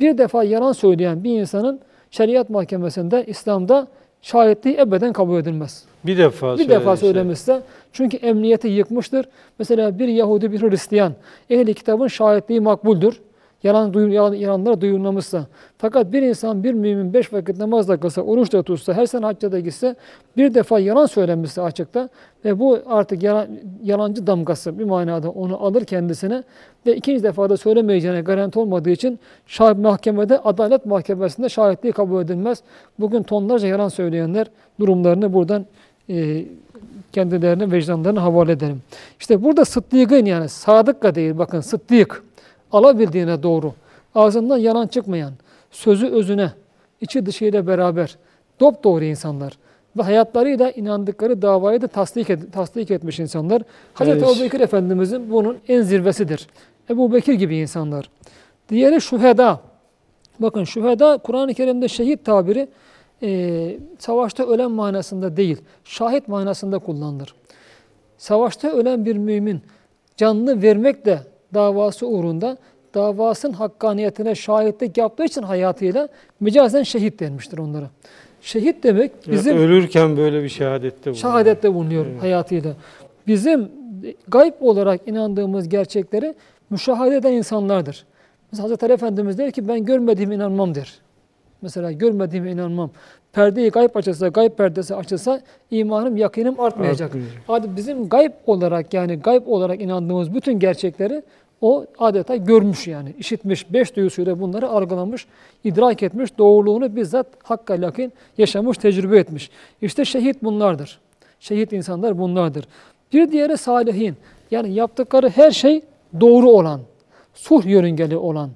Bir 0.00 0.18
defa 0.18 0.44
yalan 0.44 0.72
söyleyen 0.72 1.24
bir 1.24 1.40
insanın 1.40 1.80
şeriat 2.10 2.50
mahkemesinde 2.50 3.24
İslam'da 3.26 3.86
şahitliği 4.22 4.78
ebeden 4.78 5.12
kabul 5.12 5.38
edilmez. 5.38 5.84
Bir 6.06 6.18
defa 6.18 6.58
Bir 6.58 6.68
defa 6.68 6.96
söylemişse 6.96 7.60
çünkü 7.92 8.16
emniyeti 8.16 8.68
yıkmıştır. 8.68 9.26
Mesela 9.58 9.98
bir 9.98 10.08
Yahudi 10.08 10.52
bir 10.52 10.62
Hristiyan 10.62 11.12
ehli 11.50 11.74
kitabın 11.74 12.06
şahitliği 12.08 12.60
makbuldür. 12.60 13.20
Yalan, 13.62 13.94
duyu, 13.94 14.12
yalan, 14.12 14.34
yalanlar 14.34 14.80
duyurulmamışsa. 14.80 15.46
Fakat 15.78 16.12
bir 16.12 16.22
insan 16.22 16.64
bir 16.64 16.72
mümin 16.72 17.14
beş 17.14 17.32
vakit 17.32 17.58
namaz 17.58 17.88
da 17.88 17.96
kılsa, 17.96 18.22
oruç 18.22 18.52
da 18.52 18.62
tutsa, 18.62 18.92
her 18.92 19.06
sene 19.06 19.26
hacca 19.26 19.52
da 19.52 19.60
gitse 19.60 19.96
bir 20.36 20.54
defa 20.54 20.78
yalan 20.80 21.06
söylemişse 21.06 21.62
açıkta 21.62 22.08
ve 22.44 22.58
bu 22.58 22.78
artık 22.86 23.22
yalan, 23.22 23.48
yalancı 23.82 24.26
damgası 24.26 24.78
bir 24.78 24.84
manada 24.84 25.30
onu 25.30 25.64
alır 25.64 25.84
kendisine 25.84 26.42
ve 26.86 26.96
ikinci 26.96 27.22
defa 27.22 27.50
da 27.50 27.56
söylemeyeceğine 27.56 28.20
garanti 28.20 28.58
olmadığı 28.58 28.90
için 28.90 29.18
şah 29.46 29.76
mahkemede, 29.76 30.38
adalet 30.38 30.86
mahkemesinde 30.86 31.48
şahitliği 31.48 31.92
kabul 31.92 32.22
edilmez. 32.22 32.62
Bugün 32.98 33.22
tonlarca 33.22 33.68
yalan 33.68 33.88
söyleyenler 33.88 34.46
durumlarını 34.80 35.32
buradan 35.32 35.66
e, 36.08 36.44
kendilerine, 37.12 37.72
vicdanlarına 37.72 38.22
havale 38.22 38.52
edelim. 38.52 38.82
İşte 39.20 39.42
burada 39.42 39.64
sıddıkın 39.64 40.24
yani 40.24 40.48
sadıkka 40.48 41.14
değil 41.14 41.38
bakın 41.38 41.60
sıddık. 41.60 42.29
Alabildiğine 42.72 43.42
doğru. 43.42 43.74
Ağzından 44.14 44.58
yalan 44.58 44.86
çıkmayan, 44.86 45.32
sözü 45.70 46.06
özüne, 46.06 46.52
içi 47.00 47.26
dışıyla 47.26 47.66
beraber 47.66 48.16
dop 48.60 48.84
doğru 48.84 49.04
insanlar 49.04 49.58
ve 49.98 50.02
hayatlarıyla 50.02 50.70
inandıkları 50.70 51.42
davayı 51.42 51.82
da 51.82 51.86
tasdik, 51.86 52.28
ed- 52.30 52.50
tasdik 52.50 52.90
etmiş 52.90 53.20
insanlar. 53.20 53.62
Hazreti 53.94 54.18
Evet. 54.24 54.36
Ebu 54.36 54.44
Bekir 54.44 54.60
Efendimizin 54.60 55.30
bunun 55.30 55.58
en 55.68 55.82
zirvesidir. 55.82 56.46
Ebu 56.90 57.12
Bekir 57.12 57.32
gibi 57.34 57.56
insanlar. 57.56 58.10
Diğeri 58.68 59.00
şüheda. 59.00 59.60
Bakın 60.40 60.64
şüheda 60.64 61.18
Kur'an-ı 61.18 61.54
Kerim'de 61.54 61.88
şehit 61.88 62.24
tabiri 62.24 62.68
e, 63.22 63.78
savaşta 63.98 64.46
ölen 64.46 64.70
manasında 64.70 65.36
değil, 65.36 65.62
şahit 65.84 66.28
manasında 66.28 66.78
kullanılır. 66.78 67.34
Savaşta 68.18 68.68
ölen 68.68 69.04
bir 69.04 69.16
mümin 69.16 69.60
canını 70.16 70.62
vermek 70.62 71.06
de 71.06 71.18
davası 71.54 72.06
uğrunda 72.06 72.56
davasının 72.94 73.52
hakkaniyetine 73.52 74.34
şahitlik 74.34 74.96
yaptığı 74.98 75.24
için 75.24 75.42
hayatıyla 75.42 76.08
mecazen 76.40 76.82
şehit 76.82 77.20
denmiştir 77.20 77.58
onlara. 77.58 77.90
Şehit 78.42 78.84
demek 78.84 79.12
Ya 79.26 79.32
bizim 79.32 79.56
ölürken 79.56 80.16
böyle 80.16 80.42
bir 80.42 80.48
şehadette 80.48 80.96
bulunuyor. 81.00 81.16
şehadette 81.16 81.74
bulunuyor 81.74 82.06
hayatıyla. 82.20 82.72
Bizim 83.26 83.68
gayb 84.28 84.52
olarak 84.60 85.08
inandığımız 85.08 85.68
gerçekleri 85.68 86.34
müşahede 86.70 87.16
eden 87.16 87.32
insanlardır. 87.32 88.04
Mesela 88.52 88.64
Hazreti 88.64 88.86
Ali 88.86 88.92
Efendimiz 88.92 89.38
der 89.38 89.50
ki 89.50 89.68
ben 89.68 89.84
görmediğime 89.84 90.34
inanmam 90.34 90.74
der. 90.74 90.94
Mesela 91.62 91.92
görmediğime 91.92 92.50
inanmam. 92.52 92.90
Perdeyi 93.32 93.70
gayb 93.70 93.94
açılsa, 93.94 94.28
gayb 94.28 94.52
perdesi 94.52 94.94
açılsa 94.94 95.40
imanım, 95.70 96.16
yakinim 96.16 96.60
artmayacak. 96.60 97.06
Artmayacak. 97.06 97.42
Hadi 97.46 97.76
bizim 97.76 98.08
gayb 98.08 98.32
olarak 98.46 98.94
yani 98.94 99.16
gayb 99.16 99.46
olarak 99.46 99.80
inandığımız 99.80 100.34
bütün 100.34 100.58
gerçekleri 100.58 101.22
o 101.60 101.86
adeta 101.98 102.36
görmüş 102.36 102.86
yani. 102.86 103.14
işitmiş, 103.18 103.72
beş 103.72 103.96
duyusuyla 103.96 104.40
bunları 104.40 104.68
algılamış, 104.68 105.26
idrak 105.64 106.02
etmiş, 106.02 106.38
doğruluğunu 106.38 106.96
bizzat 106.96 107.26
hakka 107.42 107.74
lakin 107.74 108.12
yaşamış, 108.38 108.78
tecrübe 108.78 109.18
etmiş. 109.18 109.50
İşte 109.82 110.04
şehit 110.04 110.42
bunlardır. 110.42 111.00
Şehit 111.40 111.72
insanlar 111.72 112.18
bunlardır. 112.18 112.64
Bir 113.12 113.32
diğeri 113.32 113.56
salihin. 113.56 114.16
Yani 114.50 114.72
yaptıkları 114.72 115.28
her 115.28 115.50
şey 115.50 115.82
doğru 116.20 116.48
olan, 116.48 116.80
sulh 117.34 117.66
yörüngeli 117.66 118.16
olan 118.16 118.50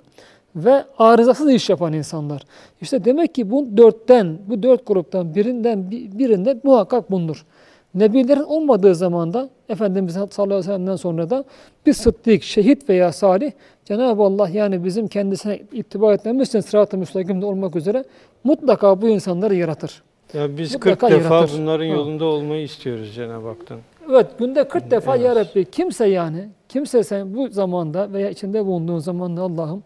ve 0.57 0.85
arızasız 0.99 1.51
iş 1.53 1.71
yapan 1.71 1.93
insanlar. 1.93 2.43
İşte 2.81 3.05
demek 3.05 3.35
ki 3.35 3.51
bu 3.51 3.77
dörtten, 3.77 4.39
bu 4.49 4.63
dört 4.63 4.87
gruptan 4.87 5.35
birinden 5.35 5.91
birinde 5.91 6.61
muhakkak 6.65 7.11
bulunur. 7.11 7.45
Nebilerin 7.95 8.43
olmadığı 8.43 8.95
zamanda 8.95 9.49
Efendimiz 9.69 10.13
sallallahu 10.15 10.43
aleyhi 10.45 10.59
ve 10.59 10.63
sellem'den 10.63 10.97
sonra 10.97 11.31
da 11.31 11.45
bir 11.87 11.93
sıddık, 11.93 12.43
şehit 12.43 12.89
veya 12.89 13.13
salih 13.13 13.53
Cenab-ı 13.85 14.23
Allah 14.23 14.49
yani 14.49 14.85
bizim 14.85 15.09
kendisine 15.09 15.61
ittiba 15.73 16.15
etmemiz 16.15 16.49
için 16.49 16.61
sırat-ı 16.61 16.99
müstakimde 16.99 17.47
olmak 17.47 17.77
üzere 17.77 18.05
mutlaka 18.45 19.03
bu 19.03 19.09
insanları 19.09 19.55
yaratır. 19.55 20.03
Ya 20.35 20.57
biz 20.57 20.75
Mutlaka 20.75 21.09
40 21.09 21.19
defa 21.19 21.35
yaratır. 21.35 21.59
bunların 21.61 21.89
Ha. 21.89 21.95
yolunda 21.95 22.25
olmayı 22.25 22.63
istiyoruz 22.63 23.15
Cenab-ı 23.15 23.49
Hak'tan. 23.49 23.79
Evet 24.11 24.27
günde 24.39 24.69
40 24.69 24.91
defa 24.91 25.17
ya 25.17 25.33
Evet. 25.33 25.47
Rabbi 25.57 25.65
kimse 25.65 26.07
yani 26.07 26.49
kimse 26.69 27.03
sen 27.05 27.35
bu 27.35 27.49
zamanda 27.49 28.13
veya 28.13 28.31
içinde 28.31 28.67
bulunduğun 28.67 28.99
zamanda 28.99 29.43
Allah'ım 29.43 29.83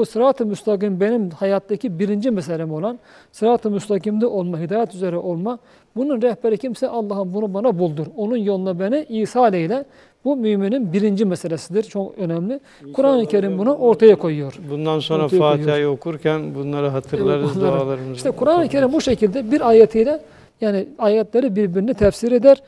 bu 0.00 0.06
sırat-ı 0.06 0.46
müstakim 0.46 1.00
benim 1.00 1.30
hayattaki 1.30 1.98
birinci 1.98 2.30
meselem 2.30 2.72
olan 2.72 2.98
sırat-ı 3.32 3.70
müstakimde 3.70 4.26
olma, 4.26 4.60
hidayet 4.60 4.94
üzere 4.94 5.16
olma. 5.16 5.58
Bunun 5.96 6.22
rehberi 6.22 6.58
kimse 6.58 6.88
Allah'ım 6.88 7.34
bunu 7.34 7.54
bana 7.54 7.78
buldur. 7.78 8.06
Onun 8.16 8.36
yoluna 8.36 8.80
beni 8.80 9.06
ihsal 9.08 9.54
eyle. 9.54 9.84
Bu 10.24 10.36
müminin 10.36 10.92
birinci 10.92 11.24
meselesidir. 11.24 11.82
Çok 11.82 12.18
önemli. 12.18 12.60
Kur'an-ı 12.92 13.26
Kerim 13.26 13.58
bunu 13.58 13.74
ortaya 13.74 14.16
koyuyor. 14.16 14.58
Bundan 14.70 14.98
sonra 14.98 15.24
Ortaya 15.24 15.38
Fatiha'yı 15.38 15.88
okurken 15.88 16.54
bunları 16.54 16.88
hatırlarız 16.88 17.56
bunları- 17.56 17.78
dualarımızı. 17.80 18.14
İşte 18.14 18.30
Kur'an-ı 18.30 18.68
Kerim 18.68 18.92
bu 18.92 19.00
şekilde 19.00 19.50
bir 19.50 19.68
ayetiyle 19.68 20.20
yani 20.60 20.86
ayetleri 20.98 21.56
birbirini 21.56 21.94
tefsir 21.94 22.32
eder. 22.32 22.62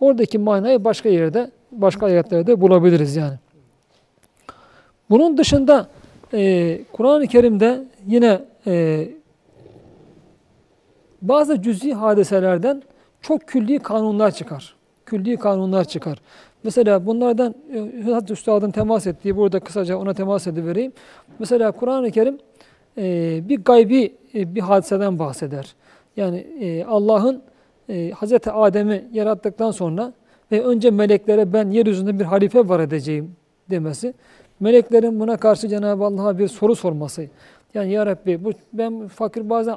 Oradaki 0.00 0.38
manayı 0.38 0.84
başka 0.84 1.08
yerde, 1.08 1.50
başka 1.72 2.06
ayetlerde 2.06 2.60
bulabiliriz 2.60 3.16
yani. 3.16 3.34
Bunun 5.10 5.38
dışında 5.38 5.86
e, 6.32 6.80
Kur'an-ı 6.92 7.26
Kerim'de 7.26 7.84
yine 8.06 8.40
e, 8.66 9.08
bazı 11.22 11.62
cüz'i 11.62 11.94
hadiselerden 11.94 12.82
çok 13.20 13.46
külli 13.46 13.78
kanunlar 13.78 14.30
çıkar. 14.30 14.76
Külli 15.06 15.36
kanunlar 15.36 15.84
çıkar. 15.84 16.18
Mesela 16.64 17.06
bunlardan 17.06 17.54
e, 17.74 18.02
Hazreti 18.02 18.32
Üstad'ın 18.32 18.70
temas 18.70 19.06
ettiği, 19.06 19.36
burada 19.36 19.60
kısaca 19.60 19.96
ona 19.96 20.14
temas 20.14 20.46
edivereyim. 20.46 20.92
Mesela 21.38 21.72
Kur'an-ı 21.72 22.10
Kerim 22.10 22.38
e, 22.98 23.40
bir 23.48 23.64
gaybi 23.64 24.14
e, 24.34 24.54
bir 24.54 24.60
hadiseden 24.60 25.18
bahseder. 25.18 25.74
Yani 26.16 26.38
e, 26.38 26.84
Allah'ın 26.84 27.42
e, 27.88 28.10
Hazreti 28.10 28.50
Adem'i 28.50 29.04
yarattıktan 29.12 29.70
sonra 29.70 30.12
ve 30.52 30.64
önce 30.64 30.90
meleklere 30.90 31.52
ben 31.52 31.70
yeryüzünde 31.70 32.18
bir 32.18 32.24
halife 32.24 32.68
var 32.68 32.80
edeceğim 32.80 33.36
demesi. 33.70 34.14
Meleklerin 34.60 35.20
buna 35.20 35.36
karşı 35.36 35.68
Cenab-ı 35.68 36.04
Allah'a 36.04 36.38
bir 36.38 36.48
soru 36.48 36.76
sorması. 36.76 37.26
Yani 37.74 37.92
ya 37.92 38.06
Rabbi 38.06 38.44
bu, 38.44 38.50
ben 38.72 39.08
fakir 39.08 39.50
bazen 39.50 39.76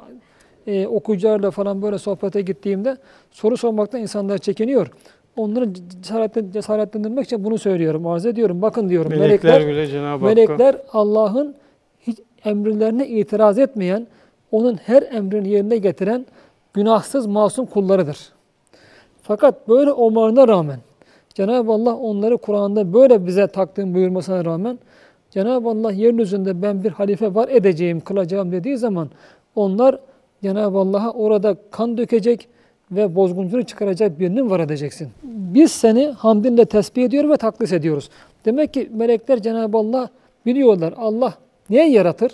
e, 0.66 0.86
okuyucularla 0.86 1.50
falan 1.50 1.82
böyle 1.82 1.98
sohbete 1.98 2.40
gittiğimde 2.40 2.96
soru 3.30 3.56
sormaktan 3.56 4.00
insanlar 4.00 4.38
çekiniyor. 4.38 4.90
Onları 5.36 5.74
cesaretten, 5.74 6.50
cesaretlendirmek 6.50 7.24
için 7.24 7.44
bunu 7.44 7.58
söylüyorum, 7.58 8.06
arz 8.06 8.26
ediyorum. 8.26 8.62
Bakın 8.62 8.88
diyorum 8.88 9.10
Melekler, 9.10 9.50
Hakk'a 9.52 9.64
Melekler 10.26 10.76
Allah'ın 10.92 11.54
hiç 12.00 12.18
emirlerine 12.44 13.08
itiraz 13.08 13.58
etmeyen, 13.58 14.06
onun 14.52 14.74
her 14.74 15.02
emrini 15.02 15.48
yerine 15.48 15.76
getiren 15.76 16.26
günahsız 16.72 17.26
masum 17.26 17.66
kullarıdır. 17.66 18.18
Fakat 19.22 19.68
böyle 19.68 19.92
olmalarına 19.92 20.48
rağmen 20.48 20.78
Cenab-ı 21.34 21.72
Allah 21.72 21.96
onları 21.96 22.38
Kur'an'da 22.38 22.92
böyle 22.92 23.26
bize 23.26 23.46
takdim 23.46 23.94
buyurmasına 23.94 24.44
rağmen 24.44 24.78
Cenab-ı 25.30 25.68
Allah 25.68 25.92
yeryüzünde 25.92 26.62
ben 26.62 26.84
bir 26.84 26.90
halife 26.90 27.34
var 27.34 27.48
edeceğim, 27.48 28.00
kılacağım 28.00 28.52
dediği 28.52 28.76
zaman 28.76 29.10
onlar 29.54 29.98
Cenab-ı 30.42 30.78
Allah'a 30.78 31.10
orada 31.10 31.56
kan 31.70 31.98
dökecek 31.98 32.48
ve 32.90 33.14
bozgunculuk 33.14 33.68
çıkaracak 33.68 34.20
birinin 34.20 34.50
var 34.50 34.60
edeceksin. 34.60 35.08
Biz 35.22 35.72
seni 35.72 36.06
hamdinle 36.06 36.64
tesbih 36.64 37.04
ediyor 37.04 37.28
ve 37.28 37.36
takdis 37.36 37.72
ediyoruz. 37.72 38.10
Demek 38.44 38.74
ki 38.74 38.90
melekler 38.94 39.42
Cenab-ı 39.42 39.78
Allah 39.78 40.08
biliyorlar. 40.46 40.94
Allah 40.96 41.34
niye 41.70 41.90
yaratır? 41.90 42.32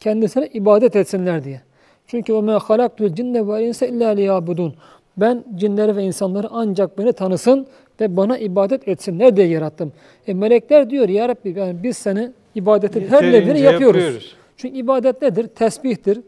Kendisine 0.00 0.46
ibadet 0.46 0.96
etsinler 0.96 1.44
diye. 1.44 1.60
Çünkü 2.06 2.32
o 2.32 2.42
men 2.42 2.58
halaktul 2.58 3.08
cinne 3.08 3.48
ve 3.48 3.66
insa 3.66 3.86
illa 3.86 4.08
liyabudun. 4.08 4.74
Ben 5.16 5.44
cinleri 5.56 5.96
ve 5.96 6.02
insanları 6.02 6.48
ancak 6.50 6.98
beni 6.98 7.12
tanısın 7.12 7.66
ve 8.00 8.16
bana 8.16 8.38
ibadet 8.38 8.88
etsinler 8.88 9.36
diye 9.36 9.46
yarattım. 9.46 9.92
E 10.26 10.34
melekler 10.34 10.90
diyor 10.90 11.08
ya 11.08 11.28
Rabbi 11.28 11.58
yani 11.58 11.82
biz 11.82 11.96
seni 11.96 12.30
ibadetin 12.54 13.08
her 13.08 13.22
nevini 13.22 13.60
yapıyoruz. 13.60 14.02
yapıyoruz. 14.02 14.36
Çünkü 14.56 14.76
ibadet 14.76 15.22
nedir? 15.22 15.46
Tesbihtir, 15.46 16.20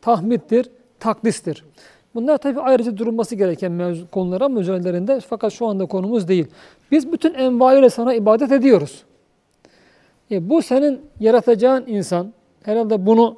tahmiddir, 0.00 0.70
takdistir. 1.00 1.64
Bunlar 2.14 2.38
tabii 2.38 2.60
ayrıca 2.60 2.96
durulması 2.96 3.34
gereken 3.34 3.72
mevzu, 3.72 4.10
konular 4.10 4.40
ama 4.40 4.60
üzerlerinde 4.60 5.20
fakat 5.20 5.52
şu 5.52 5.66
anda 5.66 5.86
konumuz 5.86 6.28
değil. 6.28 6.46
Biz 6.90 7.12
bütün 7.12 7.34
envaiyle 7.34 7.90
sana 7.90 8.14
ibadet 8.14 8.52
ediyoruz. 8.52 9.02
E 10.30 10.48
bu 10.50 10.62
senin 10.62 11.00
yaratacağın 11.20 11.84
insan 11.86 12.32
herhalde 12.62 13.06
bunu 13.06 13.36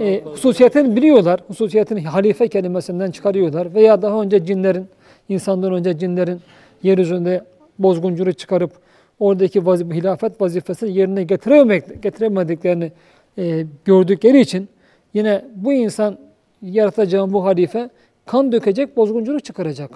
e, 0.00 0.20
hususiyetini 0.24 0.96
biliyorlar. 0.96 1.40
Hususiyetini 1.48 2.04
halife 2.04 2.48
kelimesinden 2.48 3.10
çıkarıyorlar. 3.10 3.74
Veya 3.74 4.02
daha 4.02 4.22
önce 4.22 4.44
cinlerin, 4.44 4.86
insandan 5.28 5.72
önce 5.72 5.98
cinlerin 5.98 6.40
yeryüzünde 6.82 7.44
bozgunculuğu 7.78 8.32
çıkarıp 8.32 8.72
oradaki 9.20 9.66
vazif 9.66 9.92
hilafet 9.92 10.40
vazifesini 10.40 10.98
yerine 10.98 11.22
getirememek, 11.22 12.02
getiremediklerini 12.02 12.92
e, 13.38 13.66
gördükleri 13.84 14.40
için 14.40 14.68
yine 15.14 15.44
bu 15.54 15.72
insan 15.72 16.18
yaratacağım 16.62 17.32
bu 17.32 17.44
halife 17.44 17.90
kan 18.26 18.52
dökecek, 18.52 18.96
bozgunculuk 18.96 19.44
çıkaracak. 19.44 19.90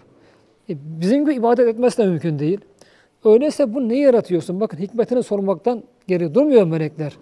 E, 0.71 0.73
bizim 1.01 1.25
gibi 1.25 1.35
ibadet 1.35 1.69
etmesi 1.69 1.99
de 1.99 2.07
mümkün 2.07 2.39
değil. 2.39 2.61
Öyleyse 3.25 3.75
bu 3.75 3.89
ne 3.89 3.99
yaratıyorsun? 3.99 4.61
Bakın 4.61 4.79
hikmetini 4.79 5.23
sormaktan 5.23 5.83
geri 6.09 6.35
durmuyor 6.35 6.67
melekler. 6.67 7.13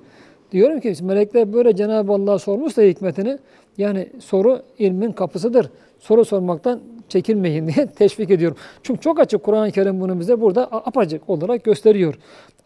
Diyorum 0.52 0.80
ki 0.80 0.94
melekler 1.02 1.52
böyle 1.52 1.76
Cenab-ı 1.76 2.12
Allah 2.12 2.38
sormuşsa 2.38 2.82
hikmetini 2.82 3.38
yani 3.78 4.08
soru 4.20 4.62
ilmin 4.78 5.12
kapısıdır. 5.12 5.70
Soru 6.00 6.24
sormaktan 6.24 6.80
çekinmeyin 7.08 7.68
diye 7.68 7.86
teşvik 7.96 8.30
ediyorum. 8.30 8.56
Çünkü 8.82 9.00
çok 9.00 9.20
açık 9.20 9.42
Kur'an-ı 9.42 9.70
Kerim 9.70 10.00
bunu 10.00 10.20
bize 10.20 10.40
burada 10.40 10.68
apacık 10.72 11.30
olarak 11.30 11.64
gösteriyor. 11.64 12.14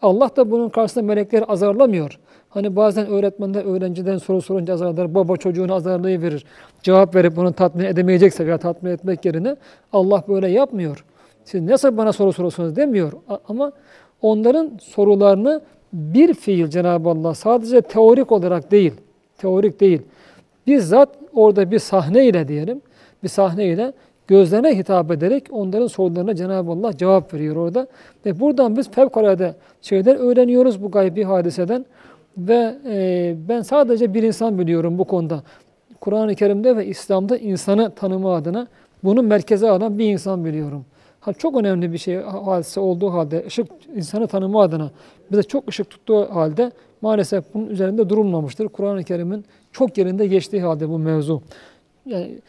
Allah 0.01 0.29
da 0.35 0.51
bunun 0.51 0.69
karşısında 0.69 1.05
melekleri 1.05 1.45
azarlamıyor. 1.45 2.19
Hani 2.49 2.75
bazen 2.75 3.07
öğretmenler 3.07 3.65
öğrenciden 3.65 4.17
soru 4.17 4.41
sorunca 4.41 4.73
azarlar, 4.73 5.15
baba 5.15 5.37
çocuğunu 5.37 5.73
azarlayıverir. 5.73 6.45
Cevap 6.83 7.15
verip 7.15 7.35
bunu 7.35 7.53
tatmin 7.53 7.85
edemeyecekse 7.85 8.45
veya 8.45 8.57
tatmin 8.57 8.91
etmek 8.91 9.25
yerine 9.25 9.55
Allah 9.93 10.23
böyle 10.27 10.47
yapmıyor. 10.47 11.05
Siz 11.43 11.61
nasıl 11.61 11.97
bana 11.97 12.13
soru 12.13 12.33
soruyorsunuz 12.33 12.75
demiyor. 12.75 13.11
Ama 13.47 13.71
onların 14.21 14.71
sorularını 14.81 15.61
bir 15.93 16.33
fiil 16.33 16.67
Cenab-ı 16.67 17.09
Allah 17.09 17.33
sadece 17.33 17.81
teorik 17.81 18.31
olarak 18.31 18.71
değil, 18.71 18.93
teorik 19.37 19.79
değil. 19.79 20.01
Bizzat 20.67 21.09
orada 21.33 21.71
bir 21.71 21.79
sahne 21.79 22.25
ile 22.25 22.47
diyelim, 22.47 22.81
bir 23.23 23.27
sahne 23.27 23.65
ile 23.65 23.93
gözlerine 24.27 24.77
hitap 24.77 25.11
ederek 25.11 25.43
onların 25.51 25.87
sorularına 25.87 26.35
Cenab-ı 26.35 26.71
Allah 26.71 26.97
cevap 26.97 27.33
veriyor 27.33 27.55
orada. 27.55 27.87
Ve 28.25 28.39
buradan 28.39 28.77
biz 28.77 28.91
fevkalade 28.91 29.55
şeyler 29.81 30.15
öğreniyoruz 30.15 30.83
bu 30.83 30.91
gaybi 30.91 31.23
hadiseden. 31.23 31.85
Ve 32.37 32.75
e, 32.85 33.35
ben 33.49 33.61
sadece 33.61 34.13
bir 34.13 34.23
insan 34.23 34.59
biliyorum 34.59 34.97
bu 34.97 35.05
konuda. 35.05 35.43
Kur'an-ı 36.01 36.35
Kerim'de 36.35 36.77
ve 36.77 36.85
İslam'da 36.85 37.37
insanı 37.37 37.95
tanıma 37.95 38.35
adına 38.35 38.67
bunu 39.03 39.23
merkeze 39.23 39.69
alan 39.69 39.99
bir 39.99 40.05
insan 40.05 40.45
biliyorum. 40.45 40.85
Ha, 41.19 41.33
çok 41.33 41.57
önemli 41.57 41.93
bir 41.93 41.97
şey 41.97 42.15
hadise 42.21 42.79
olduğu 42.79 43.13
halde, 43.13 43.43
ışık 43.47 43.67
insanı 43.95 44.27
tanıma 44.27 44.61
adına 44.61 44.91
bize 45.31 45.43
çok 45.43 45.69
ışık 45.69 45.89
tuttuğu 45.89 46.35
halde 46.35 46.71
maalesef 47.01 47.53
bunun 47.53 47.67
üzerinde 47.67 48.09
durulmamıştır. 48.09 48.67
Kur'an-ı 48.67 49.03
Kerim'in 49.03 49.45
çok 49.77 49.97
yerinde 49.97 50.27
geçtiği 50.27 50.61
halde 50.61 50.89
bu 50.89 50.99
mevzu. 50.99 51.41
Yani 52.05 52.39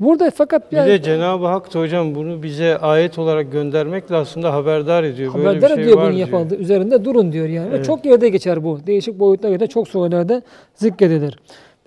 burada 0.00 0.30
fakat 0.30 0.72
bir 0.72 0.76
de 0.76 1.02
Cenab-ı 1.02 1.46
Hak 1.46 1.74
da 1.74 1.80
hocam 1.80 2.14
bunu 2.14 2.42
bize 2.42 2.78
ayet 2.78 3.18
olarak 3.18 3.52
göndermekle 3.52 4.16
aslında 4.16 4.52
haberdar 4.52 5.04
ediyor. 5.04 5.32
Haberdar 5.32 5.54
Böyle 5.54 5.62
bir 5.62 5.68
şey 5.68 5.84
ediyor 5.84 5.98
bunun 6.00 6.12
yapıldığı. 6.12 6.56
Üzerinde 6.56 7.04
durun 7.04 7.32
diyor 7.32 7.48
yani. 7.48 7.68
Evet. 7.70 7.80
Ve 7.80 7.84
çok 7.84 8.04
yerde 8.04 8.28
geçer 8.28 8.64
bu. 8.64 8.78
Değişik 8.86 9.18
boyutlarda 9.18 9.66
çok 9.66 9.88
surelerde 9.88 10.42
zikredilir. 10.74 11.38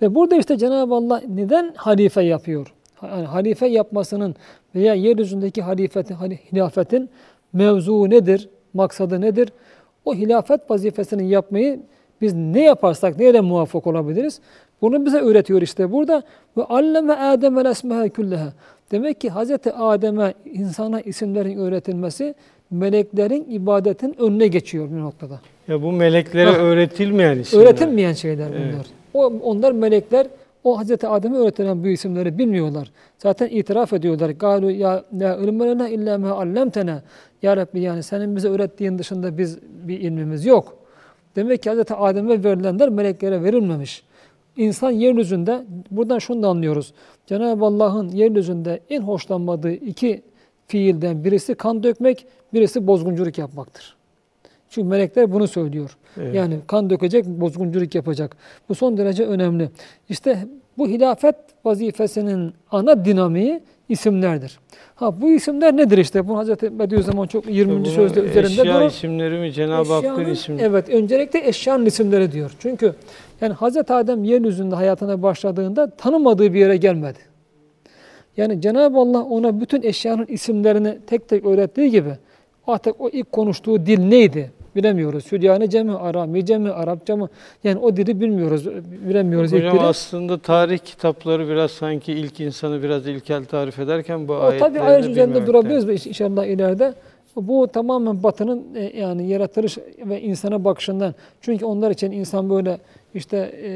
Ve 0.02 0.14
burada 0.14 0.36
işte 0.36 0.58
Cenab-ı 0.58 0.94
Allah 0.94 1.22
neden 1.28 1.72
halife 1.76 2.22
yapıyor? 2.22 2.74
Yani 3.02 3.26
halife 3.26 3.66
yapmasının 3.66 4.34
veya 4.74 4.94
yeryüzündeki 4.94 5.62
halifetin, 5.62 6.14
hilafetin 6.52 7.10
mevzu 7.52 8.10
nedir? 8.10 8.48
Maksadı 8.74 9.20
nedir? 9.20 9.52
O 10.04 10.14
hilafet 10.14 10.70
vazifesini 10.70 11.28
yapmayı 11.28 11.80
biz 12.20 12.34
ne 12.34 12.64
yaparsak 12.64 13.18
nereye 13.18 13.40
muvaffak 13.40 13.86
olabiliriz? 13.86 14.40
Bunu 14.82 15.06
bize 15.06 15.18
öğretiyor 15.18 15.62
işte 15.62 15.92
burada. 15.92 16.22
Ve 16.56 16.64
alleme 16.64 17.12
Adem'e 17.12 17.68
esmeha 17.70 18.08
külleha. 18.08 18.52
Demek 18.90 19.20
ki 19.20 19.30
Hz. 19.30 19.50
Adem'e 19.78 20.34
insana 20.44 21.00
isimlerin 21.00 21.58
öğretilmesi 21.58 22.34
meleklerin 22.70 23.46
ibadetin 23.50 24.14
önüne 24.20 24.46
geçiyor 24.46 24.90
bir 24.90 25.00
noktada. 25.00 25.40
Ya 25.68 25.82
bu 25.82 25.92
meleklere 25.92 26.50
Ha. 26.50 26.56
öğretilmeyen 26.56 27.38
isimler. 27.38 27.64
Öğretilmeyen 27.64 28.12
şeyler 28.12 28.48
bunlar. 28.48 28.60
Evet. 28.74 28.86
O, 29.14 29.26
onlar 29.26 29.72
melekler 29.72 30.26
o 30.64 30.82
Hz. 30.82 30.90
Adem'e 31.04 31.36
öğretilen 31.36 31.84
bu 31.84 31.88
isimleri 31.88 32.38
bilmiyorlar. 32.38 32.90
Zaten 33.18 33.48
itiraf 33.48 33.92
ediyorlar. 33.92 34.30
Galu 34.30 34.70
ya 34.70 35.04
la 35.20 35.36
ilme 35.36 35.66
lena 35.66 35.88
illa 35.88 36.18
ma 36.18 36.30
allamtena. 36.30 37.02
Ya 37.42 37.56
Rabbi 37.56 37.80
yani 37.80 38.02
senin 38.02 38.36
bize 38.36 38.48
öğrettiğin 38.48 38.98
dışında 38.98 39.38
biz 39.38 39.58
bir 39.62 40.00
ilmimiz 40.00 40.46
yok. 40.46 40.76
Demek 41.36 41.62
ki 41.62 41.70
Hz. 41.70 41.78
Adem'e 41.98 42.44
verilenler 42.44 42.88
meleklere 42.88 43.42
verilmemiş. 43.42 44.02
İnsan 44.60 44.90
yeryüzünde, 44.90 45.64
buradan 45.90 46.18
şunu 46.18 46.42
da 46.42 46.48
anlıyoruz. 46.48 46.92
Cenab-ı 47.26 47.64
Allah'ın 47.64 48.08
yeryüzünde 48.08 48.80
en 48.90 49.00
hoşlanmadığı 49.00 49.72
iki 49.72 50.22
fiilden 50.66 51.24
birisi 51.24 51.54
kan 51.54 51.82
dökmek, 51.82 52.26
birisi 52.54 52.86
bozgunculuk 52.86 53.38
yapmaktır. 53.38 53.96
Çünkü 54.70 54.88
melekler 54.88 55.32
bunu 55.32 55.48
söylüyor. 55.48 55.96
Evet. 56.20 56.34
Yani 56.34 56.56
kan 56.66 56.90
dökecek, 56.90 57.26
bozgunculuk 57.26 57.94
yapacak. 57.94 58.36
Bu 58.68 58.74
son 58.74 58.96
derece 58.96 59.26
önemli. 59.26 59.70
İşte 60.08 60.46
bu 60.78 60.88
hilafet 60.88 61.36
vazifesinin 61.64 62.52
ana 62.70 63.04
dinamiği 63.04 63.60
isimlerdir. 63.88 64.58
Ha 64.94 65.20
bu 65.20 65.30
isimler 65.30 65.76
nedir 65.76 65.98
işte? 65.98 66.28
Bu 66.28 66.38
Hazreti 66.38 66.78
Bediüzzaman 66.78 67.26
çok 67.26 67.50
20. 67.50 67.72
Bunun 67.72 67.84
sözde 67.84 68.20
üzerinde 68.20 68.52
eşya 68.52 68.64
durur. 68.64 68.86
isimleri 68.86 69.38
mi 69.38 69.52
Cenab-ı 69.52 69.92
Hakk'ın 69.92 70.24
isimleri? 70.24 70.66
Evet, 70.66 70.88
öncelikle 70.88 71.48
eşyanın 71.48 71.86
isimleri 71.86 72.32
diyor. 72.32 72.52
Çünkü 72.58 72.94
yani 73.40 73.54
Hazreti 73.54 73.92
Adem 73.92 74.24
yeryüzünde 74.24 74.74
hayatına 74.74 75.22
başladığında 75.22 75.90
tanımadığı 75.90 76.54
bir 76.54 76.60
yere 76.60 76.76
gelmedi. 76.76 77.18
Yani 78.36 78.60
Cenab-ı 78.60 78.98
Allah 78.98 79.22
ona 79.22 79.60
bütün 79.60 79.82
eşyanın 79.82 80.26
isimlerini 80.26 80.98
tek 81.06 81.28
tek 81.28 81.44
öğrettiği 81.44 81.90
gibi 81.90 82.12
artık 82.66 83.00
o 83.00 83.08
ilk 83.08 83.32
konuştuğu 83.32 83.86
dil 83.86 83.98
neydi? 84.00 84.50
Bilemiyoruz. 84.76 85.24
Süryanice 85.24 85.82
mi, 85.82 85.92
Aramice 85.92 86.58
mi, 86.58 86.70
Arapça 86.70 87.16
mı? 87.16 87.28
Yani 87.64 87.78
o 87.78 87.96
dili 87.96 88.20
bilmiyoruz, 88.20 88.66
bilemiyoruz 89.08 89.52
ilk 89.52 89.60
Hocam 89.60 89.78
dili. 89.78 89.82
aslında 89.82 90.38
tarih 90.38 90.78
kitapları 90.78 91.48
biraz 91.48 91.70
sanki 91.70 92.12
ilk 92.12 92.40
insanı 92.40 92.82
biraz 92.82 93.06
ilkel 93.06 93.44
tarif 93.44 93.78
ederken 93.78 94.28
bu 94.28 94.32
O 94.32 94.36
ayetleri 94.36 94.58
tabii 94.58 94.80
ayrıca 94.80 95.10
üzerinde 95.10 95.86
biz 95.88 96.06
inşallah 96.06 96.44
ileride. 96.46 96.94
Bu 97.36 97.68
tamamen 97.68 98.22
batının 98.22 98.74
e, 98.74 99.00
yani 99.00 99.28
yaratılış 99.28 99.78
ve 100.04 100.20
insana 100.20 100.64
bakışından. 100.64 101.14
Çünkü 101.40 101.64
onlar 101.64 101.90
için 101.90 102.10
insan 102.10 102.50
böyle 102.50 102.78
işte 103.14 103.36
e, 103.36 103.70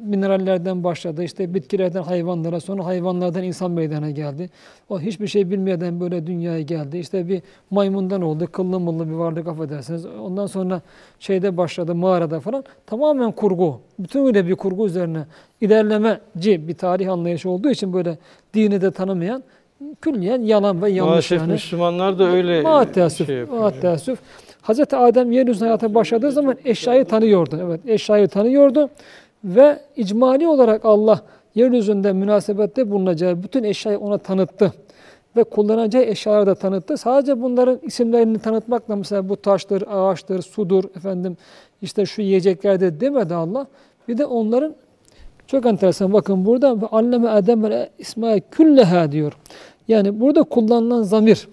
minerallerden 0.00 0.84
başladı, 0.84 1.24
işte 1.24 1.54
bitkilerden 1.54 2.02
hayvanlara, 2.02 2.60
sonra 2.60 2.84
hayvanlardan 2.84 3.42
insan 3.42 3.70
meydana 3.70 4.10
geldi. 4.10 4.50
O 4.88 5.00
hiçbir 5.00 5.26
şey 5.26 5.50
bilmeden 5.50 6.00
böyle 6.00 6.26
dünyaya 6.26 6.60
geldi. 6.60 6.98
İşte 6.98 7.28
bir 7.28 7.42
maymundan 7.70 8.22
oldu, 8.22 8.48
kıllı 8.52 8.80
mıllı 8.80 9.08
bir 9.08 9.14
varlık 9.14 9.48
affedersiniz. 9.48 10.06
Ondan 10.06 10.46
sonra 10.46 10.82
şeyde 11.20 11.56
başladı, 11.56 11.94
mağarada 11.94 12.40
falan. 12.40 12.64
Tamamen 12.86 13.32
kurgu. 13.32 13.80
Bütünüyle 13.98 14.46
bir 14.46 14.54
kurgu 14.54 14.86
üzerine 14.86 15.24
ilerlemeci 15.60 16.68
bir 16.68 16.74
tarih 16.74 17.12
anlayışı 17.12 17.50
olduğu 17.50 17.70
için 17.70 17.92
böyle 17.92 18.18
dini 18.54 18.80
de 18.80 18.90
tanımayan 18.90 19.44
külliyen 20.00 20.42
yalan 20.42 20.82
ve 20.82 20.90
yanlış 20.90 21.10
Maalesef 21.10 21.38
yani. 21.40 21.52
Müslümanlar 21.52 22.18
da 22.18 22.24
öyle 22.24 22.62
Maalesef, 22.62 23.26
şey 23.26 23.36
yapıyor. 23.36 23.60
maalesef. 23.60 24.18
Hazreti 24.64 24.96
Adem 24.96 25.32
yeryüzüne 25.32 25.68
hayata 25.68 25.94
başladığı 25.94 26.32
zaman 26.32 26.56
eşyayı 26.64 27.04
tanıyordu. 27.04 27.60
Evet, 27.62 27.80
eşyayı 27.86 28.28
tanıyordu 28.28 28.90
ve 29.44 29.78
icmali 29.96 30.48
olarak 30.48 30.84
Allah 30.84 31.20
yeryüzünde 31.54 32.12
münasebette 32.12 32.90
bulunacağı 32.90 33.42
bütün 33.42 33.64
eşyayı 33.64 33.98
ona 33.98 34.18
tanıttı. 34.18 34.72
Ve 35.36 35.44
kullanacağı 35.44 36.02
eşyaları 36.02 36.46
da 36.46 36.54
tanıttı. 36.54 36.96
Sadece 36.96 37.42
bunların 37.42 37.78
isimlerini 37.82 38.38
tanıtmakla 38.38 38.96
mesela 38.96 39.28
bu 39.28 39.36
taştır, 39.36 39.84
ağaçtır, 39.90 40.42
sudur, 40.42 40.84
efendim 40.96 41.36
işte 41.82 42.06
şu 42.06 42.22
yiyeceklerdir 42.22 43.00
demedi 43.00 43.34
Allah. 43.34 43.66
Bir 44.08 44.18
de 44.18 44.26
onların 44.26 44.74
çok 45.46 45.66
enteresan 45.66 46.12
bakın 46.12 46.46
burada 46.46 46.82
ve 46.82 46.86
alleme 46.86 47.28
Adem 47.28 47.64
ve 47.64 47.90
isma 47.98 48.40
külleha 48.50 49.12
diyor. 49.12 49.32
Yani 49.88 50.20
burada 50.20 50.42
kullanılan 50.42 51.02
zamir 51.02 51.48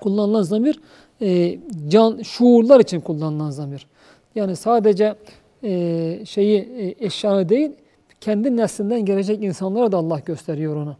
kullanılan 0.00 0.42
zamir 0.42 0.80
e, 1.22 1.58
can 1.88 2.22
şuurlar 2.22 2.80
için 2.80 3.00
kullanılan 3.00 3.50
zamir. 3.50 3.86
Yani 4.34 4.56
sadece 4.56 5.14
e, 5.62 6.20
şeyi 6.26 6.58
e, 6.58 7.06
eşyanı 7.06 7.48
değil 7.48 7.70
kendi 8.20 8.56
neslinden 8.56 9.04
gelecek 9.04 9.42
insanlara 9.42 9.92
da 9.92 9.96
Allah 9.96 10.18
gösteriyor 10.18 10.76
ona. 10.76 10.96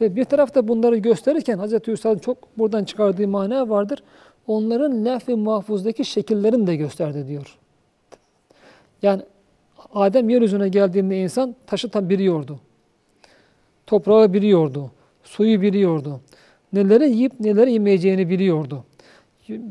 Ve 0.00 0.16
bir 0.16 0.24
tarafta 0.24 0.68
bunları 0.68 0.96
gösterirken 0.96 1.58
Hz. 1.58 1.72
Hüsa'nın 1.86 2.18
çok 2.18 2.58
buradan 2.58 2.84
çıkardığı 2.84 3.28
mana 3.28 3.68
vardır. 3.68 4.02
Onların 4.46 5.04
lef-i 5.04 5.34
mahfuzdaki 5.34 6.04
şekillerini 6.04 6.66
de 6.66 6.76
gösterdi 6.76 7.28
diyor. 7.28 7.58
Yani 9.02 9.22
Adem 9.94 10.28
yeryüzüne 10.28 10.68
geldiğinde 10.68 11.18
insan 11.18 11.54
taşı 11.66 11.88
tam 11.88 12.10
biliyordu. 12.10 12.60
Toprağı 13.86 14.32
biliyordu. 14.32 14.90
Suyu 15.24 15.60
biliyordu. 15.60 16.20
Neleri 16.72 17.10
yiyip 17.10 17.40
neleri 17.40 17.72
yemeyeceğini 17.72 18.30
biliyordu. 18.30 18.84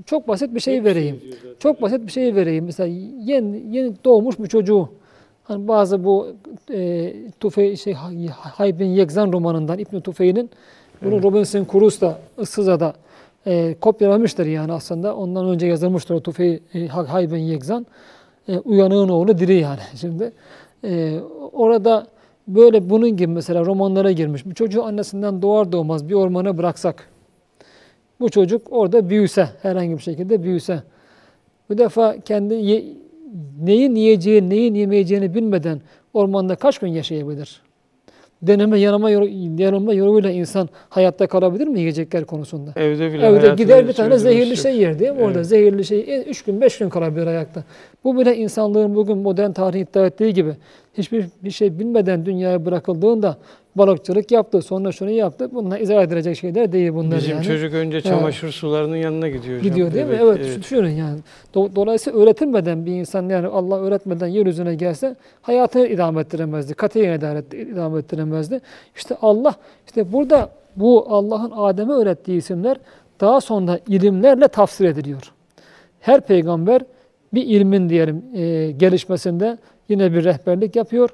Çok 0.05 0.27
basit 0.27 0.55
bir 0.55 0.59
şey 0.59 0.83
vereyim. 0.83 1.21
Çok 1.59 1.81
basit 1.81 2.05
bir 2.07 2.11
şey 2.11 2.35
vereyim. 2.35 2.65
Mesela 2.65 2.87
yeni, 3.19 3.75
yeni 3.77 3.93
doğmuş 4.05 4.39
bir 4.39 4.47
çocuğu 4.47 4.89
Hani 5.43 5.67
bazı 5.67 6.03
bu 6.03 6.27
e, 6.71 7.13
Tufey 7.39 7.75
şey 7.75 7.93
Hay- 7.93 8.27
Haybin 8.27 8.85
Yekzan 8.85 9.33
romanından 9.33 9.79
İbn 9.79 9.99
Tufey'nin 9.99 10.49
bunu 11.01 11.13
Evet. 11.13 11.23
Robinson 11.23 11.67
Crusoe'da 11.71 12.19
Issıza'da 12.41 12.93
e, 13.47 13.75
kopyalamıştır 13.81 14.45
yani 14.45 14.73
aslında. 14.73 15.15
Ondan 15.15 15.47
önce 15.47 15.67
yazılmıştır 15.67 16.15
o 16.15 16.21
Tufey 16.21 16.59
e, 16.73 16.87
Haybin 16.87 17.37
Yekzan. 17.37 17.85
E, 18.47 18.57
uyanığın 18.59 19.09
oğlu 19.09 19.37
diri 19.37 19.55
yani 19.55 19.79
şimdi. 19.95 20.31
E, 20.83 21.19
orada 21.51 22.07
böyle 22.47 22.89
bunun 22.89 23.09
gibi 23.17 23.33
mesela 23.33 23.65
romanlara 23.65 24.11
girmiş. 24.11 24.45
Bir 24.45 24.53
çocuğu 24.53 24.83
annesinden 24.83 25.41
doğar 25.41 25.71
doğmaz 25.71 26.09
bir 26.09 26.13
ormana 26.13 26.57
bıraksak. 26.57 27.09
Bu 28.23 28.29
çocuk 28.29 28.61
orada 28.71 29.09
büyüse, 29.09 29.49
herhangi 29.61 29.97
bir 29.97 30.01
şekilde 30.01 30.43
büyüse. 30.43 30.83
Bu 31.69 31.77
defa 31.77 32.15
kendi 32.25 32.53
ye- 32.53 32.83
neyin 33.63 33.95
yiyeceği, 33.95 34.49
neyin 34.49 34.73
yemeyeceğini 34.75 35.33
bilmeden 35.35 35.81
ormanda 36.13 36.55
kaç 36.55 36.77
gün 36.79 36.87
yaşayabilir? 36.87 37.61
Deneme 38.41 38.79
yanılma, 38.79 39.09
yanılma 39.11 39.93
yoluyla 39.93 40.31
insan 40.31 40.69
hayatta 40.89 41.27
kalabilir 41.27 41.67
mi 41.67 41.79
yiyecekler 41.79 42.25
konusunda? 42.25 42.73
Evde 42.75 43.13
bile 43.13 43.25
Evde 43.25 43.49
gider 43.63 43.87
bir 43.87 43.93
tane 43.93 44.17
zehirli 44.17 44.57
şey 44.57 44.77
yer 44.77 44.99
değil 44.99 45.11
mi? 45.11 45.21
Orada 45.21 45.37
Evet. 45.39 45.47
zehirli 45.47 45.85
şey 45.85 46.23
3 46.27 46.41
gün 46.43 46.61
5 46.61 46.77
gün 46.77 46.89
kalabilir 46.89 47.27
ayakta. 47.27 47.63
Bu 48.03 48.19
bile 48.19 48.37
insanlığın 48.37 48.95
bugün 48.95 49.17
modern 49.17 49.51
tarih 49.51 49.81
iddia 49.81 50.05
ettiği 50.05 50.33
gibi 50.33 50.55
hiçbir 50.97 51.25
bir 51.43 51.51
şey 51.51 51.79
bilmeden 51.79 52.25
dünyaya 52.25 52.65
bırakıldığında 52.65 53.37
balıkçılık 53.75 54.31
yaptı, 54.31 54.61
sonra 54.61 54.91
şunu 54.91 55.09
yaptı. 55.09 55.49
Bunlar 55.53 55.79
izah 55.79 56.03
edilecek 56.03 56.37
şeyler 56.37 56.71
değil 56.71 56.93
bunlar 56.93 57.17
Bizim 57.17 57.31
yani. 57.35 57.45
çocuk 57.45 57.73
önce 57.73 58.01
çamaşır 58.01 58.51
sularının 58.51 58.95
yanına 58.95 59.27
gidiyor 59.27 59.57
hocam. 59.59 59.71
Gidiyor 59.71 59.93
değil 59.93 60.05
mi? 60.05 60.11
Bebek, 60.11 60.21
Evet, 60.23 60.59
düşünün 60.59 60.89
yani. 60.89 61.19
Do- 61.55 61.75
Dolayısıyla 61.75 62.19
öğretilmeden 62.19 62.85
bir 62.85 62.91
insan 62.91 63.29
yani 63.29 63.47
Allah 63.47 63.79
öğretmeden 63.79 64.27
yeryüzüne 64.27 64.75
gelse 64.75 65.15
hayatını 65.41 65.87
idame 65.87 66.21
ettiremezdi. 66.21 66.73
Katiyen 66.73 67.17
idame 67.71 67.99
ettiremezdi. 67.99 68.61
İşte 68.95 69.15
Allah, 69.21 69.53
işte 69.85 70.13
burada 70.13 70.49
bu 70.75 71.05
Allah'ın 71.09 71.51
Adem'e 71.55 71.93
öğrettiği 71.93 72.37
isimler 72.37 72.77
daha 73.21 73.41
sonra 73.41 73.79
ilimlerle 73.87 74.47
tafsir 74.47 74.85
ediliyor. 74.85 75.31
Her 75.99 76.21
peygamber 76.21 76.81
bir 77.33 77.45
ilmin 77.45 77.89
diyelim 77.89 78.23
e, 78.33 78.71
gelişmesinde 78.71 79.57
yine 79.89 80.13
bir 80.13 80.23
rehberlik 80.23 80.75
yapıyor. 80.75 81.09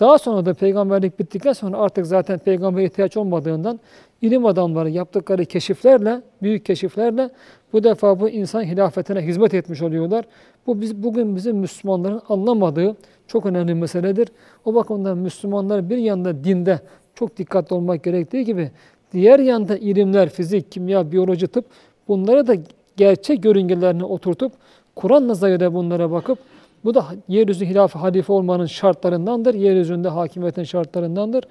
Daha 0.00 0.18
sonra 0.18 0.46
da 0.46 0.54
peygamberlik 0.54 1.18
bittikten 1.18 1.52
sonra 1.52 1.76
artık 1.76 2.06
zaten 2.06 2.38
peygambere 2.38 2.84
ihtiyaç 2.84 3.16
olmadığından 3.16 3.80
ilim 4.22 4.46
adamları 4.46 4.90
yaptıkları 4.90 5.44
keşiflerle, 5.44 6.22
büyük 6.42 6.64
keşiflerle 6.64 7.30
bu 7.72 7.84
defa 7.84 8.20
bu 8.20 8.28
insan 8.28 8.62
hilafetine 8.62 9.20
hizmet 9.20 9.54
etmiş 9.54 9.82
oluyorlar. 9.82 10.24
Bu 10.66 10.80
biz 10.80 11.02
bugün 11.02 11.36
bizim 11.36 11.56
Müslümanların 11.56 12.20
anlamadığı 12.28 12.96
çok 13.28 13.46
önemli 13.46 13.74
meseledir. 13.74 14.28
O 14.64 14.74
bakımdan 14.74 15.18
Müslümanlar 15.18 15.90
bir 15.90 15.96
yanda 15.96 16.44
dinde 16.44 16.80
çok 17.14 17.36
dikkatli 17.36 17.74
olmak 17.74 18.04
gerektiği 18.04 18.44
gibi 18.44 18.70
diğer 19.12 19.38
yanda 19.38 19.76
ilimler, 19.76 20.28
fizik, 20.28 20.72
kimya, 20.72 21.12
biyoloji, 21.12 21.46
tıp 21.46 21.64
bunları 22.08 22.46
da 22.46 22.54
gerçek 22.96 23.44
yörüngelerine 23.44 24.04
oturtup 24.04 24.52
Kur'an 24.96 25.28
nazarıyla 25.28 25.74
bunlara 25.74 26.10
bakıp 26.10 26.38
bu 26.84 26.94
da 26.94 27.06
yeryüzü 27.28 27.66
hilaf 27.66 27.94
halife 27.94 28.32
olmanın 28.32 28.66
şartlarındandır. 28.66 29.54
Yeryüzünde 29.54 30.08
hakimiyetin 30.08 30.64
şartlarındandır. 30.64 31.44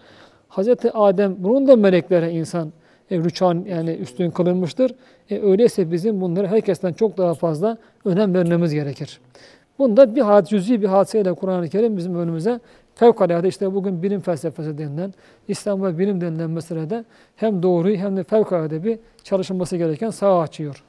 Hazreti 0.48 0.92
Adem 0.92 1.36
bunun 1.38 1.68
da 1.68 1.76
meleklere 1.76 2.32
insan 2.32 2.72
e, 3.12 3.18
rüçhan 3.18 3.66
yani 3.70 3.92
üstün 3.92 4.32
kılınmıştır. 4.32 4.96
E, 5.30 5.42
öyleyse 5.42 5.92
bizim 5.92 6.22
bunları 6.22 6.48
herkesten 6.48 6.94
çok 6.94 7.18
daha 7.18 7.34
fazla 7.34 7.78
önem 8.06 8.34
vermemiz 8.34 8.74
gerekir. 8.74 9.20
Bunda 9.80 10.16
bir 10.16 10.22
hadis, 10.22 10.50
cüz'i 10.50 10.82
bir 10.82 10.88
hadiseyle 10.88 11.34
Kur'an-ı 11.34 11.70
Kerim 11.70 11.98
bizim 11.98 12.16
önümüze 12.16 12.60
fevkalade 12.96 13.48
işte 13.48 13.74
bugün 13.74 14.04
bilim 14.04 14.22
felsefesi 14.22 14.78
denilen, 14.78 15.14
İslam 15.48 15.84
ve 15.84 15.98
bilim 16.00 16.22
denilen 16.22 16.50
meselede 16.50 17.06
hem 17.36 17.64
doğruyu 17.64 17.98
hem 17.98 18.18
de 18.18 18.24
fevkalade 18.24 18.84
bir 18.84 19.00
çalışılması 19.24 19.78
gereken 19.78 20.10
saha 20.10 20.40
açıyor. 20.40 20.84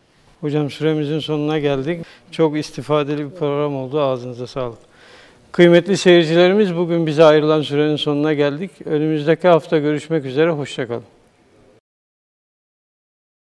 Hocam 0.44 0.70
süremizin 0.70 1.18
sonuna 1.18 1.58
geldik. 1.58 2.06
Çok 2.30 2.58
istifadeli 2.58 3.30
bir 3.30 3.30
program 3.30 3.76
oldu. 3.76 4.00
Ağzınıza 4.00 4.46
sağlık. 4.46 4.78
Kıymetli 5.52 5.96
seyircilerimiz 5.96 6.76
bugün 6.76 7.06
bize 7.06 7.24
ayrılan 7.24 7.62
sürenin 7.62 7.96
sonuna 7.96 8.32
geldik. 8.32 8.70
Önümüzdeki 8.84 9.48
hafta 9.48 9.78
görüşmek 9.78 10.24
üzere. 10.24 10.50
Hoşçakalın. 10.50 11.02